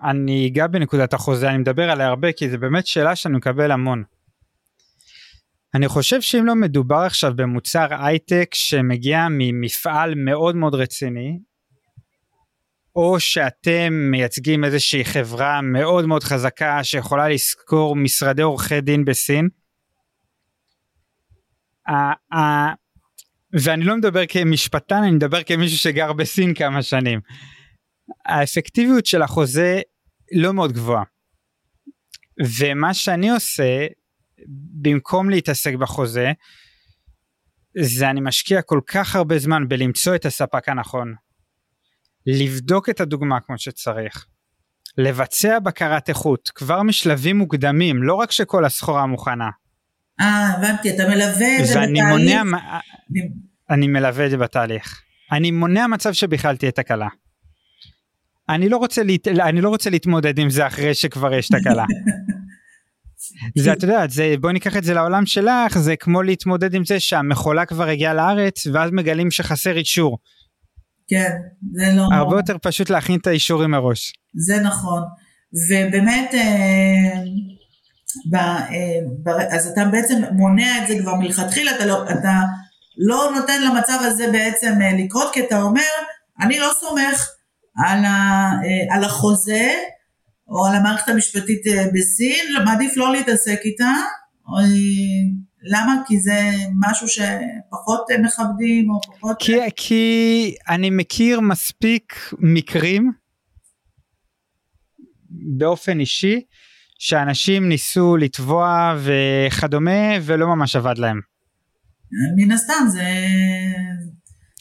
אני 0.03 0.47
אגע 0.47 0.67
בנקודת 0.67 1.13
החוזה, 1.13 1.49
אני 1.49 1.57
מדבר 1.57 1.89
עליה 1.89 2.07
הרבה 2.07 2.31
כי 2.31 2.49
זו 2.49 2.57
באמת 2.57 2.87
שאלה 2.87 3.15
שאני 3.15 3.37
מקבל 3.37 3.71
המון. 3.71 4.03
אני 5.73 5.87
חושב 5.87 6.21
שאם 6.21 6.45
לא 6.45 6.55
מדובר 6.55 6.99
עכשיו 6.99 7.33
במוצר 7.35 7.87
הייטק 8.05 8.49
שמגיע 8.53 9.27
ממפעל 9.29 10.13
מאוד 10.15 10.55
מאוד 10.55 10.75
רציני, 10.75 11.39
או 12.95 13.19
שאתם 13.19 13.93
מייצגים 14.11 14.63
איזושהי 14.63 15.05
חברה 15.05 15.61
מאוד 15.61 16.05
מאוד 16.05 16.23
חזקה 16.23 16.83
שיכולה 16.83 17.29
לשכור 17.29 17.95
משרדי 17.95 18.41
עורכי 18.41 18.81
דין 18.81 19.05
בסין, 19.05 19.49
ואני 23.53 23.85
לא 23.85 23.97
מדבר 23.97 24.25
כמשפטן, 24.25 24.95
אני 24.95 25.11
מדבר 25.11 25.43
כמישהו 25.43 25.77
שגר 25.77 26.13
בסין 26.13 26.53
כמה 26.53 26.83
שנים. 26.83 27.19
האפקטיביות 28.25 29.05
של 29.05 29.21
החוזה 29.21 29.81
לא 30.31 30.53
מאוד 30.53 30.71
גבוהה. 30.71 31.03
ומה 32.59 32.93
שאני 32.93 33.29
עושה 33.29 33.87
במקום 34.81 35.29
להתעסק 35.29 35.73
בחוזה, 35.73 36.31
זה 37.81 38.09
אני 38.09 38.21
משקיע 38.21 38.61
כל 38.61 38.79
כך 38.87 39.15
הרבה 39.15 39.37
זמן 39.39 39.67
בלמצוא 39.67 40.15
את 40.15 40.25
הספק 40.25 40.69
הנכון, 40.69 41.13
לבדוק 42.25 42.89
את 42.89 43.01
הדוגמה 43.01 43.39
כמו 43.39 43.57
שצריך, 43.57 44.25
לבצע 44.97 45.59
בקרת 45.59 46.09
איכות 46.09 46.51
כבר 46.55 46.83
משלבים 46.83 47.37
מוקדמים, 47.37 48.03
לא 48.03 48.13
רק 48.13 48.31
שכל 48.31 48.65
הסחורה 48.65 49.05
מוכנה. 49.05 49.49
אה, 50.21 50.53
הבנתי, 50.53 50.95
אתה 50.95 51.03
מלווה 51.09 51.59
את 51.59 51.65
זה 51.65 51.73
בתהליך. 51.73 52.03
מונע, 52.09 52.41
אני 53.69 53.87
מלווה 53.87 54.25
את 54.25 54.31
זה 54.31 54.37
בתהליך. 54.37 55.01
אני 55.31 55.51
מונע 55.51 55.87
מצב 55.87 56.13
שבכלל 56.13 56.57
תהיה 56.57 56.71
תקלה. 56.71 57.07
אני 58.49 58.69
לא 58.69 58.77
רוצה, 58.77 59.03
להת... 59.03 59.27
אני 59.27 59.61
לא 59.61 59.69
רוצה 59.69 59.89
להתמודד 59.89 60.39
עם 60.39 60.49
זה 60.49 60.67
אחרי 60.67 60.93
שכבר 60.93 61.33
יש 61.33 61.47
תקלה. 61.47 61.85
זה 63.57 63.73
את 63.73 63.83
יודעת 63.83 64.11
זה 64.11 64.35
בוא 64.41 64.51
ניקח 64.51 64.77
את 64.77 64.83
זה 64.83 64.93
לעולם 64.93 65.25
שלך 65.25 65.77
זה 65.77 65.95
כמו 65.95 66.21
להתמודד 66.21 66.73
עם 66.73 66.85
זה 66.85 66.99
שהמכולה 66.99 67.65
כבר 67.65 67.87
הגיעה 67.87 68.13
לארץ 68.13 68.67
ואז 68.67 68.91
מגלים 68.91 69.31
שחסר 69.31 69.77
אישור. 69.77 70.17
כן 71.07 71.31
זה 71.73 71.93
לא 71.95 72.07
הרבה 72.11 72.35
יותר 72.35 72.57
פשוט 72.61 72.89
להכין 72.89 73.19
את 73.19 73.27
האישורים 73.27 73.71
מראש. 73.71 74.13
זה 74.35 74.59
נכון 74.61 75.01
ובאמת 75.69 76.33
אה, 76.33 77.21
ב, 78.31 78.35
אה, 78.35 78.69
ב, 79.23 79.29
אז 79.29 79.67
אתה 79.67 79.85
בעצם 79.85 80.21
מונע 80.31 80.83
את 80.83 80.87
זה 80.87 80.95
כבר 81.01 81.15
מלכתחילה 81.15 81.75
אתה 81.75 81.85
לא, 81.85 82.03
אתה 82.03 82.39
לא 82.97 83.31
נותן 83.35 83.61
למצב 83.61 83.97
הזה 84.01 84.27
בעצם 84.31 84.73
אה, 84.81 85.03
לקרות 85.03 85.33
כי 85.33 85.45
אתה 85.45 85.61
אומר 85.61 85.81
אני 86.41 86.59
לא 86.59 86.71
סומך 86.79 87.29
על, 87.77 88.05
ה, 88.05 88.51
אה, 88.63 88.95
על 88.95 89.03
החוזה 89.03 89.71
או 90.47 90.65
על 90.65 90.75
המערכת 90.75 91.09
המשפטית 91.09 91.67
אה, 91.67 91.85
בסין, 91.93 92.45
מעדיף 92.65 92.97
לא 92.97 93.11
להתעסק 93.11 93.59
איתה. 93.65 93.93
או, 94.47 94.57
למה? 95.65 96.01
כי 96.07 96.19
זה 96.19 96.51
משהו 96.89 97.07
שפחות 97.07 98.11
אה, 98.11 98.17
מכבדים 98.17 98.89
או 98.89 99.01
פחות... 99.01 99.37
כי, 99.39 99.53
כי 99.75 100.55
אני 100.69 100.89
מכיר 100.89 101.39
מספיק 101.39 102.13
מקרים 102.39 103.11
באופן 105.57 105.99
אישי 105.99 106.41
שאנשים 106.99 107.69
ניסו 107.69 108.17
לתבוע 108.17 108.95
וכדומה 109.03 110.11
ולא 110.21 110.47
ממש 110.47 110.75
עבד 110.75 110.97
להם. 110.97 111.19
מן 112.37 112.51
הסתם 112.51 112.83
זה, 112.87 113.03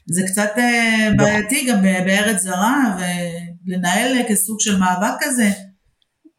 זה 0.07 0.23
קצת 0.27 0.51
אה, 0.59 1.09
בעייתי 1.17 1.67
גם 1.71 1.83
בארץ 1.83 2.43
זרה 2.43 2.99
ולנהל 3.67 4.23
כסוג 4.29 4.61
של 4.61 4.79
מאבק 4.79 5.15
כזה. 5.21 5.51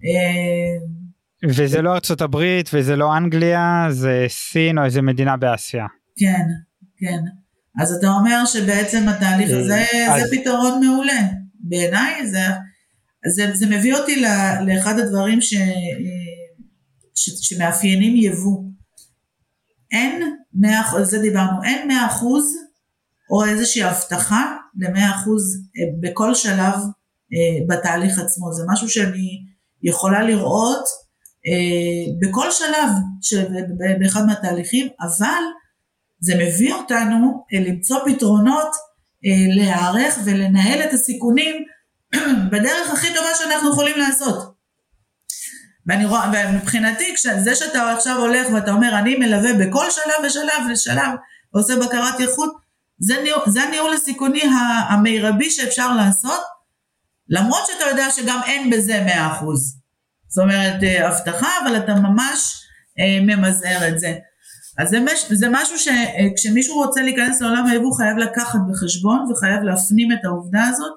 אה, 0.05 0.77
וזה 1.49 1.81
לא 1.81 1.93
ארצות 1.93 2.21
הברית 2.21 2.69
וזה 2.73 2.95
לא 2.95 3.17
אנגליה 3.17 3.87
זה 3.89 4.25
סין 4.29 4.77
או 4.77 4.83
איזה 4.83 5.01
מדינה 5.01 5.37
באסיה. 5.37 5.85
כן 6.17 6.45
כן 6.97 7.19
אז 7.81 7.91
אתה 7.91 8.07
אומר 8.07 8.45
שבעצם 8.45 9.09
התהליך 9.09 9.49
אה, 9.49 9.59
הזה 9.59 9.85
אז... 10.09 10.21
זה 10.21 10.37
פתרון 10.37 10.85
מעולה 10.85 11.21
בעיניי 11.59 12.27
זה, 12.27 12.39
זה, 13.35 13.51
זה 13.53 13.65
מביא 13.67 13.93
אותי 13.93 14.23
לאחד 14.65 14.99
הדברים 14.99 15.41
ש, 15.41 15.53
ש, 17.15 17.29
שמאפיינים 17.41 18.15
יבוא. 18.15 18.63
אין 19.91 20.21
100% 20.63 20.67
על 20.95 21.03
זה 21.03 21.19
דיברנו 21.19 21.63
אין 21.63 21.91
100% 21.91 21.93
או 23.29 23.45
איזושהי 23.45 23.83
הבטחה 23.83 24.57
ל-100% 24.75 24.97
אה, 24.97 25.11
בכל 25.99 26.35
שלב 26.35 26.73
בתהליך 27.67 28.19
עצמו 28.19 28.53
זה 28.53 28.63
משהו 28.67 28.89
שאני 28.89 29.45
יכולה 29.83 30.23
לראות 30.23 30.85
אה, 31.47 32.13
בכל 32.19 32.51
שלב 32.51 32.89
של, 33.21 33.45
באחד 33.99 34.25
מהתהליכים, 34.25 34.87
אבל 35.01 35.43
זה 36.19 36.35
מביא 36.35 36.73
אותנו 36.73 37.45
אה, 37.53 37.59
למצוא 37.59 37.99
פתרונות, 38.05 38.75
אה, 39.25 39.55
להיערך 39.55 40.19
ולנהל 40.25 40.81
את 40.83 40.93
הסיכונים 40.93 41.55
בדרך 42.51 42.91
הכי 42.93 43.07
טובה 43.15 43.29
שאנחנו 43.37 43.69
יכולים 43.69 43.97
לעשות. 43.97 44.55
ואני 45.87 46.05
רואה, 46.05 46.31
ומבחינתי, 46.33 47.15
זה 47.43 47.55
שאתה 47.55 47.91
עכשיו 47.91 48.17
הולך 48.17 48.47
ואתה 48.53 48.71
אומר, 48.71 48.99
אני 48.99 49.15
מלווה 49.15 49.53
בכל 49.53 49.85
שלב 49.91 50.25
ושלב 50.25 50.71
ושלב, 50.71 51.11
ועושה 51.53 51.73
בקרת 51.75 52.19
איכות, 52.19 52.53
זה, 52.99 53.13
ניהול, 53.23 53.41
זה 53.47 53.63
הניהול 53.63 53.93
הסיכוני 53.93 54.41
המרבי 54.89 55.49
שאפשר 55.49 55.95
לעשות, 55.95 56.41
למרות 57.29 57.61
שאתה 57.67 57.89
יודע 57.89 58.11
שגם 58.11 58.39
אין 58.45 58.69
בזה 58.69 59.03
מאה 59.05 59.31
אחוז. 59.31 59.79
זאת 60.27 60.43
אומרת, 60.43 60.83
אה, 60.83 61.07
הבטחה, 61.07 61.49
אבל 61.63 61.77
אתה 61.77 61.95
ממש 61.95 62.61
אה, 62.99 63.19
ממזער 63.21 63.87
את 63.87 63.99
זה. 63.99 64.13
אז 64.77 64.89
זה, 64.89 64.99
מש, 64.99 65.31
זה 65.31 65.47
משהו 65.51 65.75
שכשמישהו 65.79 66.75
רוצה 66.75 67.01
להיכנס 67.01 67.41
לעולם 67.41 67.65
היבוא 67.65 67.97
חייב 67.97 68.17
לקחת 68.17 68.59
בחשבון 68.71 69.31
וחייב 69.31 69.63
להפנים 69.63 70.11
את 70.11 70.25
העובדה 70.25 70.63
הזאת 70.63 70.93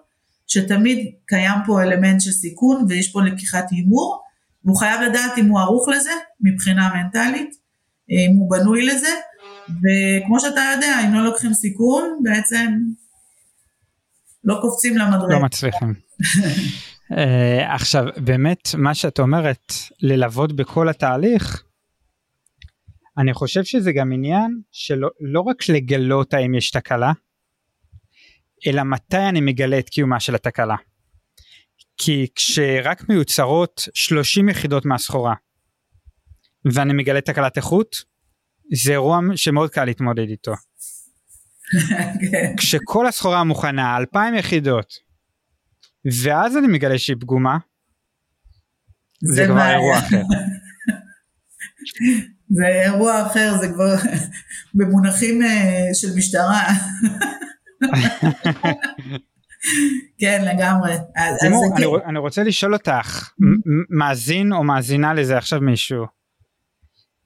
שתמיד 0.47 0.99
קיים 1.27 1.59
פה 1.67 1.83
אלמנט 1.83 2.21
של 2.21 2.31
סיכון 2.31 2.85
ויש 2.89 3.13
פה 3.13 3.23
לקיחת 3.23 3.71
הימור 3.71 4.23
והוא 4.65 4.77
חייב 4.77 5.01
לדעת 5.01 5.39
אם 5.39 5.49
הוא 5.49 5.61
ערוך 5.61 5.89
לזה 5.89 6.11
מבחינה 6.41 6.91
מנטלית, 6.95 7.51
אם 8.11 8.37
הוא 8.37 8.51
בנוי 8.51 8.87
לזה 8.87 9.15
וכמו 9.69 10.41
שאתה 10.41 10.61
יודע 10.75 11.01
אם 11.05 11.15
לא 11.15 11.25
לוקחים 11.25 11.55
סיכון 11.55 12.21
בעצם 12.23 12.73
לא 14.45 14.59
קופצים 14.61 14.97
למדרגה. 14.97 15.35
לא 15.35 15.41
מצליחים. 15.43 15.95
uh, 17.13 17.17
עכשיו 17.75 18.05
באמת 18.17 18.69
מה 18.79 18.95
שאת 18.95 19.19
אומרת 19.19 19.73
ללוות 20.03 20.53
בכל 20.57 20.89
התהליך 20.89 21.63
אני 23.19 23.35
חושב 23.35 23.65
שזה 23.65 23.93
גם 23.93 24.13
עניין 24.13 24.61
שלא 24.73 25.09
לא 25.21 25.41
רק 25.41 25.69
לגלות 25.69 26.35
האם 26.35 26.55
יש 26.55 26.71
תקלה, 26.71 27.13
אלא 28.67 28.83
מתי 28.83 29.29
אני 29.29 29.41
מגלה 29.41 29.79
את 29.79 29.89
קיומה 29.89 30.21
של 30.21 30.35
התקלה. 30.35 30.77
כי 31.97 32.27
כשרק 32.35 33.09
מיוצרות 33.09 33.89
30 33.95 34.49
יחידות 34.49 34.85
מהסחורה 34.85 35.35
ואני 36.65 36.93
מגלה 36.93 37.21
תקלת 37.21 37.57
איכות, 37.57 37.97
זה 38.75 38.93
אירוע 38.93 39.21
שמאוד 39.37 39.71
קל 39.71 39.85
להתמודד 39.85 40.29
איתו. 40.29 40.53
כן. 42.31 42.57
כשכל 42.57 43.07
הסחורה 43.07 43.45
מוכנה, 43.45 43.97
2,000 43.97 44.35
יחידות, 44.35 44.95
ואז 46.23 46.57
אני 46.57 46.67
מגלה 46.67 46.99
שהיא 46.99 47.17
פגומה, 47.21 47.59
זה, 49.23 49.35
זה 49.35 49.47
כבר 49.47 49.71
אירוע 49.71 49.99
אחר. 49.99 50.23
זה 52.57 52.67
אירוע 52.67 53.27
אחר, 53.27 53.55
זה 53.61 53.69
כבר 53.69 53.95
במונחים 54.75 55.43
אה, 55.43 55.89
של 55.95 56.09
משטרה. 56.17 56.61
כן, 60.21 60.45
לגמרי. 60.45 60.93
אני, 61.17 61.57
כן. 61.77 62.09
אני 62.09 62.19
רוצה 62.19 62.43
לשאול 62.43 62.75
אותך, 62.75 63.31
מאזין 63.99 64.53
או 64.53 64.65
מאזינה 64.65 65.15
לזה 65.15 65.39
עכשיו 65.39 65.61
מישהו, 65.61 66.05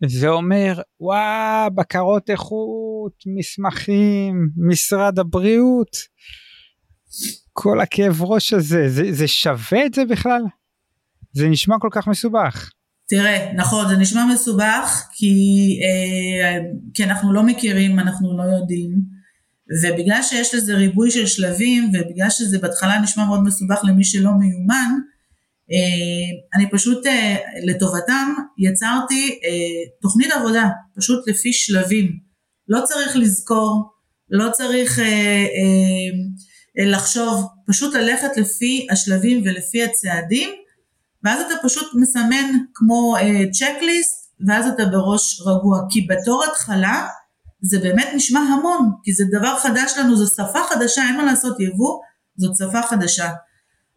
זה 0.06 0.28
אומר, 0.28 0.80
וואה, 1.00 1.68
בקרות 1.74 2.30
איכות, 2.30 3.22
מסמכים, 3.26 4.48
משרד 4.68 5.18
הבריאות, 5.18 5.96
כל 7.52 7.80
הכאב 7.80 8.22
ראש 8.22 8.52
הזה, 8.52 8.88
זה, 8.88 9.12
זה 9.12 9.28
שווה 9.28 9.86
את 9.86 9.94
זה 9.94 10.04
בכלל? 10.04 10.42
זה 11.32 11.48
נשמע 11.48 11.76
כל 11.80 11.88
כך 11.92 12.08
מסובך. 12.08 12.70
תראה, 13.08 13.52
נכון, 13.56 13.88
זה 13.88 13.96
נשמע 13.96 14.26
מסובך 14.34 15.08
כי, 15.12 15.34
אה, 15.82 16.58
כי 16.94 17.04
אנחנו 17.04 17.32
לא 17.32 17.42
מכירים, 17.42 17.98
אנחנו 17.98 18.36
לא 18.36 18.42
יודעים, 18.42 18.90
ובגלל 19.82 20.22
שיש 20.22 20.54
לזה 20.54 20.74
ריבוי 20.74 21.10
של 21.10 21.26
שלבים, 21.26 21.88
ובגלל 21.88 22.30
שזה 22.30 22.58
בהתחלה 22.58 23.00
נשמע 23.00 23.24
מאוד 23.24 23.42
מסובך 23.44 23.80
למי 23.84 24.04
שלא 24.04 24.30
מיומן, 24.38 24.90
אני 26.54 26.70
פשוט 26.70 27.06
אה, 27.06 27.36
לטובתם 27.66 28.34
יצרתי 28.58 29.40
אה, 29.44 29.90
תוכנית 30.00 30.32
עבודה, 30.32 30.68
פשוט 30.96 31.28
לפי 31.28 31.52
שלבים. 31.52 32.18
לא 32.68 32.80
צריך 32.84 33.16
לזכור, 33.16 33.90
לא 34.30 34.50
צריך 34.50 34.98
אה, 34.98 35.04
אה, 35.04 36.90
לחשוב, 36.90 37.46
פשוט 37.66 37.94
ללכת 37.94 38.36
לפי 38.36 38.86
השלבים 38.90 39.42
ולפי 39.44 39.84
הצעדים, 39.84 40.50
ואז 41.24 41.40
אתה 41.40 41.54
פשוט 41.62 41.90
מסמן 41.94 42.52
כמו 42.74 43.14
צ'קליסט, 43.52 44.32
ואז 44.48 44.66
אתה 44.66 44.84
בראש 44.84 45.40
רגוע, 45.40 45.78
כי 45.90 46.06
בתור 46.06 46.44
התחלה 46.44 47.08
זה 47.62 47.78
באמת 47.78 48.08
נשמע 48.14 48.40
המון, 48.40 48.90
כי 49.04 49.12
זה 49.12 49.24
דבר 49.38 49.58
חדש 49.58 49.92
לנו, 49.98 50.16
זו 50.16 50.26
שפה 50.34 50.58
חדשה, 50.68 51.02
אין 51.08 51.16
מה 51.16 51.24
לעשות 51.24 51.60
יבוא, 51.60 52.00
זאת 52.36 52.56
שפה 52.56 52.82
חדשה. 52.82 53.28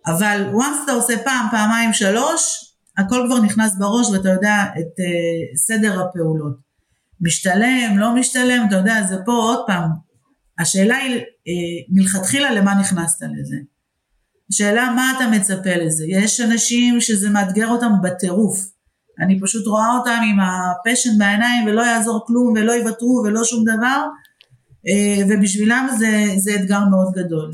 אבל 0.07 0.51
once 0.53 0.83
אתה 0.83 0.91
עושה 0.91 1.13
פעם, 1.23 1.47
פעמיים, 1.51 1.93
שלוש, 1.93 2.73
הכל 2.97 3.23
כבר 3.27 3.41
נכנס 3.41 3.75
בראש 3.77 4.09
ואתה 4.09 4.29
יודע 4.29 4.63
את 4.79 4.99
uh, 4.99 5.57
סדר 5.57 6.01
הפעולות. 6.01 6.65
משתלם, 7.21 7.97
לא 7.97 8.15
משתלם, 8.15 8.65
אתה 8.67 8.75
יודע, 8.75 9.03
זה 9.03 9.15
פה 9.25 9.31
עוד 9.31 9.63
פעם, 9.67 9.89
השאלה 10.59 10.97
היא 10.97 11.15
uh, 11.15 11.21
מלכתחילה 11.89 12.51
למה 12.51 12.75
נכנסת 12.75 13.21
לזה. 13.21 13.55
השאלה 14.51 14.93
מה 14.95 15.13
אתה 15.17 15.29
מצפה 15.29 15.75
לזה, 15.75 16.05
יש 16.07 16.41
אנשים 16.41 17.01
שזה 17.01 17.29
מאתגר 17.29 17.67
אותם 17.67 17.91
בטירוף, 18.03 18.75
אני 19.19 19.39
פשוט 19.41 19.67
רואה 19.67 19.97
אותם 19.97 20.21
עם 20.31 20.39
הפשן 20.39 21.17
בעיניים 21.17 21.67
ולא 21.67 21.81
יעזור 21.81 22.23
כלום 22.27 22.53
ולא 22.55 22.71
יוותרו 22.71 23.23
ולא 23.25 23.43
שום 23.43 23.63
דבר 23.63 24.05
אה, 24.87 25.25
ובשבילם 25.29 25.87
זה, 25.99 26.25
זה 26.37 26.55
אתגר 26.55 26.85
מאוד 26.91 27.13
גדול. 27.15 27.51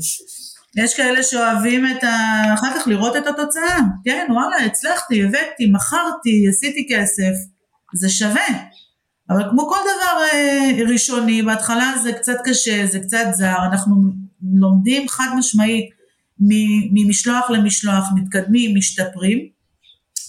יש 0.76 0.96
כאלה 0.96 1.22
שאוהבים 1.22 1.86
את 1.86 2.04
ה... 2.04 2.42
אחר 2.54 2.80
כך 2.80 2.88
לראות 2.88 3.16
את 3.16 3.26
התוצאה, 3.26 3.78
כן 4.04 4.26
וואלה 4.30 4.56
הצלחתי, 4.56 5.24
הבאתי, 5.24 5.66
מכרתי, 5.72 6.48
עשיתי 6.48 6.86
כסף, 6.90 7.32
זה 7.94 8.08
שווה. 8.08 8.46
אבל 9.30 9.50
כמו 9.50 9.68
כל 9.68 9.78
דבר 9.80 10.24
אה, 10.32 10.70
ראשוני, 10.92 11.42
בהתחלה 11.42 11.92
זה 12.02 12.12
קצת 12.12 12.36
קשה, 12.44 12.86
זה 12.86 13.00
קצת 13.00 13.24
זר, 13.32 13.56
אנחנו 13.72 13.96
לומדים 14.54 15.08
חד 15.08 15.28
משמעית 15.38 15.90
ממשלוח 16.92 17.50
למשלוח, 17.50 18.04
מתקדמים, 18.14 18.76
משתפרים, 18.76 19.38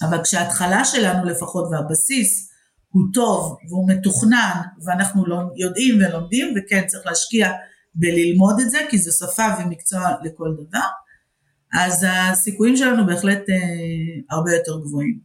אבל 0.01 0.23
כשההתחלה 0.23 0.85
שלנו 0.85 1.25
לפחות 1.25 1.67
והבסיס 1.71 2.49
הוא 2.89 3.03
טוב 3.13 3.57
והוא 3.69 3.89
מתוכנן 3.89 4.61
ואנחנו 4.85 5.25
לא 5.25 5.37
יודעים 5.55 5.97
ולומדים 5.97 6.53
וכן 6.57 6.87
צריך 6.87 7.05
להשקיע 7.05 7.51
בללמוד 7.95 8.55
את 8.61 8.69
זה 8.69 8.77
כי 8.89 8.97
זו 8.97 9.11
שפה 9.11 9.43
ומקצוע 9.59 10.11
לכל 10.23 10.53
דבר, 10.53 10.87
אז 11.73 12.05
הסיכויים 12.09 12.77
שלנו 12.77 13.05
בהחלט 13.05 13.49
אה, 13.49 14.35
הרבה 14.37 14.51
יותר 14.51 14.79
גבוהים. 14.79 15.19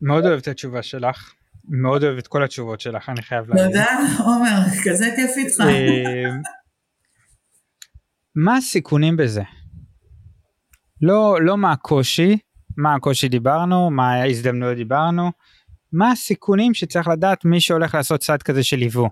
מאוד 0.00 0.26
אוהב 0.26 0.38
את 0.38 0.48
התשובה 0.48 0.82
שלך, 0.82 1.32
מאוד 1.68 2.04
אוהב 2.04 2.18
את 2.18 2.26
כל 2.26 2.44
התשובות 2.44 2.80
שלך, 2.80 3.08
אני 3.08 3.22
חייב 3.22 3.48
להגיד. 3.48 3.64
תודה, 3.64 3.86
עומר, 4.18 4.58
כזה 4.84 5.12
כיף 5.16 5.30
איתך. 5.36 5.60
אה, 5.60 6.30
מה 8.34 8.56
הסיכונים 8.56 9.16
בזה? 9.16 9.42
לא, 11.02 11.38
לא 11.42 11.56
מה 11.56 11.72
הקושי, 11.72 12.38
מה 12.76 12.94
הקושי 12.94 13.28
דיברנו, 13.28 13.90
מה 13.90 14.12
ההזדמנויות 14.12 14.76
דיברנו, 14.76 15.30
מה 15.92 16.10
הסיכונים 16.10 16.74
שצריך 16.74 17.08
לדעת 17.08 17.44
מי 17.44 17.60
שהולך 17.60 17.94
לעשות 17.94 18.20
צעד 18.20 18.42
כזה 18.42 18.62
של 18.62 18.82
יבוא? 18.82 19.08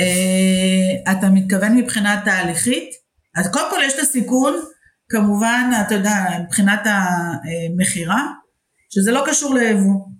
Uh, 0.00 1.12
אתה 1.12 1.30
מתכוון 1.30 1.76
מבחינה 1.76 2.20
תהליכית? 2.24 2.90
אז 3.36 3.52
קודם 3.52 3.70
כל 3.70 3.80
יש 3.84 3.94
את 3.94 3.98
הסיכון, 3.98 4.54
כמובן, 5.08 5.70
אתה 5.86 5.94
יודע, 5.94 6.14
מבחינת 6.44 6.80
המכירה, 6.84 8.26
שזה 8.90 9.12
לא 9.12 9.24
קשור 9.26 9.54
ליבוא. 9.54 10.10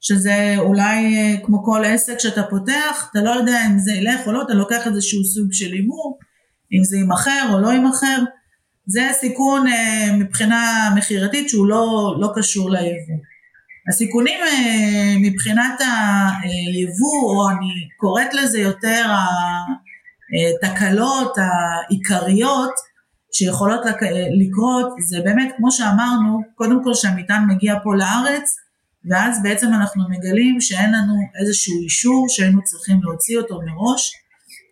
שזה 0.00 0.54
אולי 0.58 1.16
אה, 1.16 1.36
כמו 1.46 1.64
כל 1.64 1.84
עסק 1.86 2.18
שאתה 2.18 2.42
פותח, 2.42 3.08
אתה 3.10 3.22
לא 3.22 3.30
יודע 3.30 3.66
אם 3.66 3.78
זה 3.78 3.92
ילך 3.92 4.26
או 4.26 4.32
לא, 4.32 4.42
אתה 4.42 4.54
לוקח 4.54 4.86
איזשהו 4.86 5.24
סוג 5.24 5.52
של 5.52 5.72
הימור, 5.72 6.18
אם 6.72 6.84
זה 6.84 6.96
יימכר 6.96 7.52
או 7.52 7.60
לא 7.60 7.68
יימכר, 7.68 8.22
זה 8.86 9.08
סיכון 9.12 9.66
אה, 9.66 10.16
מבחינה 10.16 10.90
מכירתית 10.96 11.48
שהוא 11.48 11.66
לא, 11.66 12.16
לא 12.20 12.32
קשור 12.34 12.70
ליבוא. 12.70 13.16
הסיכונים 13.90 14.40
אה, 14.40 15.14
מבחינת 15.20 15.80
היבוא, 16.42 17.20
או 17.24 17.50
אני 17.50 17.88
קוראת 17.96 18.34
לזה 18.34 18.58
יותר 18.60 19.04
התקלות 20.62 21.36
העיקריות 21.38 22.70
שיכולות 23.32 23.80
לקרות, 24.40 24.86
זה 25.08 25.20
באמת 25.24 25.52
כמו 25.56 25.72
שאמרנו, 25.72 26.40
קודם 26.54 26.84
כל 26.84 26.94
שהמטען 26.94 27.46
מגיע 27.48 27.74
פה 27.84 27.96
לארץ, 27.96 28.56
ואז 29.10 29.42
בעצם 29.42 29.66
אנחנו 29.66 30.04
מגלים 30.08 30.60
שאין 30.60 30.92
לנו 30.92 31.14
איזשהו 31.40 31.82
אישור 31.82 32.26
שהיינו 32.28 32.64
צריכים 32.64 33.00
להוציא 33.02 33.38
אותו 33.38 33.58
מראש, 33.66 34.12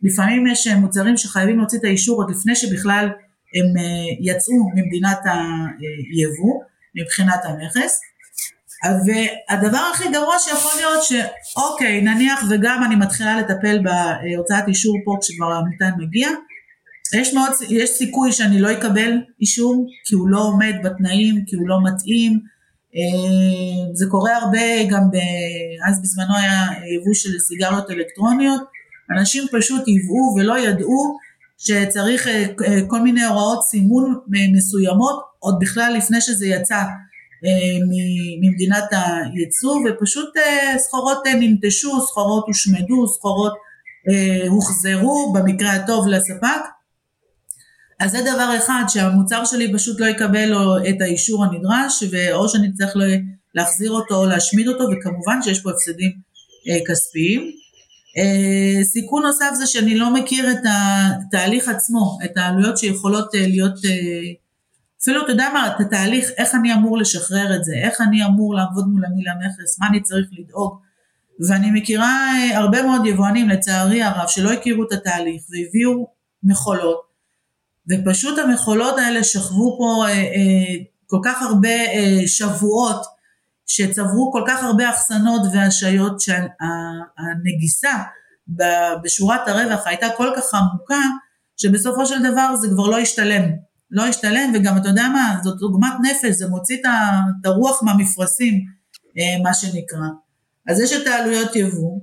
לפעמים 0.03 0.47
יש 0.47 0.67
אה, 0.67 0.77
מוצרים 0.77 1.17
שחייבים 1.17 1.59
להוציא 1.59 1.79
את 1.79 1.85
האישור 1.85 2.23
עוד 2.23 2.31
לפני 2.31 2.57
שבכלל 2.57 3.05
הם 3.55 3.77
אה, 3.79 4.33
יצאו 4.33 4.55
ממדינת 4.75 5.19
היבוא, 6.13 6.63
מבחינת 6.95 7.41
המכס. 7.45 8.01
והדבר 8.85 9.81
הכי 9.93 10.09
גרוע 10.13 10.39
שיכול 10.39 10.73
להיות 10.77 11.01
שאוקיי, 11.05 12.01
נניח 12.01 12.45
וגם 12.51 12.83
אני 12.87 12.97
מתחילה 12.97 13.41
לטפל 13.41 13.79
בהוצאת 13.83 14.69
אישור 14.69 14.97
פה 15.05 15.17
כשכבר 15.21 15.53
המטען 15.53 15.93
מגיע, 15.99 16.29
יש, 17.15 17.35
מאוד, 17.35 17.51
יש 17.69 17.91
סיכוי 17.91 18.33
שאני 18.33 18.61
לא 18.61 18.73
אקבל 18.73 19.13
אישור 19.41 19.87
כי 20.05 20.15
הוא 20.15 20.29
לא 20.29 20.39
עומד 20.39 20.75
בתנאים, 20.85 21.45
כי 21.47 21.57
הוא 21.57 21.69
לא 21.69 21.77
מתאים. 21.85 22.41
אה, 22.97 23.95
זה 23.95 24.07
קורה 24.11 24.37
הרבה 24.37 24.85
גם, 24.91 25.11
ב, 25.11 25.17
אז 25.89 26.03
בזמנו 26.03 26.37
היה 26.37 26.63
יבוא 26.95 27.15
של 27.15 27.39
סיגריות 27.39 27.91
אלקטרוניות, 27.91 28.63
אנשים 29.19 29.45
פשוט 29.53 29.89
ייבאו 29.89 30.35
ולא 30.37 30.59
ידעו 30.59 31.17
שצריך 31.59 32.27
אה, 32.27 32.45
אה, 32.67 32.81
כל 32.87 33.01
מיני 33.01 33.25
הוראות 33.25 33.63
סימון 33.63 34.15
מסוימות, 34.57 35.21
עוד 35.39 35.59
בכלל 35.61 35.95
לפני 35.97 36.21
שזה 36.21 36.47
יצא 36.47 36.83
ממדינת 38.41 38.85
הייצוא, 38.93 39.81
ופשוט 39.87 40.29
סחורות 40.77 41.19
ננטשו, 41.41 42.01
סחורות 42.07 42.45
הושמדו, 42.47 43.07
סחורות 43.07 43.53
הוחזרו 44.49 45.33
במקרה 45.33 45.73
הטוב 45.73 46.09
לספק. 46.09 46.61
אז 48.01 48.11
זה 48.11 48.21
דבר 48.21 48.57
אחד, 48.57 48.83
שהמוצר 48.89 49.45
שלי 49.45 49.73
פשוט 49.75 50.01
לא 50.01 50.07
יקבל 50.07 50.53
את 50.89 51.01
האישור 51.01 51.45
הנדרש, 51.45 52.03
ואו 52.11 52.49
שאני 52.49 52.73
צריך 52.73 52.93
להחזיר 53.55 53.91
אותו 53.91 54.15
או 54.15 54.27
להשמיד 54.27 54.69
אותו, 54.69 54.85
וכמובן 54.85 55.43
שיש 55.43 55.63
פה 55.63 55.71
הפסדים 55.71 56.13
אה, 56.69 56.79
כספיים. 56.89 57.51
אה, 58.19 58.85
סיכון 58.85 59.23
נוסף 59.23 59.51
זה 59.55 59.67
שאני 59.67 59.95
לא 59.95 60.15
מכיר 60.15 60.51
את 60.51 60.63
התהליך 60.71 61.69
עצמו, 61.69 62.19
את 62.25 62.37
העלויות 62.37 62.79
שיכולות 62.79 63.35
אה, 63.35 63.47
להיות, 63.47 63.85
אה, 63.85 64.33
אפילו 65.09 65.25
אתה 65.25 65.33
יודע 65.33 65.49
מה, 65.53 65.67
את 65.67 65.81
התהליך, 65.81 66.31
איך 66.37 66.55
אני 66.55 66.75
אמור 66.75 66.99
לשחרר 66.99 67.57
את 67.57 67.65
זה, 67.65 67.73
איך 67.83 68.01
אני 68.01 68.25
אמור 68.25 68.55
לעבוד 68.55 68.89
מול 68.89 69.05
המילה 69.05 69.33
מכס, 69.35 69.79
מה 69.79 69.87
אני 69.87 70.03
צריך 70.03 70.29
לדאוג. 70.33 70.79
ואני 71.49 71.71
מכירה 71.71 72.33
אה, 72.37 72.59
הרבה 72.59 72.83
מאוד 72.83 73.07
יבואנים, 73.07 73.49
לצערי 73.49 74.03
הרב, 74.03 74.29
שלא 74.29 74.53
הכירו 74.53 74.83
את 74.83 74.93
התהליך 74.93 75.43
והביאו 75.51 76.07
מכולות 76.43 77.09
ופשוט 77.89 78.39
המכולות 78.39 78.99
האלה 78.99 79.25
שכבו 79.25 79.77
פה 79.79 80.05
אה, 80.09 80.13
אה, 80.13 80.85
כל 81.07 81.19
כך 81.25 81.43
הרבה 81.43 81.69
אה, 81.69 82.23
שבועות, 82.27 83.07
שצברו 83.67 84.33
כל 84.33 84.43
כך 84.47 84.63
הרבה 84.63 84.91
אחסנות 84.91 85.43
והשעיות 85.53 86.21
שהנגיסה 86.21 87.93
בשורת 89.03 89.49
הרווח 89.49 89.87
הייתה 89.87 90.07
כל 90.17 90.33
כך 90.37 90.55
עמוקה, 90.55 91.03
שבסופו 91.57 92.07
של 92.07 92.33
דבר 92.33 92.57
זה 92.57 92.69
כבר 92.69 92.87
לא 92.87 92.99
השתלם. 92.99 93.68
לא 93.91 94.07
השתלם, 94.07 94.53
וגם 94.55 94.77
אתה 94.77 94.89
יודע 94.89 95.09
מה, 95.09 95.39
זאת 95.43 95.63
עוגמת 95.63 95.93
נפש, 96.03 96.35
זה 96.37 96.49
מוציא 96.49 96.77
את 96.77 97.47
הרוח 97.47 97.83
מהמפרשים, 97.83 98.65
אה, 99.19 99.43
מה 99.43 99.55
שנקרא. 99.55 100.09
אז 100.69 100.81
יש 100.81 100.93
את 100.93 101.07
העלויות 101.07 101.57
יבוא, 101.57 102.01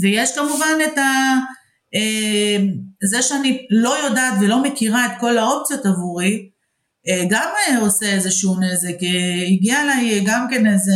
ויש 0.00 0.34
כמובן 0.36 0.78
את 0.92 0.98
ה... 0.98 1.38
אמ, 1.94 2.68
זה 3.02 3.22
שאני 3.22 3.66
לא 3.70 4.04
יודעת 4.04 4.34
ולא 4.40 4.62
מכירה 4.62 5.06
את 5.06 5.12
כל 5.20 5.38
האופציות 5.38 5.86
עבורי, 5.86 6.48
אה, 7.08 7.24
גם 7.30 7.48
אה, 7.68 7.78
עושה 7.78 8.06
איזשהו 8.06 8.60
נזק. 8.60 9.02
אה, 9.02 9.46
הגיעה 9.46 9.82
אליי 9.82 10.24
גם 10.26 10.46
כן 10.50 10.66
איזה 10.66 10.92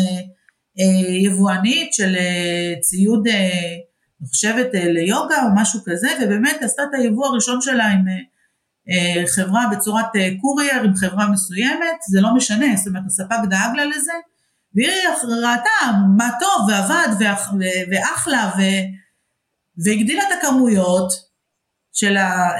יבואנית 1.25 1.93
של 1.93 2.17
ציוד, 2.81 3.29
אני 3.29 4.29
חושבת 4.29 4.67
ליוגה 4.73 5.43
או 5.43 5.49
משהו 5.55 5.81
כזה, 5.87 6.09
ובאמת 6.23 6.63
עשתה 6.63 6.83
את 6.83 6.95
היבוא 6.99 7.27
הראשון 7.27 7.61
שלה 7.61 7.87
עם 7.87 8.05
חברה 9.35 9.67
בצורת 9.73 10.07
קורייר, 10.41 10.83
עם 10.85 10.95
חברה 10.95 11.29
מסוימת, 11.29 11.97
זה 12.09 12.21
לא 12.21 12.35
משנה, 12.35 12.77
זאת 12.77 12.87
אומרת 12.87 13.03
הספק 13.07 13.37
דאג 13.51 13.77
לה 13.77 13.85
לזה, 13.85 14.13
והיא 14.75 14.91
ראתה 15.43 15.99
מה 16.17 16.31
טוב 16.41 16.69
ועבד 16.69 17.09
ואחלה, 17.91 18.51
והגדילה 19.79 20.23
את 20.23 20.39
הכמויות 20.39 21.27
של, 21.97 22.17
ה, 22.17 22.51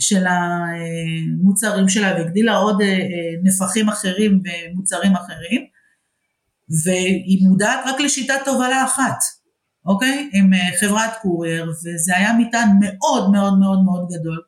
של 0.00 0.24
המוצרים 0.26 1.88
שלה 1.88 2.14
והגדילה 2.14 2.56
עוד 2.56 2.80
אה, 2.82 2.98
נפחים 3.42 3.88
אחרים 3.88 4.42
ומוצרים 4.44 5.12
אחרים 5.12 5.66
והיא 6.84 7.48
מודעת 7.48 7.80
רק 7.86 8.00
לשיטת 8.00 8.38
תובלה 8.44 8.84
אחת, 8.84 9.18
אוקיי? 9.86 10.30
עם 10.32 10.54
אה, 10.54 10.70
חברת 10.80 11.10
קורייר 11.22 11.70
וזה 11.70 12.16
היה 12.16 12.32
מטען 12.38 12.68
מאוד 12.80 13.30
מאוד 13.30 13.58
מאוד 13.58 13.84
מאוד 13.84 14.08
גדול 14.12 14.42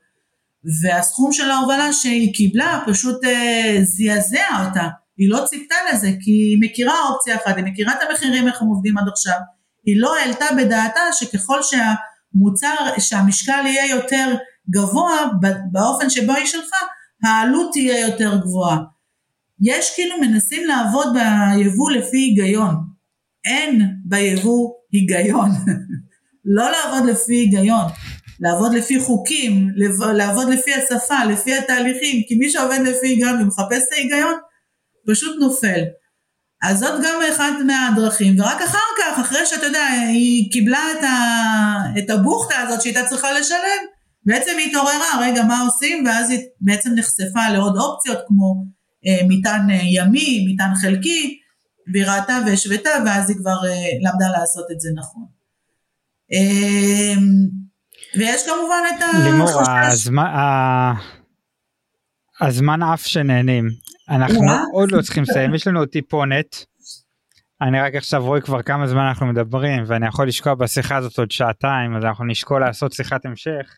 והסכום 0.83 1.33
של 1.33 1.51
ההובלה 1.51 1.93
שהיא 1.93 2.35
קיבלה 2.35 2.83
פשוט 2.87 3.25
אה, 3.25 3.79
זעזע 3.83 4.67
אותה, 4.67 4.89
היא 5.17 5.31
לא 5.31 5.45
ציפתה 5.47 5.77
לזה 5.93 6.11
כי 6.21 6.31
היא 6.31 6.59
מכירה 6.61 6.95
אופציה 7.09 7.37
אחת, 7.37 7.57
היא 7.57 7.65
מכירה 7.65 7.93
את 7.93 7.99
המחירים 8.11 8.47
איך 8.47 8.62
הם 8.62 8.69
עובדים 8.69 8.99
עד 8.99 9.09
עכשיו 9.09 9.39
היא 9.87 10.01
לא 10.01 10.17
העלתה 10.17 10.45
בדעתה 10.57 11.01
שככל 11.12 11.61
שהמוצר, 11.62 12.75
שהמשקל 12.99 13.67
יהיה 13.67 13.97
יותר 13.97 14.35
גבוה 14.71 15.27
באופן 15.73 16.11
שבו 16.11 16.33
היא 16.33 16.47
שלחה, 16.47 16.87
העלות 17.25 17.73
תהיה 17.73 18.01
יותר 18.07 18.37
גבוהה. 18.37 18.79
יש 19.62 19.95
כאילו 19.95 20.17
מנסים 20.21 20.67
לעבוד 20.67 21.07
ביבוא 21.15 21.91
לפי 21.91 22.17
היגיון. 22.17 22.75
אין 23.45 23.83
ביבוא 24.05 24.71
היגיון. 24.93 25.51
לא 26.57 26.71
לעבוד 26.71 27.09
לפי 27.11 27.35
היגיון, 27.35 27.85
לעבוד 28.45 28.74
לפי 28.74 29.01
חוקים, 29.01 29.68
לעבוד 30.14 30.49
לפי 30.49 30.74
השפה, 30.74 31.24
לפי 31.24 31.55
התהליכים, 31.55 32.22
כי 32.28 32.34
מי 32.34 32.51
שעובד 32.51 32.78
לפי 32.84 33.07
היגיון 33.07 33.42
ומחפש 33.42 33.82
את 33.88 33.92
ההיגיון, 33.92 34.34
פשוט 35.09 35.36
נופל. 35.40 35.82
אז 36.62 36.78
זאת 36.78 37.03
גם 37.05 37.20
אחת 37.32 37.53
מהדרכים, 37.66 38.40
ורק 38.40 38.62
אחר 38.62 38.78
כך, 38.99 39.18
אחרי 39.18 39.47
שאתה 39.47 39.66
יודע, 39.66 39.86
היא 40.09 40.53
קיבלה 40.53 40.84
את, 40.99 41.05
ה, 41.05 41.99
את 41.99 42.11
הבוכטה 42.11 42.61
הזאת 42.61 42.82
שהייתה 42.82 43.05
צריכה 43.05 43.32
לשלם, 43.32 43.84
בעצם 44.26 44.51
היא 44.59 44.68
התעוררה, 44.68 45.20
רגע, 45.20 45.42
מה 45.42 45.61
עושים? 45.61 46.07
ואז 46.07 46.30
היא 46.30 46.40
בעצם 46.61 46.90
נחשפה 46.95 47.49
לעוד 47.53 47.76
אופציות 47.76 48.18
כמו 48.26 48.64
אה, 49.07 49.26
מטען 49.28 49.70
אה, 49.70 49.80
ימי, 49.82 50.47
מטען 50.49 50.74
חלקי, 50.74 51.38
והיא 51.92 52.05
ראתה 52.07 52.38
והשוותה, 52.47 52.90
ואז 53.07 53.30
היא 53.30 53.36
כבר 53.36 53.68
אה, 53.68 54.11
למדה 54.11 54.38
לעשות 54.38 54.66
את 54.72 54.80
זה 54.80 54.88
נכון. 54.97 55.24
אה, 56.32 57.14
ויש 58.19 58.47
כמובן 58.47 58.83
את 58.97 59.03
החשש. 59.03 59.25
לימור, 59.25 59.62
הזמן, 59.91 60.93
הזמן 62.41 62.83
אף 62.83 63.07
שנהנים. 63.07 63.69
אנחנו 64.09 64.41
עוד 64.73 64.93
לא 64.93 65.03
צריכים 65.03 65.23
לסיים, 65.23 65.55
יש 65.55 65.67
לנו 65.67 65.87
טיפונת. 65.87 66.65
אני 67.62 67.81
רק 67.81 67.95
עכשיו 67.95 68.25
רואה 68.25 68.41
כבר 68.41 68.62
כמה 68.62 68.87
זמן 68.87 69.07
אנחנו 69.09 69.27
מדברים 69.27 69.85
ואני 69.87 70.07
יכול 70.07 70.29
לשקוע 70.29 70.55
בשיחה 70.55 70.97
הזאת 70.97 71.19
עוד 71.19 71.31
שעתיים 71.31 71.97
אז 71.97 72.05
אנחנו 72.05 72.25
נשקול 72.25 72.61
לעשות 72.61 72.93
שיחת 72.93 73.27
המשך. 73.27 73.77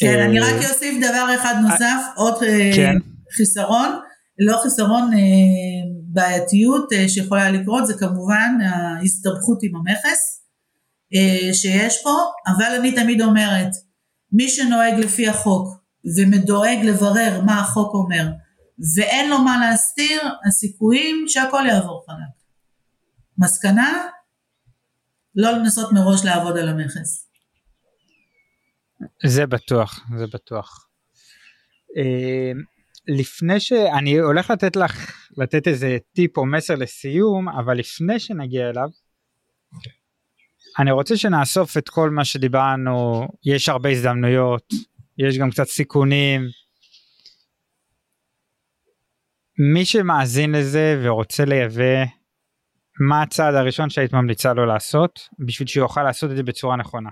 כן, 0.00 0.20
אני 0.20 0.40
רק 0.40 0.62
אה, 0.62 0.68
אוסיף 0.70 0.98
דבר 0.98 1.34
אחד 1.34 1.54
נוסף, 1.62 2.02
עוד 2.16 2.42
אה, 2.42 2.70
כן. 2.76 2.96
חיסרון, 3.36 3.88
לא 4.38 4.56
חיסרון, 4.62 5.12
אה, 5.12 5.18
בעייתיות 6.12 6.88
שיכולה 7.08 7.50
לקרות 7.50 7.86
זה 7.86 7.94
כמובן 7.98 8.58
ההסתבכות 8.60 9.58
עם 9.62 9.76
המכס 9.76 10.41
שיש 11.52 12.02
פה, 12.02 12.16
אבל 12.46 12.76
אני 12.80 12.94
תמיד 12.94 13.20
אומרת, 13.22 13.70
מי 14.32 14.48
שנוהג 14.48 14.94
לפי 14.94 15.28
החוק 15.28 15.68
ומדואג 16.16 16.78
לברר 16.84 17.40
מה 17.46 17.60
החוק 17.60 17.94
אומר 17.94 18.28
ואין 18.96 19.30
לו 19.30 19.38
מה 19.38 19.56
להסתיר, 19.60 20.22
הסיכויים 20.48 21.24
שהכל 21.28 21.62
יעבור 21.68 22.04
חלק. 22.06 22.42
מסקנה, 23.38 24.08
לא 25.34 25.50
לנסות 25.50 25.92
מראש 25.92 26.24
לעבוד 26.24 26.58
על 26.58 26.68
המכס. 26.68 27.28
זה 29.26 29.46
בטוח, 29.46 30.00
זה 30.18 30.26
בטוח. 30.26 30.88
אה, 31.96 32.52
לפני 33.08 33.60
שאני 33.60 34.18
הולך 34.18 34.50
לתת 34.50 34.76
לך, 34.76 35.28
לתת 35.36 35.68
איזה 35.68 35.98
טיפ 36.14 36.36
או 36.36 36.46
מסר 36.46 36.74
לסיום, 36.74 37.48
אבל 37.48 37.78
לפני 37.78 38.18
שנגיע 38.18 38.68
אליו, 38.68 38.88
אני 40.78 40.90
רוצה 40.90 41.16
שנאסוף 41.16 41.78
את 41.78 41.88
כל 41.88 42.10
מה 42.10 42.24
שדיברנו, 42.24 43.28
יש 43.44 43.68
הרבה 43.68 43.88
הזדמנויות, 43.88 44.68
יש 45.18 45.38
גם 45.38 45.50
קצת 45.50 45.66
סיכונים, 45.66 46.42
מי 49.58 49.84
שמאזין 49.84 50.52
לזה 50.52 51.00
ורוצה 51.02 51.44
לייבא, 51.44 52.04
מה 53.08 53.22
הצעד 53.22 53.54
הראשון 53.54 53.90
שהיית 53.90 54.12
ממליצה 54.12 54.52
לו 54.52 54.66
לעשות 54.66 55.20
בשביל 55.46 55.68
שיוכל 55.68 56.02
לעשות 56.02 56.30
את 56.30 56.36
זה 56.36 56.42
בצורה 56.42 56.76
נכונה? 56.76 57.10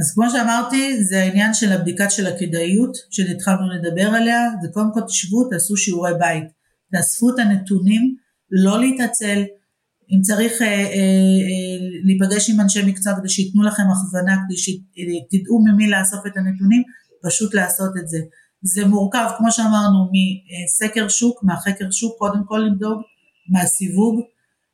אז 0.00 0.14
כמו 0.14 0.30
שאמרתי 0.30 1.04
זה 1.04 1.20
העניין 1.22 1.54
של 1.54 1.72
הבדיקת 1.72 2.10
של 2.10 2.26
הכדאיות 2.26 2.96
שהתחלנו 3.10 3.68
לדבר 3.70 4.16
עליה 4.16 4.40
זה 4.62 4.68
קודם 4.72 4.90
כל 4.94 5.00
תשבו 5.00 5.48
תעשו 5.50 5.76
שיעורי 5.76 6.12
בית 6.18 6.44
תאספו 6.92 7.30
את 7.34 7.38
הנתונים 7.38 8.16
לא 8.50 8.80
להתעצל 8.80 9.42
אם 10.12 10.20
צריך 10.22 10.62
אה, 10.62 10.66
אה, 10.66 10.72
אה, 10.76 11.78
להיפגש 12.04 12.50
עם 12.50 12.60
אנשי 12.60 12.82
מקצוע 12.86 13.16
כדי 13.18 13.28
שייתנו 13.28 13.62
לכם 13.62 13.82
הכוונה 13.82 14.36
כדי 14.44 14.58
שתדעו 14.58 15.64
ממי 15.64 15.90
לאסוף 15.90 16.26
את 16.26 16.36
הנתונים 16.36 16.82
פשוט 17.22 17.54
לעשות 17.54 17.90
את 18.02 18.08
זה. 18.08 18.18
זה 18.62 18.86
מורכב, 18.86 19.26
כמו 19.38 19.52
שאמרנו, 19.52 20.10
מסקר 20.64 21.08
שוק, 21.08 21.44
מהחקר 21.44 21.90
שוק, 21.90 22.18
קודם 22.18 22.42
כל 22.44 22.58
לבדוק, 22.58 23.00
מהסיווג, 23.48 24.20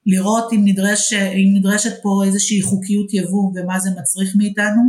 לראות 0.06 0.52
אם, 0.52 0.62
נדרש, 0.64 1.12
אם 1.12 1.56
נדרשת 1.58 2.02
פה 2.02 2.22
איזושהי 2.26 2.62
חוקיות 2.62 3.14
יבוא 3.14 3.52
ומה 3.54 3.80
זה 3.80 3.90
מצריך 4.00 4.36
מאיתנו, 4.36 4.82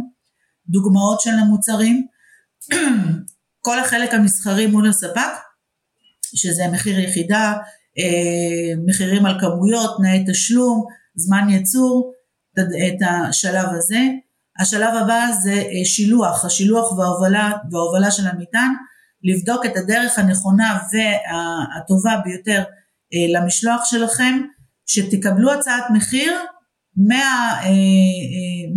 דוגמאות 0.70 1.22
של 1.22 1.32
המוצרים, 1.42 2.08
כל 3.66 3.80
החלק 3.80 4.14
המסחרי 4.14 4.68
מול 4.68 4.90
הספק, 4.90 5.32
שזה 6.36 6.64
מחיר 6.74 7.00
יחידה, 7.00 7.54
מחירים 8.88 9.26
על 9.26 9.40
כמויות, 9.40 9.98
תנאי 9.98 10.24
תשלום, 10.28 10.86
זמן 11.16 11.50
ייצור, 11.50 12.14
את 12.60 13.08
השלב 13.10 13.66
הזה. 13.78 14.00
השלב 14.60 14.96
הבא 14.96 15.28
זה 15.42 15.54
אה, 15.54 15.86
שילוח, 15.86 16.46
השילוח 16.46 16.92
וההובלה, 16.92 17.52
וההובלה 17.72 18.12
של 18.12 18.28
המטען, 18.28 18.74
לבדוק 19.24 19.66
את 19.66 19.78
הדרך 19.78 20.20
הנכונה 20.20 20.80
והטובה 20.92 22.18
ביותר 22.26 22.64
אה, 23.14 23.40
למשלוח 23.40 23.86
שלכם, 23.86 24.42
שתקבלו 24.86 25.52
הצעת 25.52 25.84
מחיר 25.94 26.34
מה, 26.98 27.56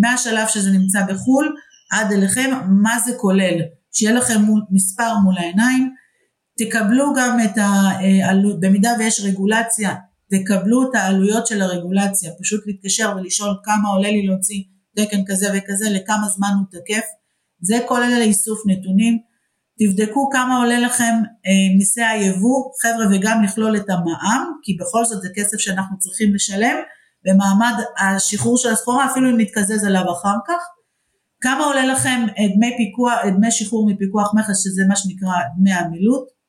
מהשלב 0.00 0.48
שזה 0.48 0.70
נמצא 0.70 1.02
בחו"ל 1.08 1.56
עד 1.92 2.12
אליכם, 2.12 2.50
מה 2.82 2.98
זה 3.06 3.12
כולל, 3.16 3.60
שיהיה 3.92 4.12
לכם 4.12 4.40
מספר 4.70 5.14
מול 5.18 5.38
העיניים, 5.38 5.94
תקבלו 6.61 7.12
גם 7.16 7.38
את 7.44 7.58
העלות, 7.58 8.54
אה, 8.54 8.61
במידה 8.61 8.90
ויש 8.98 9.20
רגולציה, 9.24 9.94
תקבלו 10.30 10.90
את 10.90 10.94
העלויות 10.94 11.46
של 11.46 11.62
הרגולציה, 11.62 12.30
פשוט 12.40 12.66
להתקשר 12.66 13.12
ולשאול 13.16 13.56
כמה 13.64 13.88
עולה 13.88 14.11
לי 14.11 14.26
להוציא 14.26 14.62
תקן 14.96 15.24
כזה 15.26 15.46
וכזה, 15.54 15.90
לכמה 15.90 16.28
זמן 16.28 16.48
הוא 16.58 16.80
תקף, 16.80 17.06
זה 17.61 17.78
כל 17.88 18.02
אלה 18.02 18.18
לאיסוף 18.18 18.62
נתונים, 18.66 19.18
תבדקו 19.78 20.30
כמה 20.32 20.58
עולה 20.58 20.80
לכם 20.80 21.14
אה, 21.46 21.76
מיסי 21.78 22.02
היבוא, 22.02 22.70
חבר'ה 22.82 23.06
וגם 23.12 23.42
לכלול 23.44 23.76
את 23.76 23.90
המע"מ, 23.90 24.52
כי 24.62 24.76
בכל 24.80 25.04
זאת 25.04 25.22
זה 25.22 25.28
כסף 25.34 25.58
שאנחנו 25.58 25.98
צריכים 25.98 26.34
לשלם, 26.34 26.76
במעמד 27.24 27.72
השחרור 27.98 28.58
של 28.58 28.68
הסחורה, 28.68 29.11
אפילו 29.11 29.30
אם 29.30 29.40
נתקזז 29.40 29.84
עליו 29.84 30.12
אחר 30.12 30.36
כך, 30.48 30.62
כמה 31.40 31.64
עולה 31.64 31.86
לכם 31.86 32.26
אה, 32.38 32.44
דמי 32.56 32.76
פיקוח, 32.76 33.12
דמי 33.36 33.50
שחרור 33.50 33.90
מפיקוח 33.90 34.34
מכס, 34.34 34.64
שזה 34.64 34.82
מה 34.88 34.96
שנקרא 34.96 35.32
דמי 35.58 35.72
המילוט, 35.72 36.39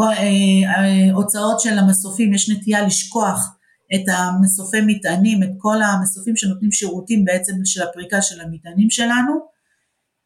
ההוצאות 0.00 1.54
אה, 1.54 1.60
של 1.60 1.78
המסופים, 1.78 2.34
יש 2.34 2.50
נטייה 2.50 2.86
לשכוח 2.86 3.58
את 3.94 4.04
המסופי 4.08 4.78
מטענים, 4.86 5.42
את 5.42 5.48
כל 5.58 5.82
המסופים 5.82 6.36
שנותנים 6.36 6.72
שירותים 6.72 7.24
בעצם 7.24 7.52
של 7.64 7.82
הפריקה 7.82 8.22
של 8.22 8.40
המטענים 8.40 8.90
שלנו. 8.90 9.58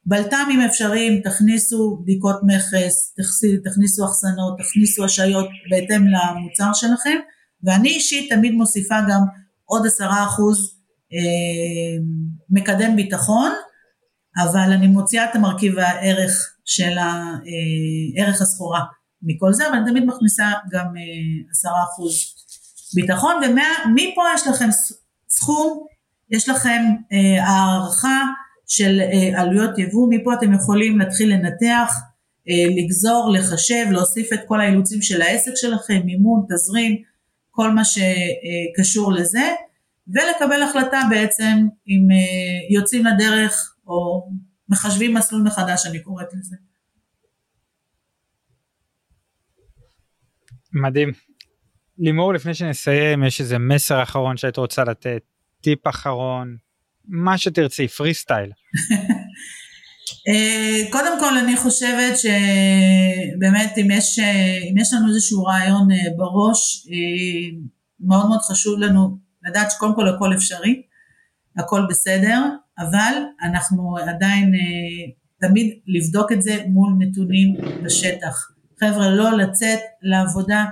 בלת"מים 0.07 0.61
אפשריים, 0.61 1.21
תכניסו 1.21 1.99
בדיקות 2.03 2.37
מכס, 2.43 3.15
תכניסו 3.65 4.05
אחסנות, 4.05 4.59
תכניסו 4.59 5.05
השעיות 5.05 5.49
בהתאם 5.71 6.07
למוצר 6.07 6.73
שלכם, 6.75 7.17
ואני 7.65 7.89
אישית 7.89 8.33
תמיד 8.33 8.53
מוסיפה 8.53 8.95
גם 9.11 9.21
עוד 9.65 9.87
עשרה 9.87 10.25
אחוז 10.25 10.59
אה, 11.13 12.03
מקדם 12.51 12.97
ביטחון, 12.97 13.51
אבל 14.43 14.73
אני 14.73 14.87
מוציאה 14.87 15.31
את 15.31 15.35
המרכיב 15.37 15.79
הערך 15.79 16.57
של 16.65 16.99
אה, 16.99 17.35
ערך 18.17 18.43
הסחורה. 18.43 18.81
מכל 19.23 19.53
זה, 19.53 19.69
אבל 19.69 19.77
אני 19.77 19.91
תמיד 19.91 20.05
מכניסה 20.05 20.45
גם 20.71 20.87
אה, 20.87 21.51
עשרה 21.51 21.83
אחוז 21.85 22.15
ביטחון, 22.95 23.35
ומפה 23.37 24.23
יש 24.35 24.47
לכם 24.47 24.69
סכום, 25.29 25.87
יש 26.31 26.49
לכם 26.49 26.83
אה, 27.13 27.45
הערכה 27.45 28.23
של 28.67 29.01
אה, 29.01 29.41
עלויות 29.41 29.79
יבוא, 29.79 30.09
מפה 30.11 30.35
אתם 30.35 30.53
יכולים 30.53 30.99
להתחיל 30.99 31.33
לנתח, 31.33 31.95
לגזור, 32.77 33.33
לחשב, 33.35 33.87
להוסיף 33.91 34.33
את 34.33 34.41
כל 34.47 34.61
האילוצים 34.61 35.03
של 35.03 35.23
העסק 35.23 35.51
שלכם, 35.55 36.01
מימון, 36.05 36.47
תזרים, 36.49 36.97
כל 37.51 37.71
מה 37.71 37.83
שקשור 37.85 39.13
לזה, 39.13 39.51
ולקבל 40.09 40.63
החלטה 40.63 41.01
בעצם 41.11 41.67
אם 41.89 42.09
יוצאים 42.71 43.07
לדרך 43.07 43.75
או 43.87 44.29
מחשבים 44.69 45.15
מסלול 45.15 45.43
מחדש, 45.43 45.87
אני 45.87 46.01
קוראת 46.01 46.27
לזה. 46.35 46.57
מדהים. 50.73 51.13
לימור, 51.99 52.35
לפני 52.35 52.55
שנסיים, 52.55 53.25
יש 53.25 53.41
איזה 53.41 53.59
מסר 53.59 54.03
אחרון 54.03 54.37
שהיית 54.37 54.57
רוצה 54.57 54.85
לתת, 54.85 55.23
טיפ 55.61 55.87
אחרון, 55.89 56.57
מה 57.05 57.39
שתרצי, 57.39 57.89
פרי 57.89 58.15
סטייל. 58.15 58.51
אה, 60.29 60.93
קודם 60.93 61.21
כל 61.21 61.39
אני 61.39 61.57
חושבת 61.57 62.19
שבאמת 62.19 63.73
אם 63.79 63.89
יש, 63.91 64.19
אם 64.71 64.79
יש 64.79 64.93
לנו 64.93 65.09
איזשהו 65.09 65.45
רעיון 65.45 65.91
אה, 65.91 65.97
בראש, 66.17 66.87
אה, 66.87 67.59
מאוד 68.01 68.29
מאוד 68.29 68.41
חשוב 68.41 68.79
לנו 68.79 69.19
לדעת 69.49 69.71
שקודם 69.71 69.95
כל 69.95 70.09
הכל 70.09 70.35
אפשרי, 70.35 70.83
הכל 71.59 71.83
בסדר, 71.89 72.43
אבל 72.79 73.13
אנחנו 73.43 73.97
עדיין 73.99 74.53
תמיד 75.41 75.79
לבדוק 75.87 76.33
את 76.33 76.43
זה 76.43 76.65
מול 76.67 76.93
נתונים 76.99 77.57
בשטח. 77.85 78.53
חבר'ה, 78.85 79.11
לא 79.11 79.37
לצאת 79.37 79.79
לעבודה, 80.03 80.65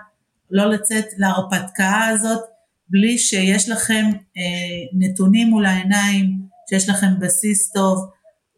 לא 0.51 0.65
לצאת 0.65 1.05
להרפתקה 1.19 2.07
הזאת, 2.07 2.41
בלי 2.89 3.19
שיש 3.19 3.69
לכם 3.69 4.05
אה, 4.37 4.43
נתונים 4.99 5.49
מול 5.49 5.67
העיניים, 5.67 6.41
שיש 6.71 6.89
לכם 6.89 7.21
בסיס 7.21 7.73
טוב, 7.73 8.11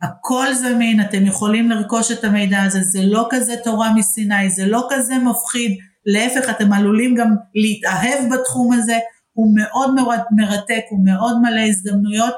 הכל 0.02 0.54
זמין, 0.54 1.00
אתם 1.00 1.26
יכולים 1.26 1.70
לרכוש 1.70 2.12
את 2.12 2.24
המידע 2.24 2.62
הזה, 2.62 2.82
זה 2.82 3.00
לא 3.02 3.28
כזה 3.30 3.54
תורה 3.64 3.94
מסיני, 3.94 4.50
זה 4.50 4.66
לא 4.66 4.88
כזה 4.90 5.18
מפחיד, 5.18 5.78
להפך 6.06 6.50
אתם 6.50 6.72
עלולים 6.72 7.14
גם 7.14 7.34
להתאהב 7.54 8.32
בתחום 8.32 8.72
הזה, 8.72 8.98
הוא 9.32 9.56
מאוד 9.56 9.94
מרתק, 10.30 10.82
הוא 10.90 11.04
מאוד 11.04 11.40
מלא 11.42 11.60
הזדמנויות, 11.60 12.34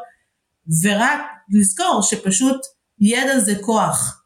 ורק 0.82 1.20
לזכור 1.50 2.00
שפשוט 2.02 2.60
ידע 3.00 3.38
זה 3.38 3.54
כוח, 3.60 4.23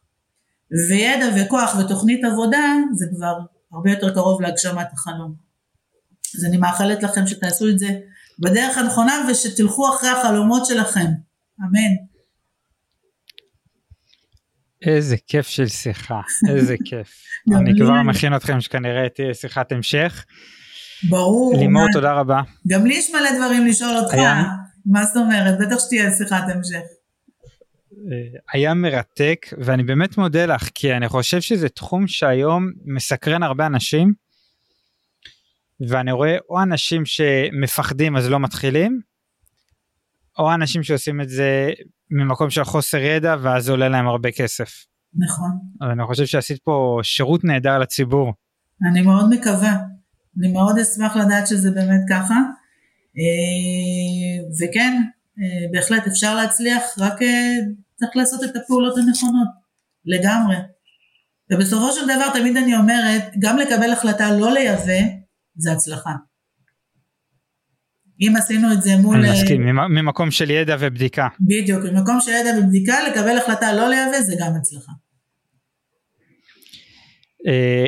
וידע 0.88 1.26
וכוח 1.36 1.76
ותוכנית 1.78 2.24
עבודה 2.24 2.74
זה 2.94 3.06
כבר 3.16 3.38
הרבה 3.72 3.90
יותר 3.90 4.14
קרוב 4.14 4.42
להגשמת 4.42 4.86
החלום. 4.92 5.34
אז 6.36 6.44
אני 6.44 6.56
מאחלת 6.56 7.02
לכם 7.02 7.26
שתעשו 7.26 7.68
את 7.68 7.78
זה 7.78 7.88
בדרך 8.38 8.78
הנכונה 8.78 9.12
ושתלכו 9.30 9.94
אחרי 9.94 10.08
החלומות 10.08 10.66
שלכם, 10.66 11.06
אמן. 11.60 11.94
איזה 14.86 15.16
כיף 15.26 15.46
של 15.46 15.68
שיחה, 15.68 16.20
איזה 16.50 16.74
כיף. 16.84 17.08
אני 17.56 17.72
כבר 17.80 18.02
מכין 18.02 18.36
אתכם 18.36 18.60
שכנראה 18.60 19.08
תהיה 19.08 19.34
שיחת 19.34 19.72
המשך. 19.72 20.24
ברור. 21.08 21.58
לימור, 21.58 21.86
תודה 21.92 22.12
רבה. 22.12 22.40
גם 22.68 22.86
לי 22.86 22.94
יש 22.94 23.10
מלא 23.10 23.38
דברים 23.38 23.66
לשאול 23.66 23.96
אותך. 23.96 24.14
היה... 24.14 24.42
מה 24.86 25.04
זאת 25.04 25.16
אומרת? 25.16 25.58
בטח 25.60 25.78
שתהיה 25.78 26.10
שיחת 26.10 26.44
המשך. 26.48 26.97
אה, 28.12 28.38
היה 28.52 28.74
מרתק 28.74 29.46
ואני 29.58 29.82
באמת 29.82 30.18
מודה 30.18 30.46
לך 30.46 30.68
כי 30.74 30.92
אני 30.92 31.08
חושב 31.08 31.40
שזה 31.40 31.68
תחום 31.68 32.06
שהיום 32.06 32.70
מסקרן 32.84 33.42
הרבה 33.42 33.66
אנשים 33.66 34.12
ואני 35.88 36.12
רואה 36.12 36.36
או 36.48 36.62
אנשים 36.62 37.02
שמפחדים 37.04 38.16
אז 38.16 38.30
לא 38.30 38.40
מתחילים 38.40 39.00
או 40.38 40.54
אנשים 40.54 40.82
שעושים 40.82 41.20
את 41.20 41.28
זה 41.28 41.70
ממקום 42.10 42.50
של 42.50 42.64
חוסר 42.64 42.98
ידע 42.98 43.36
ואז 43.42 43.70
עולה 43.70 43.88
להם 43.88 44.06
הרבה 44.06 44.32
כסף. 44.32 44.70
נכון. 45.14 45.50
אני 45.82 46.04
חושב 46.06 46.26
שעשית 46.26 46.58
פה 46.64 47.00
שירות 47.02 47.44
נהדר 47.44 47.78
לציבור. 47.78 48.32
אני 48.90 49.02
מאוד 49.02 49.30
מקווה, 49.30 49.76
אני 50.38 50.52
מאוד 50.52 50.78
אשמח 50.78 51.16
לדעת 51.16 51.46
שזה 51.46 51.70
באמת 51.70 52.00
ככה 52.10 52.34
אה, 53.18 54.48
וכן 54.60 55.02
אה, 55.38 55.72
בהחלט 55.72 56.06
אפשר 56.06 56.34
להצליח 56.34 56.82
רק 56.98 57.20
צריך 57.98 58.16
לעשות 58.16 58.44
את 58.44 58.56
הפעולות 58.56 58.96
הנכונות, 58.98 59.48
לגמרי. 60.04 60.56
ובסופו 61.52 61.92
של 61.92 62.04
דבר 62.04 62.38
תמיד 62.38 62.56
אני 62.56 62.76
אומרת, 62.76 63.22
גם 63.38 63.58
לקבל 63.58 63.92
החלטה 63.92 64.32
לא 64.32 64.52
לייבא, 64.52 65.08
זה 65.56 65.72
הצלחה. 65.72 66.12
אם 68.20 68.34
עשינו 68.36 68.72
את 68.72 68.82
זה 68.82 68.96
מול... 68.96 69.16
אני 69.16 69.32
מסכים, 69.32 69.62
ממקום 69.90 70.30
של 70.30 70.50
ידע 70.50 70.76
ובדיקה. 70.80 71.28
בדיוק, 71.40 71.84
ממקום 71.84 72.20
של 72.20 72.30
ידע 72.30 72.50
ובדיקה, 72.58 72.94
לקבל 73.08 73.38
החלטה 73.38 73.72
לא 73.72 73.88
לייבא 73.88 74.20
זה 74.20 74.34
גם 74.40 74.52
הצלחה. 74.56 74.92
אה, 77.46 77.86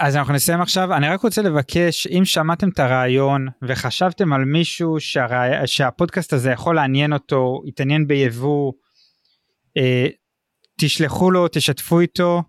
אז 0.00 0.16
אנחנו 0.16 0.34
נסיים 0.34 0.60
עכשיו, 0.60 0.94
אני 0.96 1.08
רק 1.08 1.20
רוצה 1.20 1.42
לבקש, 1.42 2.06
אם 2.06 2.24
שמעתם 2.24 2.68
את 2.68 2.78
הרעיון 2.78 3.46
וחשבתם 3.62 4.32
על 4.32 4.44
מישהו 4.44 5.00
שהרעי... 5.00 5.66
שהפודקאסט 5.66 6.32
הזה 6.32 6.50
יכול 6.50 6.76
לעניין 6.76 7.12
אותו, 7.12 7.62
התעניין 7.66 8.06
ביבוא, 8.06 8.72
אה, 8.72 8.87
תשלחו 10.80 11.30
לו, 11.30 11.48
תשתפו 11.48 12.00
איתו. 12.00 12.42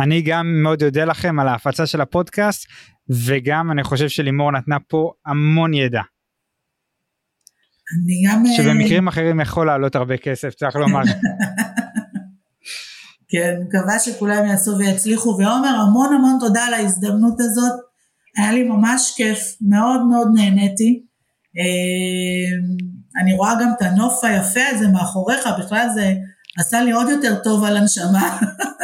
אני 0.00 0.22
גם 0.22 0.46
מאוד 0.62 0.82
אודה 0.82 1.04
לכם 1.04 1.40
על 1.40 1.48
ההפצה 1.48 1.86
של 1.86 2.00
הפודקאסט, 2.00 2.66
וגם 3.26 3.70
אני 3.70 3.84
חושב 3.84 4.08
שלימור 4.08 4.52
נתנה 4.52 4.76
פה 4.88 5.12
המון 5.26 5.74
ידע. 5.74 6.00
אני 7.92 8.22
גם... 8.26 8.46
אה, 8.46 8.52
שבמקרים 8.56 9.08
אחרים 9.08 9.40
יכול 9.40 9.66
לעלות 9.66 9.96
הרבה 9.96 10.16
כסף, 10.16 10.54
צריך 10.54 10.76
לומר. 10.76 11.02
כן, 13.30 13.54
מקווה 13.66 13.98
שכולם 13.98 14.46
יעשו 14.46 14.78
ויצליחו, 14.78 15.28
ועומר 15.28 15.76
המון 15.88 16.14
המון 16.14 16.36
תודה 16.40 16.64
על 16.64 16.74
ההזדמנות 16.74 17.40
הזאת, 17.40 17.72
היה 18.36 18.52
לי 18.52 18.62
ממש 18.62 19.14
כיף, 19.16 19.38
מאוד 19.60 20.00
מאוד 20.10 20.28
נהניתי. 20.34 21.02
אה, 21.58 22.56
אני 23.22 23.32
רואה 23.32 23.54
גם 23.60 23.68
את 23.76 23.82
הנוף 23.82 24.24
היפה 24.24 24.60
הזה 24.70 24.88
מאחוריך, 24.88 25.48
בכלל 25.58 25.86
זה 25.94 26.14
עשה 26.58 26.82
לי 26.82 26.92
עוד 26.92 27.08
יותר 27.08 27.42
טוב 27.44 27.64
על 27.64 27.76
הנשמה, 27.76 28.38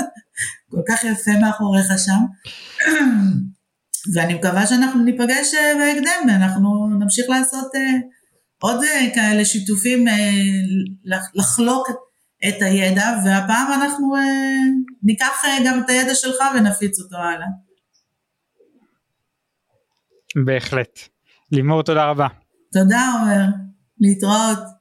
כל 0.70 0.80
כך 0.88 1.04
יפה 1.04 1.30
מאחוריך 1.40 1.86
שם. 1.98 2.20
ואני 4.14 4.34
מקווה 4.34 4.66
שאנחנו 4.66 5.02
ניפגש 5.02 5.54
אה, 5.54 5.72
בהקדם 5.78 6.28
ואנחנו 6.28 6.88
נמשיך 6.98 7.28
לעשות 7.28 7.74
אה, 7.74 7.98
עוד 8.58 8.84
אה, 8.84 9.14
כאלה 9.14 9.44
שיתופים, 9.44 10.04
לחלוק 11.34 11.88
את 12.48 12.62
הידע, 12.62 13.18
והפעם 13.24 13.72
אנחנו 13.72 14.14
ניקח 15.02 15.42
גם 15.66 15.80
את 15.84 15.88
הידע 15.90 16.14
שלך 16.14 16.36
ונפיץ 16.54 17.00
אותו 17.00 17.16
הלאה. 17.16 17.46
בהחלט. 20.44 21.00
לימור, 21.52 21.82
תודה 21.82 22.04
רבה. 22.04 22.26
תודה, 22.72 23.12
עומר. 23.20 23.44
להתראות. 24.00 24.79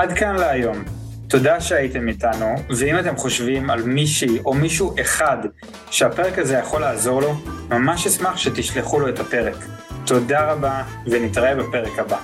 עד 0.00 0.12
כאן 0.12 0.36
להיום. 0.36 0.84
תודה 1.28 1.60
שהייתם 1.60 2.08
איתנו, 2.08 2.54
ואם 2.78 2.98
אתם 2.98 3.16
חושבים 3.16 3.70
על 3.70 3.82
מישהי 3.82 4.38
או 4.44 4.54
מישהו 4.54 4.94
אחד 5.00 5.36
שהפרק 5.90 6.38
הזה 6.38 6.54
יכול 6.54 6.80
לעזור 6.80 7.22
לו, 7.22 7.34
ממש 7.70 8.06
אשמח 8.06 8.36
שתשלחו 8.36 9.00
לו 9.00 9.08
את 9.08 9.18
הפרק. 9.18 9.56
תודה 10.06 10.52
רבה, 10.52 10.82
ונתראה 11.06 11.54
בפרק 11.54 11.98
הבא. 11.98 12.18